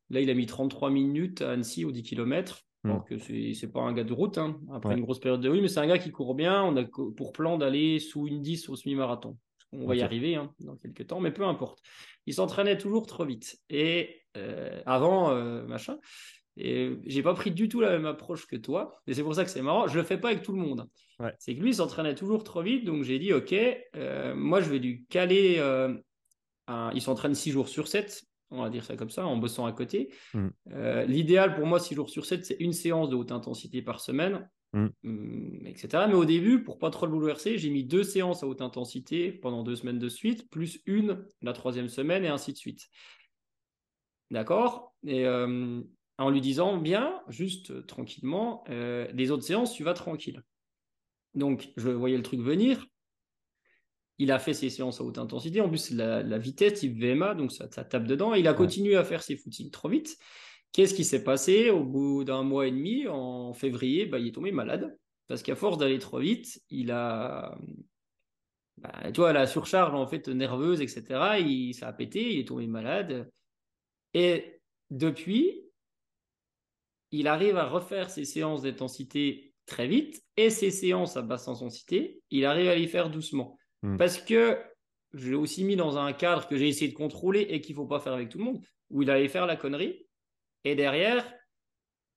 [0.10, 2.64] là, il a mis 33 minutes à Annecy aux 10 km.
[2.84, 3.54] Donc, hmm.
[3.54, 5.80] c'est pas un gars de route, hein, après une grosse période de oui, mais c'est
[5.80, 6.64] un gars qui court bien.
[6.64, 9.38] On a pour plan d'aller sous une 10 au semi-marathon.
[9.72, 11.80] On va y arriver hein, dans quelques temps, mais peu importe.
[12.26, 13.60] Il s'entraînait toujours trop vite.
[13.70, 15.98] Et euh, avant, euh, machin.
[16.58, 19.02] Et j'ai pas pris du tout la même approche que toi.
[19.08, 19.88] Et c'est pour ça que c'est marrant.
[19.88, 20.88] Je le fais pas avec tout le monde.
[21.38, 22.84] C'est que lui, il s'entraînait toujours trop vite.
[22.84, 23.54] Donc j'ai dit, OK,
[23.96, 25.62] euh, moi, je vais lui caler
[26.94, 29.72] il s'entraîne 6 jours sur 7, on va dire ça comme ça, en bossant à
[29.72, 30.14] côté.
[30.34, 30.48] Mm.
[30.72, 34.00] Euh, l'idéal pour moi, 6 jours sur 7, c'est une séance de haute intensité par
[34.00, 34.88] semaine, Mm.
[35.04, 36.06] hum, etc.
[36.08, 39.32] Mais au début, pour pas trop le bouleverser, j'ai mis deux séances à haute intensité
[39.32, 42.88] pendant deux semaines de suite, plus une la troisième semaine, et ainsi de suite.
[44.30, 44.96] D'accord?
[45.06, 45.82] Et euh,
[46.18, 50.42] en lui disant, bien, juste euh, tranquillement, les autres séances, tu vas tranquille.
[51.34, 52.86] Donc, je voyais le truc venir.
[54.22, 55.62] Il a fait ses séances à haute intensité.
[55.62, 58.34] En plus, la, la vitesse type VMA, donc ça, ça tape dedans.
[58.36, 58.56] Il a Ouais.
[58.56, 60.18] continué à faire ses footings trop vite.
[60.74, 61.70] Qu'est-ce qui s'est passé?
[61.72, 64.98] Au bout d'un mois et demi En février, bah, il est tombé malade.
[65.28, 67.58] Parce qu'à force d'aller trop vite, il a.
[68.78, 71.40] bah, tu vois, la surcharge en fait nerveuse, etc.
[71.40, 73.30] Il, ça a pété, il est tombé malade.
[74.14, 75.64] Et depuis,
[77.12, 82.22] il arrive à refaire ses séances d'intensité très vite et ses séances à basse intensité,
[82.30, 83.58] il arrive à les faire doucement.
[83.84, 83.98] Mm.
[83.98, 84.60] Parce que
[85.14, 87.82] je l'ai aussi mis dans un cadre que j'ai essayé de contrôler et qu'il ne
[87.82, 90.06] faut pas faire avec tout le monde, où il allait faire la connerie.
[90.64, 91.26] Et derrière,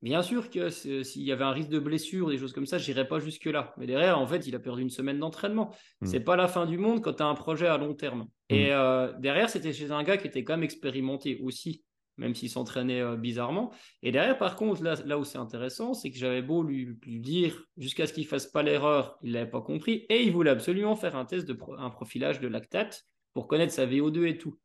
[0.02, 2.90] bien sûr que s'il y avait un risque de blessure, des choses comme ça, je
[2.90, 3.74] n'irais pas jusque-là.
[3.78, 5.74] Mais derrière, en fait, il a perdu une semaine d'entraînement.
[6.00, 6.06] Mm.
[6.06, 8.28] C'est pas la fin du monde quand tu as un projet à long terme.
[8.48, 11.82] Et euh, derrière, c'était chez un gars qui était quand même expérimenté aussi,
[12.16, 13.72] même s'il s'entraînait euh, bizarrement.
[14.02, 17.20] Et derrière, par contre, là, là où c'est intéressant, c'est que j'avais beau lui, lui
[17.20, 20.96] dire jusqu'à ce qu'il fasse pas l'erreur, il l'avait pas compris, et il voulait absolument
[20.96, 24.58] faire un test de pro- un profilage de lactate pour connaître sa VO2 et tout.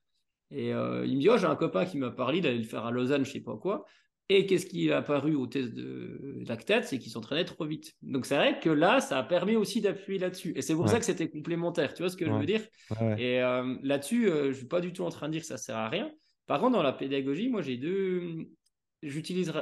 [0.51, 2.85] Et euh, il me dit, oh, j'ai un copain qui m'a parlé d'aller le faire
[2.85, 3.85] à Lausanne, je sais pas quoi.
[4.31, 7.93] Et qu'est-ce qui est apparu au test de lactate C'est qu'il s'entraînait trop vite.
[8.03, 10.53] Donc c'est vrai que là, ça a permis aussi d'appuyer là-dessus.
[10.55, 10.91] Et c'est pour Ouais.
[10.91, 11.95] ça que c'était complémentaire.
[11.95, 12.61] Tu vois ce que je veux dire?
[13.01, 13.19] Ouais.
[13.19, 15.75] Et euh, là-dessus, je suis pas du tout en train de dire que ça sert
[15.77, 16.11] à rien.
[16.49, 18.49] Par contre, dans la pédagogie, moi, j'ai deux.
[19.03, 19.53] J'utilise,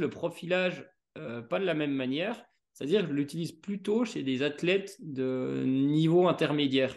[0.00, 0.88] le profilage
[1.18, 2.44] euh, pas de la même manière.
[2.72, 6.96] C'est-à-dire que je l'utilise plutôt chez des athlètes de niveau intermédiaire.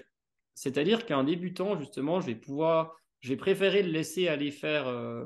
[0.53, 2.95] C'est-à-dire qu'un débutant, justement, je vais pouvoir.
[3.21, 4.87] J'ai préféré le laisser aller faire.
[4.87, 5.25] euh,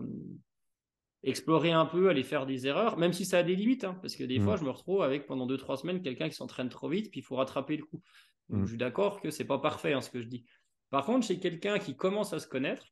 [1.24, 4.16] explorer un peu, aller faire des erreurs, même si ça a des limites, hein, parce
[4.16, 4.44] que des Mm.
[4.44, 7.24] fois, je me retrouve avec pendant 2-3 semaines quelqu'un qui s'entraîne trop vite, puis il
[7.24, 8.02] faut rattraper le coup.
[8.50, 8.64] Donc, Mm.
[8.66, 10.46] je suis d'accord que c'est pas parfait hein, ce que je dis.
[10.92, 12.86] Par contre, chez quelqu'un qui commence à se connaître,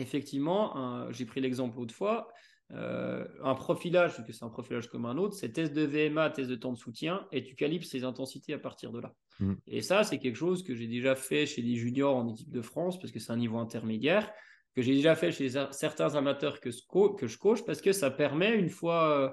[0.00, 2.28] effectivement, j'ai pris l'exemple autrefois,
[2.72, 6.30] euh, un profilage, parce que c'est un profilage comme un autre, c'est test de VMA,
[6.30, 9.12] test de temps de soutien, et tu calibres ses intensités à partir de là.
[9.40, 9.54] Mm.
[9.66, 12.62] Et ça, c'est quelque chose que j'ai déjà fait chez les juniors en équipe de
[12.62, 14.30] France, parce que c'est un niveau intermédiaire,
[14.76, 18.70] que j'ai déjà fait chez certains amateurs que je coach, parce que ça permet, une
[18.70, 19.30] fois euh,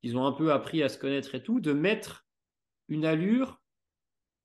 [0.00, 2.26] qu'ils ont un peu appris à se connaître et tout, de mettre
[2.88, 3.60] une allure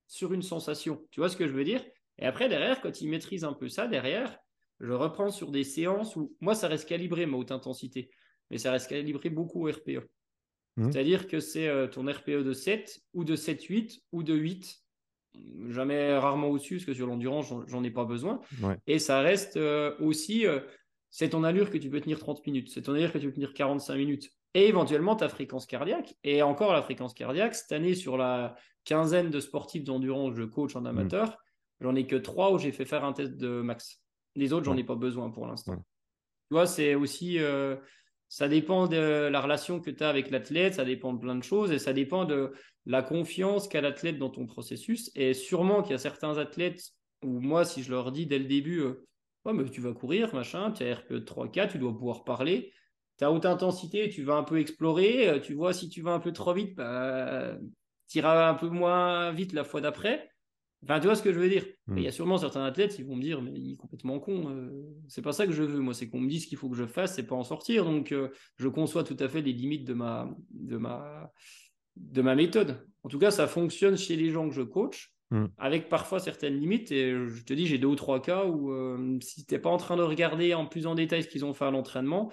[0.08, 1.08] sur une sensation.
[1.12, 1.82] Tu vois ce que je veux dire?
[2.18, 4.38] Et après, derrière, quand ils maîtrisent un peu ça, derrière,
[4.84, 8.12] je reprends sur des séances où moi, ça reste calibré, ma haute intensité,
[8.52, 10.08] mais ça reste calibré beaucoup au RPE.
[10.76, 10.92] Mhm.
[10.92, 14.80] C'est-à-dire que c'est euh, ton RPE de 7 ou de 7-8 ou de 8.
[15.70, 18.40] Jamais rarement au-dessus, parce que sur l'endurance, j'en- ai pas besoin.
[18.62, 18.78] Ouais.
[18.86, 20.60] Et ça reste euh, aussi, euh,
[21.10, 23.34] c'est ton allure que tu peux tenir 30 minutes, c'est ton allure que tu peux
[23.34, 24.30] tenir 45 minutes.
[24.54, 26.14] Et éventuellement ta fréquence cardiaque.
[26.24, 30.44] Et encore la fréquence cardiaque, cette année, sur la quinzaine de sportifs d'endurance que je
[30.44, 31.38] coach en amateur,
[31.82, 34.03] j'en ai que trois où j'ai fait faire un test de max.
[34.36, 35.74] Les autres, j'en ai pas besoin pour l'instant.
[35.74, 35.78] Ouais.
[36.50, 37.78] Tu vois, c'est aussi, euh,
[38.30, 41.44] ça dépend de la relation que tu as avec l'athlète, ça dépend de plein de
[41.44, 42.54] choses et ça dépend de
[42.86, 45.12] la confiance qu'a l'athlète dans ton processus.
[45.16, 46.82] Et sûrement qu'il y a certains athlètes
[47.24, 49.08] où moi, si je leur dis dès le début, euh,
[49.46, 52.74] ouais, mais tu vas courir, machin, tu as RPE de 3-4, tu dois pouvoir parler.
[53.18, 55.30] Tu as haute intensité, tu vas un peu explorer.
[55.30, 57.58] euh, Tu vois, si tu vas un peu trop vite, bah,
[58.08, 60.30] tu iras un peu moins vite la fois d'après.
[60.84, 61.66] Enfin, tu vois ce que je veux dire.
[61.88, 61.98] Mm.
[61.98, 64.20] Et Il y a sûrement certains athlètes qui vont me dire, mais il est complètement
[64.20, 64.50] con.
[64.50, 65.80] euh, c'est pas ça que je veux.
[65.80, 67.86] Moi, c'est qu'on me dise ce qu'il faut que je fasse, c'est pas en sortir.
[67.86, 71.32] Donc, euh, je conçois tout à fait les limites de ma, de ma,
[71.96, 72.86] de ma méthode.
[73.04, 75.48] En tout cas, ça fonctionne chez les gens que je coach, Mm.
[75.58, 76.92] avec parfois certaines limites.
[76.92, 79.72] Et je te dis, j'ai deux ou trois cas où euh, si tu n'es pas
[79.72, 82.32] en train de regarder en plus en détail ce qu'ils ont fait à l'entraînement,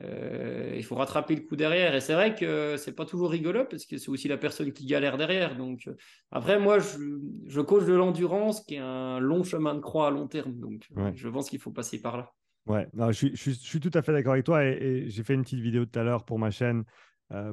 [0.00, 1.94] euh, il faut rattraper le coup derrière.
[1.94, 4.86] Et c'est vrai que c'est pas toujours rigolo parce que c'est aussi la personne qui
[4.86, 5.56] galère derrière.
[5.56, 5.94] Donc euh,
[6.30, 6.98] après, moi, je,
[7.46, 10.58] je coach de l'endurance qui est un long chemin de croix à long terme.
[10.58, 11.12] Donc euh, Ouais.
[11.14, 12.30] je pense qu'il faut passer par là.
[12.66, 14.70] Ouais, non, je, suis, je suis- je suis tout à fait d'accord avec toi et,
[14.70, 16.84] et j'ai fait une petite vidéo tout à l'heure pour ma chaîne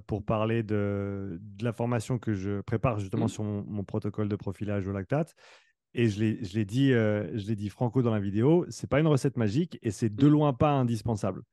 [0.07, 3.30] pour parler de, de la formation que je prépare justement Mm.
[3.30, 5.36] sur mon, mon protocole de profilage au lactate.
[5.94, 9.38] Et je l'ai dit, je l'ai dit franco dans la vidéo, c'est pas une recette
[9.38, 10.32] magique et c'est de Mm.
[10.32, 11.44] loin pas indispensable.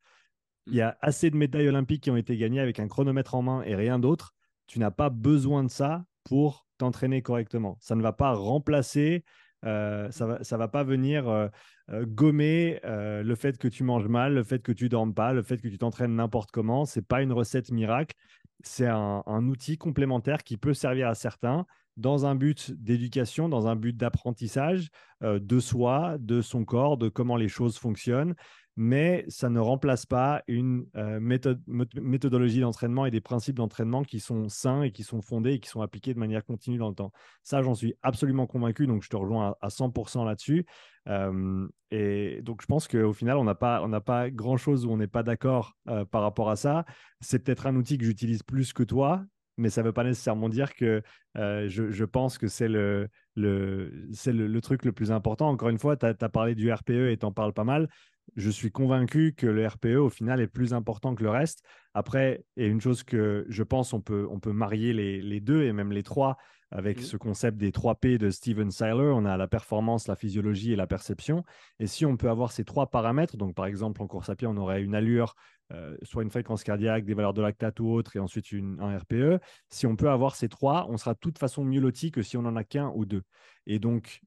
[0.67, 3.43] Il y a assez de médailles olympiques qui ont été gagnées avec un chronomètre en
[3.43, 4.35] main et rien d'autre.
[4.67, 7.79] Tu n'as pas besoin de ça pour t'entraîner correctement.
[7.81, 9.25] Ça ne va pas remplacer,
[9.65, 11.49] euh, ça va, ça va pas venir euh,
[11.91, 15.43] euh, gommer le fait que tu manges mal, le fait que tu dormes pas, le
[15.43, 16.85] fait que tu t'entraînes n'importe comment.
[16.85, 18.15] C'est pas une recette miracle.
[18.63, 21.67] C'est un, outil complémentaire qui peut servir à certains,
[21.97, 24.89] dans un but d'éducation, dans un but d'apprentissage
[25.21, 28.35] de soi, de son corps, de comment les choses fonctionnent
[28.77, 34.51] mais ça ne remplace pas une euh, méthodologie d'entraînement et des principes d'entraînement qui sont
[34.51, 37.11] sains et qui sont fondés et qui sont appliqués de manière continue dans le temps.
[37.43, 40.67] Ça, j'en suis absolument convaincu, donc je te rejoins à, 100% là-dessus.
[41.09, 45.07] Euh, et donc, je pense qu'au final, on n'a pas, pas grand-chose où on n'est
[45.07, 46.85] pas d'accord euh, par rapport à ça.
[47.21, 49.25] C'est peut-être un outil que j'utilise plus que toi,
[49.57, 51.03] mais ça ne veut pas nécessairement dire que
[51.35, 53.91] je, pense que c'est le, le,
[54.27, 55.49] le, le, truc le plus important.
[55.49, 57.89] Encore une fois, tu as, parlé du RPE et tu en parles pas mal
[58.35, 61.63] je suis convaincu que le RPE, au final, est plus important que le reste.
[61.95, 65.73] Après, et une chose que je pense, on peut, on peut marier les, deux et
[65.73, 66.37] même les trois
[66.73, 67.03] avec mmh.
[67.03, 69.13] ce concept des trois P de Steven Seiler.
[69.15, 71.45] On a la performance, la physiologie et la perception.
[71.79, 74.49] Et si on peut avoir ces trois paramètres, donc par exemple en course à pied,
[74.49, 75.37] on aurait une allure,
[75.73, 78.97] euh, soit une fréquence cardiaque, des valeurs de lactate ou autre, et ensuite une, un
[78.99, 79.41] RPE.
[79.69, 82.37] Si on peut avoir ces trois, on sera de toute façon mieux loti que si
[82.37, 83.23] on en a qu'un ou deux.
[83.67, 84.21] Et donc,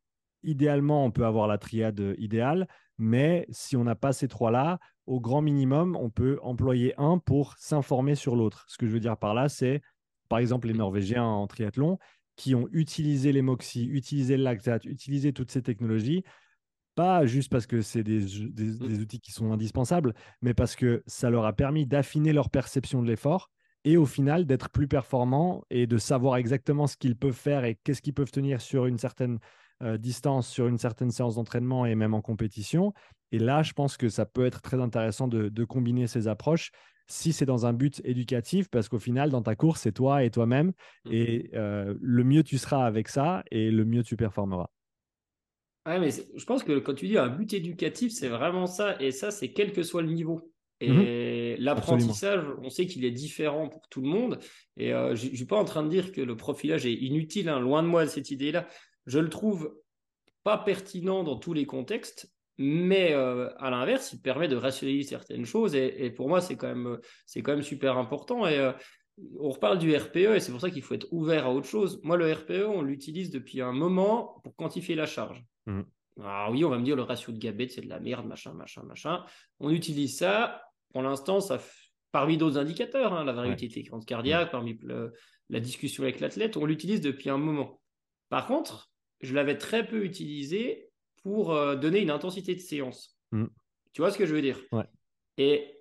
[0.44, 2.68] idéalement, on peut avoir la triade idéale.
[2.98, 7.56] Mais si on n'a pas ces trois-là, au grand minimum, on peut employer un pour
[7.57, 8.66] s'informer sur l'autre.
[8.68, 9.82] Ce que je veux dire par là, c'est
[10.28, 11.98] par exemple les Norvégiens en triathlon
[12.36, 16.24] qui ont utilisé les MOXIE, utilisé le lactate, utilisé toutes ces technologies,
[17.00, 19.02] pas juste parce que c'est des, mmh.
[19.02, 23.08] outils qui sont indispensables, mais parce que ça leur a permis d'affiner leur perception de
[23.08, 23.50] l'effort
[23.86, 27.80] et au final d'être plus performants et de savoir exactement ce qu'ils peuvent faire et
[27.86, 29.40] qu'est-ce qu'ils peuvent tenir sur une certaine
[29.82, 32.92] euh, distance sur une certaine séance d'entraînement et même en compétition.
[33.32, 36.72] Et là, je pense que ça peut être très intéressant de, combiner ces approches
[37.08, 40.32] si c'est dans un but éducatif, parce qu'au final, dans ta course, c'est toi et
[40.32, 40.74] toi-même.
[41.06, 41.12] Mmh.
[41.14, 44.70] Et euh, le mieux tu seras avec ça et le mieux tu performeras.
[45.85, 49.01] Ouais, mais je pense que quand tu dis un but éducatif, c'est vraiment ça.
[49.01, 50.51] Et ça, c'est quel que soit le niveau.
[50.81, 51.30] Et mmh
[51.60, 54.39] l'apprentissage, on sait qu'il est différent pour tout le monde.
[54.77, 57.49] Et euh, je ne suis pas en train de dire que le profilage est inutile,
[57.49, 58.68] hein, loin de moi cette idée-là.
[59.06, 59.76] Je le trouve
[60.43, 65.45] pas pertinent dans tous les contextes, mais euh, à l'inverse, il permet de rationaliser certaines
[65.45, 65.76] choses.
[65.76, 66.97] Et, pour moi, c'est quand, même,
[67.35, 68.47] quand même super important.
[68.47, 68.72] Et euh,
[69.40, 72.00] on reparle du RPE, et c'est pour ça qu'il faut être ouvert à autre chose.
[72.04, 75.44] Moi, le RPE, on l'utilise depuis un moment pour quantifier la charge.
[75.66, 75.82] Mmh.
[76.22, 78.54] Alors oui, on va me dire le ratio de Gabet, c'est de la merde, machin,
[78.54, 79.24] machin, machin.
[79.60, 80.62] On utilise ça.
[80.91, 81.60] Pour l'instant, ça
[82.12, 84.78] parmi d'autres indicateurs, hein, la variété de fréquence cardiaque, parmi
[85.50, 87.82] la discussion avec l'athlète, on l'utilise depuis un moment.
[88.30, 88.91] Par contre,
[89.22, 90.90] je l'avais très peu utilisé
[91.24, 93.18] pour euh, donner une intensité de séance.
[93.32, 93.46] Mm.
[93.94, 94.60] Tu vois ce que je veux dire?
[95.38, 95.78] Et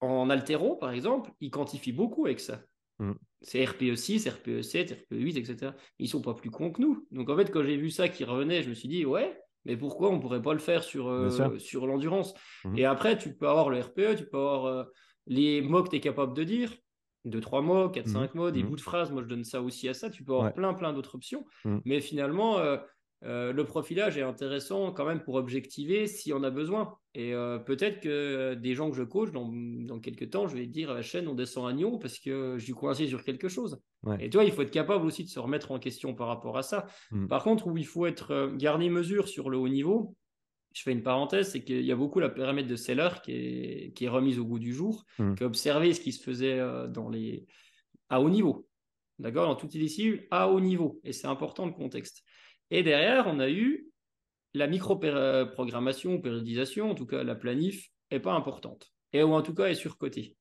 [0.00, 2.60] en altéro, par exemple, ils quantifient beaucoup avec ça.
[2.98, 3.12] Mm.
[3.40, 5.72] C'est RPE6, RPE7, RPE8, etc.
[5.98, 7.06] Ils sont pas plus cons que nous.
[7.10, 9.76] Donc en fait, quand j'ai vu ça qui revenait, je me suis dit, ouais, mais
[9.76, 12.34] pourquoi on pourrait pas le faire sur, euh, sur l'endurance?
[12.64, 12.78] Mm.
[12.78, 14.84] Et après, tu peux avoir le RPE, tu peux avoir euh,
[15.26, 16.72] les mots que tu es capable de dire.
[17.24, 19.10] 2 trois mots, 4 cinq mots, des bouts de phrases.
[19.10, 20.08] Moi, je donne ça aussi à ça.
[20.08, 21.44] Tu peux avoir plein, plein d'autres options.
[21.84, 22.78] Mais finalement, euh,
[23.24, 26.94] euh, le profilage est intéressant quand même pour objectiver si on a besoin.
[27.14, 30.66] Et euh, peut-être que des gens que je coach, dans, dans quelques temps, je vais
[30.66, 33.48] dire à la chaîne, on descend à Nyon parce que je suis coincé sur quelque
[33.48, 33.80] chose.
[34.20, 36.62] Et toi, il faut être capable aussi de se remettre en question par rapport à
[36.62, 36.86] ça.
[37.10, 37.26] Mmh.
[37.26, 40.14] Par contre, où il faut être garder mesure sur le haut niveau,
[40.72, 43.92] je fais une parenthèse, c'est qu'il y a beaucoup la paramètre de Seller qui est,
[43.96, 45.34] qui est remise au goût du jour, mmh.
[45.34, 47.46] qui a observé ce qui se faisait euh, dans les...
[48.10, 48.68] à haut niveau.
[49.18, 49.48] D'accord?
[49.48, 51.00] Dans toutes les disciplines, à haut niveau.
[51.02, 52.22] Et c'est important le contexte.
[52.70, 53.90] Et derrière, on a eu
[54.54, 58.92] la micro-programmation ou périodisation, en tout cas la planif, est pas importante.
[59.12, 60.36] Et ou en tout cas est surcotée.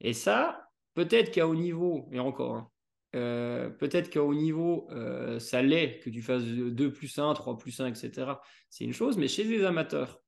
[0.00, 2.70] Et ça, peut-être qu'à haut niveau, et encore, hein,
[3.14, 7.58] euh, peut-être qu'à haut niveau, euh, ça l'est, que tu fasses 2 plus 1, 3
[7.58, 8.32] plus 1, etc.
[8.70, 10.20] C'est une chose, mais chez les amateurs,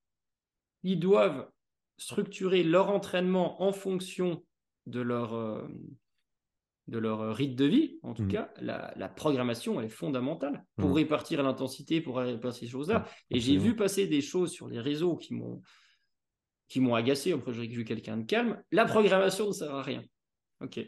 [0.83, 1.51] ils doivent
[1.99, 4.45] structurer leur entraînement en fonction
[4.87, 5.67] de leur, euh,
[6.89, 7.99] de leur rythme de vie.
[8.03, 8.29] En tout mmh.
[8.29, 10.95] cas, la, programmation, elle est fondamentale pour mmh.
[10.95, 13.07] répartir l'intensité, pour répartir ces choses-là.
[13.31, 15.61] Et j'ai vu passer des choses sur les réseaux qui m'ont
[16.69, 17.33] qui m'ont agacé.
[17.33, 18.61] Après, j'ai vu quelqu'un de calme.
[18.73, 20.03] La programmation ne sert à rien.
[20.61, 20.81] OK.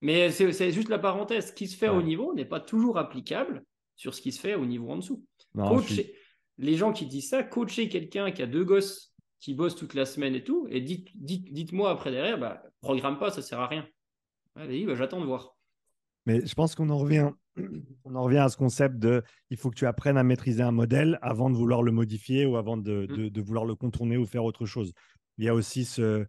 [0.00, 1.48] Mais c'est juste la parenthèse.
[1.48, 3.64] Ce qui se fait au niveau n'est pas toujours applicable
[3.96, 5.24] sur ce qui se fait au niveau en dessous.
[6.58, 10.04] Les gens qui disent ça, coacher quelqu'un qui a deux gosses qui bossent toute la
[10.04, 13.68] semaine et tout, et dites, dites, moi après derrière, bah, programme pas, ça sert à
[13.68, 13.86] rien.
[14.58, 15.56] Allez, bah, j'attends de voir.
[16.26, 17.30] Mais je pense qu'on en revient,
[18.04, 20.72] on en revient à ce concept de il faut que tu apprennes à maîtriser un
[20.72, 23.30] modèle avant de vouloir le modifier ou avant de, mm.
[23.30, 24.92] de, vouloir le contourner ou faire autre chose.
[25.38, 26.26] Il y a aussi, ce,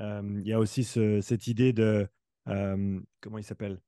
[0.00, 2.06] euh, il y a aussi ce, cette idée de
[2.48, 3.80] euh, comment il s'appelle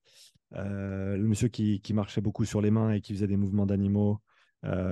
[0.55, 3.67] euh, Le monsieur qui, qui, marchait beaucoup sur les mains et qui faisait des mouvements
[3.67, 4.21] d'animaux.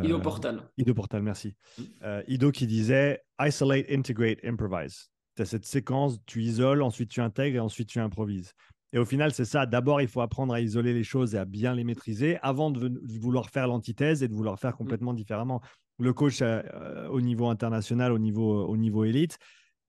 [0.02, 0.62] Ido Portal.
[0.76, 1.54] Ido Portal, merci.
[1.78, 1.82] Mm.
[2.26, 5.10] Ido qui disait Isolate, integrate, improvise.
[5.36, 8.54] Tu as cette séquence, tu isoles, ensuite tu intègres et ensuite tu improvises.
[8.92, 9.66] Et au final, c'est ça.
[9.66, 13.00] D'abord, il faut apprendre à isoler les choses et à bien les maîtriser avant de,
[13.20, 14.78] vouloir faire l'antithèse et de vouloir faire mmh.
[14.78, 15.60] complètement différemment.
[15.98, 19.38] Le coach euh, au niveau international, au niveau, au niveau élite,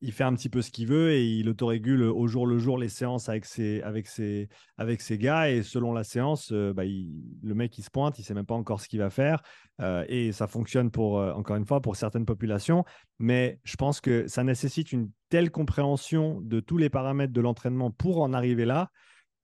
[0.01, 2.77] il fait un petit peu ce qu'il veut et il autorégule au jour le jour
[2.77, 4.47] les séances avec ses, avec ses,
[4.77, 5.51] avec ses gars.
[5.51, 8.55] Et selon la séance, euh, bah, le mec, il se pointe, il sait même pas
[8.55, 9.41] encore ce qu'il va faire.
[9.81, 12.85] Euh, et ça fonctionne pour, euh, encore une fois, pour certaines populations.
[13.19, 17.91] Mais je pense que ça nécessite une telle compréhension de tous les paramètres de l'entraînement
[17.91, 18.89] pour en arriver là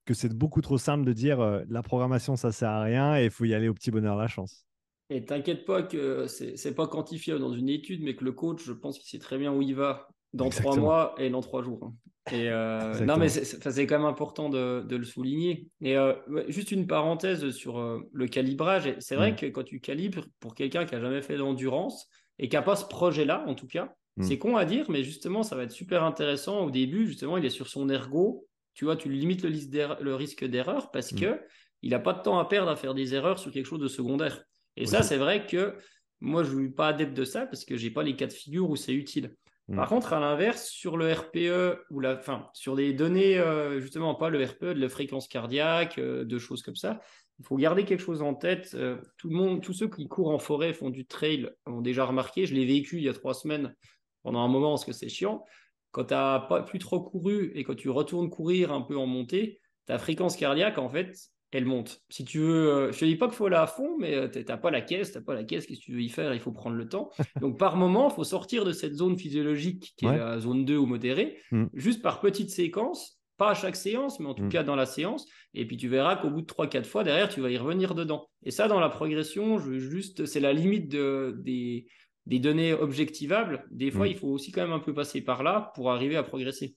[0.05, 3.31] que c'est beaucoup trop simple de dire la programmation, ça sert à rien et il
[3.31, 4.67] faut y aller au petit bonheur la chance.
[5.09, 8.71] Et t'inquiète pas que c'est pas quantifiable dans une étude, mais que le coach, je
[8.71, 11.79] pense qu'il sait très bien où il va dans trois mois et dans trois jours.
[11.83, 11.93] Hein.
[12.31, 15.67] Et euh, non, mais c'est quand même important de, de le souligner.
[15.81, 16.13] Et euh,
[16.47, 18.95] juste une parenthèse sur euh, le calibrage.
[18.99, 19.35] C'est vrai mm.
[19.35, 22.07] que quand tu calibres pour quelqu'un qui a jamais fait d'endurance
[22.39, 24.23] et qui n'a pas ce projet-là, en tout cas, mm.
[24.23, 26.65] c'est con à dire, mais justement, ça va être super intéressant.
[26.65, 28.47] Au début, justement, il est sur son ergo.
[28.73, 31.35] Tu vois, tu limites le, le risque d'erreur parce qu'il mm.
[31.35, 31.41] que
[31.83, 33.87] il n'a pas de temps à perdre à faire des erreurs sur quelque chose de
[33.87, 34.43] secondaire.
[34.77, 35.75] Et ça, c'est vrai que
[36.19, 38.33] moi, je ne suis pas adepte de ça parce que j'ai pas les cas de
[38.33, 39.35] figure où c'est utile.
[39.73, 39.89] Par mm.
[39.89, 44.29] contre, à l'inverse, sur le RPE ou la, fin, sur des données, euh, justement pas
[44.29, 47.01] le RPE, de la fréquence cardiaque, euh, de choses comme ça,
[47.39, 48.71] il faut garder quelque chose en tête.
[48.75, 52.05] Euh, tout le monde, tous ceux qui courent en forêt, font du trail, ont déjà
[52.05, 52.45] remarqué.
[52.45, 53.75] Je l'ai vécu il y a trois semaines
[54.23, 55.43] pendant un moment parce que c'est chiant.
[55.91, 59.05] Quand tu n'as pas plus trop couru et quand tu retournes courir un peu en
[59.05, 61.15] montée, ta fréquence cardiaque, en fait,
[61.55, 62.01] elle monte.
[62.09, 64.43] Si tu veux, je te dis pas qu'il faut aller à fond, mais euh, tu
[64.43, 66.33] n'as pas la caisse, tu n'as pas la caisse, qu'est-ce que tu veux y faire?
[66.33, 67.11] Il faut prendre le temps.
[67.41, 70.75] Donc par moment, il faut sortir de cette zone physiologique qui est la zone 2
[70.75, 71.67] ou modérée, mm.
[71.73, 74.49] juste par petites séquences, pas à chaque séance, mais en tout mm.
[74.49, 75.27] cas dans la séance.
[75.53, 78.27] Et puis tu verras qu'au bout de 3-4 fois, derrière, tu vas y revenir dedans.
[78.43, 81.87] Et ça, dans la progression, je juste, c'est la limite de, des,
[82.25, 83.65] des données objectivables.
[83.71, 84.09] Des fois, mm.
[84.09, 86.75] il faut aussi quand même un peu passer par là pour arriver à progresser.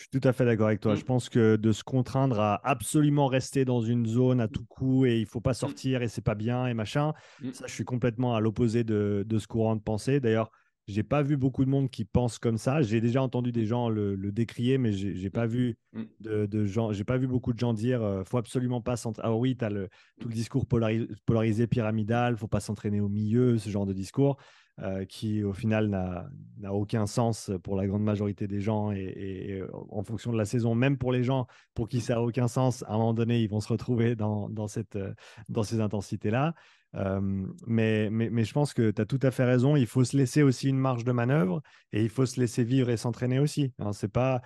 [0.00, 0.94] Je suis tout à fait d'accord avec toi.
[0.94, 0.96] Mm.
[0.96, 5.04] Je pense que de se contraindre à absolument rester dans une zone à tout coup
[5.04, 5.54] et il faut pas mm.
[5.54, 7.12] sortir et c'est pas bien et machin,
[7.42, 7.52] mm.
[7.52, 10.18] ça, je suis complètement à l'opposé de, ce courant de pensée.
[10.18, 10.50] D'ailleurs,
[10.88, 12.80] j'ai pas vu beaucoup de monde qui pense comme ça.
[12.80, 15.76] J'ai déjà entendu des gens le, décrier, mais j'ai pas vu
[16.20, 19.28] de, gens, j'ai pas vu beaucoup de gens dire euh, faut absolument pas s'entraîner.
[19.28, 23.58] Ah oui, tu as le, tout le discours polarisé pyramidal, faut pas s'entraîner au milieu,
[23.58, 24.38] ce genre de discours.
[24.82, 30.02] Euh, qui au final n'a aucun sens pour la grande majorité des gens et, en
[30.02, 32.94] fonction de la saison, même pour les gens pour qui ça n'a aucun sens, à
[32.94, 35.12] un moment donné, ils vont se retrouver dans, dans, cette, euh,
[35.50, 36.54] dans ces intensités-là.
[36.94, 37.20] Euh,
[37.66, 39.76] mais, mais, mais, je pense que tu as tout à fait raison.
[39.76, 41.60] Il faut se laisser aussi une marge de manœuvre
[41.92, 43.74] et il faut se laisser vivre et s'entraîner aussi.
[43.92, 44.40] c'est pas,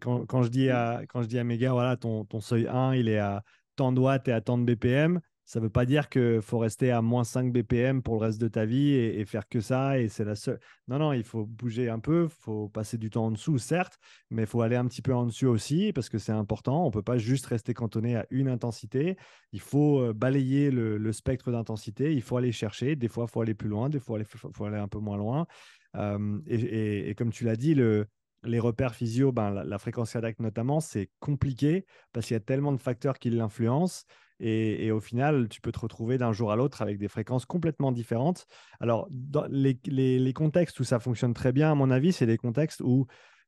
[0.00, 2.68] quand, quand, je dis à, quand je dis à mes gars, voilà, ton, ton seuil
[2.68, 3.42] 1, il est à
[3.74, 6.58] tant de watts et à tant de BPM ça ne veut pas dire qu'il faut
[6.58, 9.98] rester à moins 5 BPM pour le reste de ta vie et, faire que ça.
[9.98, 10.60] Et c'est la seule.
[10.88, 13.98] Non, non, il faut bouger un peu, il faut passer du temps en dessous, certes,
[14.28, 16.82] mais il faut aller un petit peu en dessous aussi parce que c'est important.
[16.82, 19.16] On ne peut pas juste rester cantonné à une intensité.
[19.52, 22.12] Il faut euh, balayer le, spectre d'intensité.
[22.12, 22.94] Il faut aller chercher.
[22.94, 25.16] Des fois, il faut aller plus loin, des fois, il faut, aller un peu moins
[25.16, 25.46] loin.
[25.96, 28.06] Euh, et, comme tu l'as dit, le,
[28.42, 32.40] les repères physio, ben, la, la fréquence cardiaque notamment, c'est compliqué parce qu'il y a
[32.40, 34.04] tellement de facteurs qui l'influencent.
[34.40, 37.90] Et, au final, tu peux te retrouver d'un jour à l'autre avec des fréquences complètement
[37.90, 38.46] différentes.
[38.80, 39.08] Alors,
[39.50, 43.06] les, contextes où ça fonctionne très bien, à mon avis, c'est des contextes où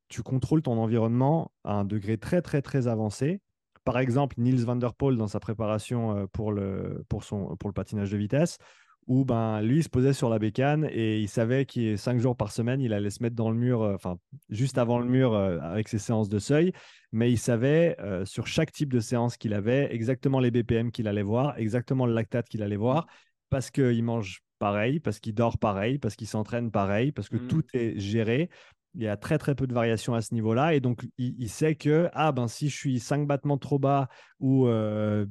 [0.09, 3.39] tu contrôles ton environnement à un degré très, très, très avancé.
[3.85, 7.69] Par exemple, Niels van der Poel, dans sa préparation euh, pour le, pour son, pour
[7.69, 8.57] le patinage de vitesse,
[9.07, 12.35] où ben, lui, il se posait sur la bécane et il savait qu'il cinq jours
[12.35, 14.17] par semaine, il allait se mettre dans le mur, euh, enfin,
[14.49, 16.71] juste avant le mur euh, avec ses séances de seuil.
[17.11, 21.07] Mais il savait euh, sur chaque type de séance qu'il avait exactement les BPM qu'il
[21.07, 23.07] allait voir, exactement le lactate qu'il allait voir,
[23.49, 27.47] parce qu'il mange pareil, parce qu'il dort pareil, parce qu'il s'entraîne pareil, parce que mmh.
[27.47, 28.49] tout est géré.
[28.95, 30.73] Il y a très très peu de variations à ce niveau-là.
[30.73, 34.09] Et donc, il, sait que ah, ben, si je suis 5 battements trop bas
[34.39, 35.27] ou 0.3,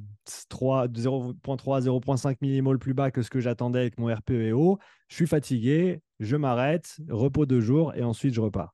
[0.87, 4.79] 0.5 millimoles plus bas que ce que j'attendais avec mon RPE haut,
[5.09, 8.73] je suis fatigué, je m'arrête, repos deux jours et ensuite je repars.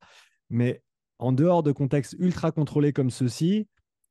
[0.49, 0.81] Mais
[1.19, 3.68] en dehors de contextes ultra contrôlés comme ceux-ci,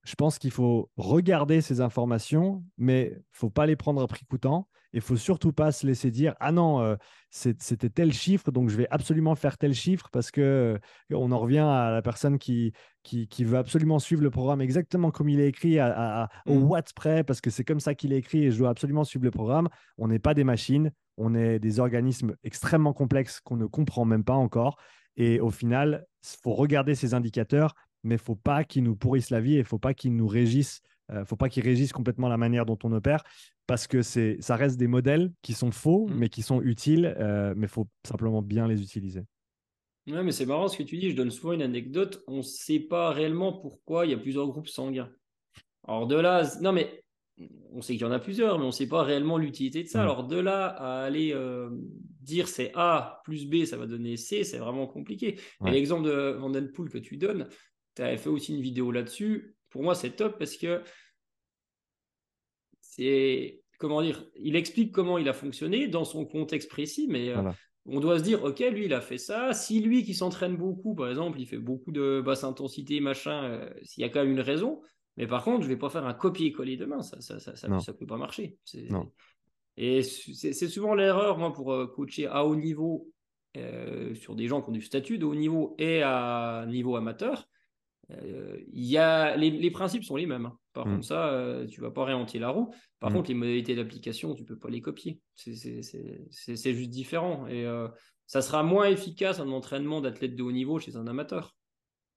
[0.06, 4.24] je pense qu'il faut regarder ces informations, mais il faut pas les prendre à prix
[4.24, 4.68] coûtant.
[4.92, 6.94] Il faut surtout pas se laisser dire ah non euh,
[7.28, 10.78] c'était tel chiffre donc je vais absolument faire tel chiffre parce que euh,
[11.14, 12.72] on en revient à la personne qui,
[13.02, 16.64] qui, veut absolument suivre le programme exactement comme il est écrit à, au mmh.
[16.64, 19.24] watt près parce que c'est comme ça qu'il est écrit et je dois absolument suivre
[19.24, 19.68] le programme.
[19.98, 24.24] On n'est pas des machines, on est des organismes extrêmement complexes qu'on ne comprend même
[24.24, 24.78] pas encore
[25.16, 27.74] et au final il faut regarder ces indicateurs
[28.06, 30.80] mais il faut pas qu'ils nous pourrissent la vie et faut pas qu'ils nous régissent
[31.12, 33.22] euh, faut pas qu'ils régissent complètement la manière dont on opère
[33.66, 36.14] parce que c'est, ça reste des modèles qui sont faux, mmh.
[36.14, 39.22] mais qui sont utiles, euh, mais il faut simplement bien les utiliser.
[40.08, 41.10] Ouais, mais c'est marrant ce que tu dis.
[41.10, 42.22] Je donne souvent une anecdote.
[42.28, 45.10] On ne sait pas réellement pourquoi il y a plusieurs groupes sanguins.
[45.86, 47.02] Alors de là, non mais
[47.72, 49.88] on sait qu'il y en a plusieurs, mais on ne sait pas réellement l'utilité de
[49.88, 49.98] ça.
[49.98, 50.02] Mm.
[50.02, 51.70] Alors de là à aller euh,
[52.20, 55.38] dire c'est A plus B, ça va donner C, c'est vraiment compliqué.
[55.66, 57.48] Et l'exemple de Vandenpool que tu donnes,
[57.96, 59.56] tu avais fait aussi une vidéo là-dessus.
[59.70, 60.82] Pour moi, c'est top parce que
[62.80, 67.42] c'est comment dire, il explique comment il a fonctionné dans son contexte précis, mais euh,
[67.84, 69.52] on doit se dire, ok, lui, il a fait ça.
[69.52, 73.70] Si lui qui s'entraîne beaucoup, par exemple, il fait beaucoup de basse intensité, machin, euh,
[73.82, 74.80] s'il y a quand même une raison.
[75.16, 78.06] Mais par contre, je vais pas faire un copier-coller demain, ça ça, ça, ça, peut
[78.06, 78.58] pas marcher.
[79.78, 83.10] Et c'est souvent l'erreur, moi, pour euh, coacher à haut niveau
[84.14, 87.48] sur des gens qui ont du statut de haut niveau et à niveau amateur.
[88.12, 90.46] Euh, y a, les, principes sont les mêmes.
[90.46, 90.58] Hein.
[90.72, 90.94] Par mm.
[90.94, 92.72] contre, ça, euh, tu vas pas réinventer la roue.
[93.00, 93.14] Par mm.
[93.14, 95.20] contre, les modalités d'application, tu peux pas les copier.
[95.34, 97.46] C'est juste différent.
[97.48, 97.88] Et euh,
[98.26, 101.54] ça sera moins efficace un entraînement d'athlète de haut niveau chez un amateur.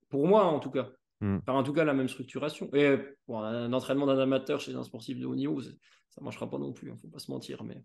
[0.09, 0.89] Pour moi, en tout cas.
[1.21, 1.39] Mm.
[1.39, 2.69] Par en tout cas, la même structuration.
[2.73, 2.97] Et
[3.29, 5.71] un entraînement d'un amateur chez un sportif de haut niveau, ça
[6.19, 6.87] ne marchera pas non plus.
[6.87, 7.63] Il hein, ne faut pas se mentir.
[7.63, 7.83] Mais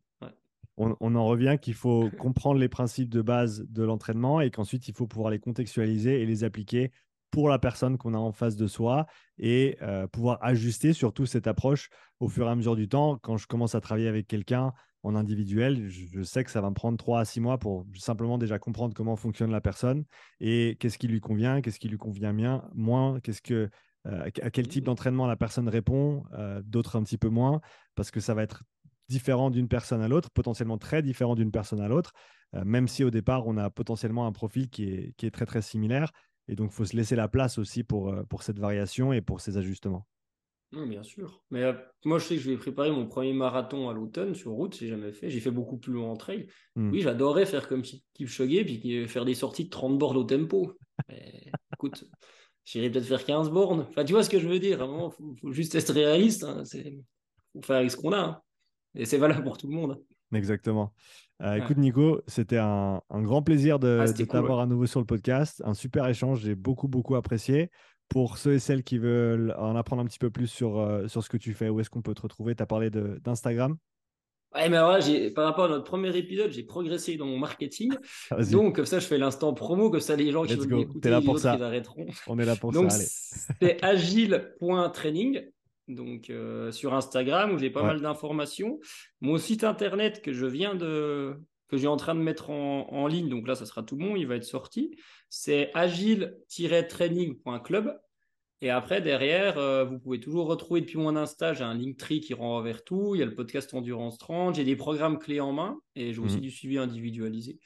[0.77, 4.89] on, on, en revient qu'il faut comprendre les principes de base de l'entraînement et qu'ensuite,
[4.89, 6.93] il faut pouvoir les contextualiser et les appliquer
[7.35, 9.07] pour la personne qu'on a en face de soi
[9.39, 11.91] et euh, pouvoir ajuster surtout cette approche
[12.21, 13.19] au fur et à mesure du temps.
[13.19, 16.77] Quand je commence à travailler avec quelqu'un en individuel, je, sais que ça va me
[16.77, 20.05] prendre trois à six mois pour simplement déjà comprendre comment fonctionne la personne
[20.39, 23.69] et qu'est-ce qui lui convient, qu'est-ce qui lui convient bien, moins, qu'est-ce que
[24.07, 27.61] euh, à quel type d'entraînement la personne répond, euh, d'autres un petit peu moins,
[27.97, 28.63] parce que ça va être
[29.09, 32.13] différent d'une personne à l'autre, potentiellement très différent d'une personne à l'autre,
[32.65, 35.61] même si au départ on a potentiellement un profil qui est, qui est très très
[35.61, 36.13] similaire.
[36.49, 39.21] Et donc, il faut se laisser la place aussi pour, euh, pour cette variation et
[39.21, 40.07] pour ces ajustements.
[40.73, 41.43] bien sûr.
[41.51, 41.73] Mais euh,
[42.05, 44.77] moi, je sais que je vais préparer mon premier marathon à l'automne sur route.
[44.77, 45.31] J'ai jamais fait.
[45.31, 46.49] J'ai fait beaucoup plus loin en trail.
[46.77, 46.91] Hmm.
[46.91, 50.77] Oui, j'adorerais faire comme Kipchoge puis faire des sorties de 30 bornes au tempo.
[51.09, 52.05] Mais, écoute,
[52.65, 53.87] j'irai peut-être faire 15 bornes.
[53.89, 54.83] Enfin, tu vois ce que je veux dire.
[54.83, 56.45] Il faut, juste être réaliste.
[56.45, 56.63] Hein.
[56.75, 57.03] Il
[57.55, 58.19] faut faire avec ce qu'on a.
[58.19, 58.43] Hein.
[58.95, 60.03] Et c'est valable pour tout le monde.
[60.33, 60.93] Exactement.
[61.43, 65.63] Euh, écoute, Nico, c'était un, grand plaisir de, ah, t'avoir à nouveau sur le podcast.
[65.65, 67.71] Un super échange, j'ai beaucoup, beaucoup apprécié.
[68.09, 71.25] Pour ceux et celles qui veulent en apprendre un petit peu plus sur, euh, sur
[71.25, 72.55] ce que tu fais, où est-ce qu'on peut te retrouver?
[72.55, 73.77] Tu as parlé d'Instagram
[74.55, 74.99] Ouais, mais alors
[75.35, 77.93] par rapport à notre premier épisode, j'ai progressé dans mon marketing.
[78.53, 81.21] Donc, comme ça, je fais l'instant promo, comme ça, les gens qui veulent m'écouter, là
[81.21, 81.57] pour ça.
[81.57, 82.07] ils arrêteront.
[82.29, 82.89] On est là pour ça.
[83.61, 85.41] C'est agile.training
[85.89, 88.81] donc euh, sur Instagram où j'ai pas mal d'informations.
[89.21, 91.35] Mon site internet que je viens de
[91.69, 94.27] que j'ai en train de mettre en, ligne, donc là ça sera tout bon, il
[94.27, 94.97] va être sorti.
[95.31, 97.99] C'est agile-training.club.
[98.61, 102.35] Et après derrière, euh, vous pouvez toujours retrouver depuis mon Insta, j'ai un Linktree qui
[102.35, 103.15] renvoie vers tout.
[103.15, 106.21] Il y a le podcast Endurance 30, j'ai des programmes clés en main et j'ai
[106.21, 106.43] aussi mhm.
[106.43, 107.59] du suivi individualisé.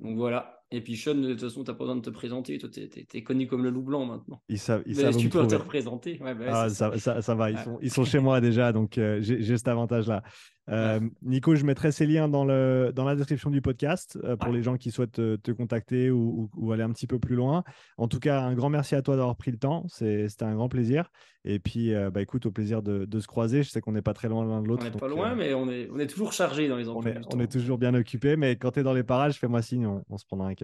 [0.00, 0.63] Donc voilà.
[0.74, 2.58] Et puis Sean, de toute façon, tu n'as pas besoin de te présenter.
[2.58, 2.80] Toi, tu
[3.14, 4.42] es, connu comme le loup blanc maintenant.
[4.48, 6.18] Ils savent, ils savent tu peux te représenter.
[6.20, 9.20] Bah ah, ça, ça, ça, va, ils, sont, ils sont chez moi déjà, donc euh,
[9.20, 10.24] j'ai cet avantage-là.
[10.70, 14.52] Euh, Nico, je mettrai ces liens dans, le, dans la description du podcast euh, pour
[14.52, 17.64] les gens qui souhaitent te, contacter ou, aller un petit peu plus loin.
[17.98, 19.84] En tout cas, un grand merci à toi d'avoir pris le temps.
[19.88, 21.10] C'était un grand plaisir.
[21.46, 23.62] Et puis, euh, bah, écoute, au plaisir de, se croiser.
[23.62, 24.84] Je sais qu'on n'est pas très loin l'un de l'autre.
[24.86, 27.12] On n'est pas loin, mais on est, on est toujours chargé dans les emplois.
[27.32, 30.16] On, est, toujours bien occupé, mais quand tu es dans les parages, fais-moi signe, on,
[30.16, 30.63] se prendra un café.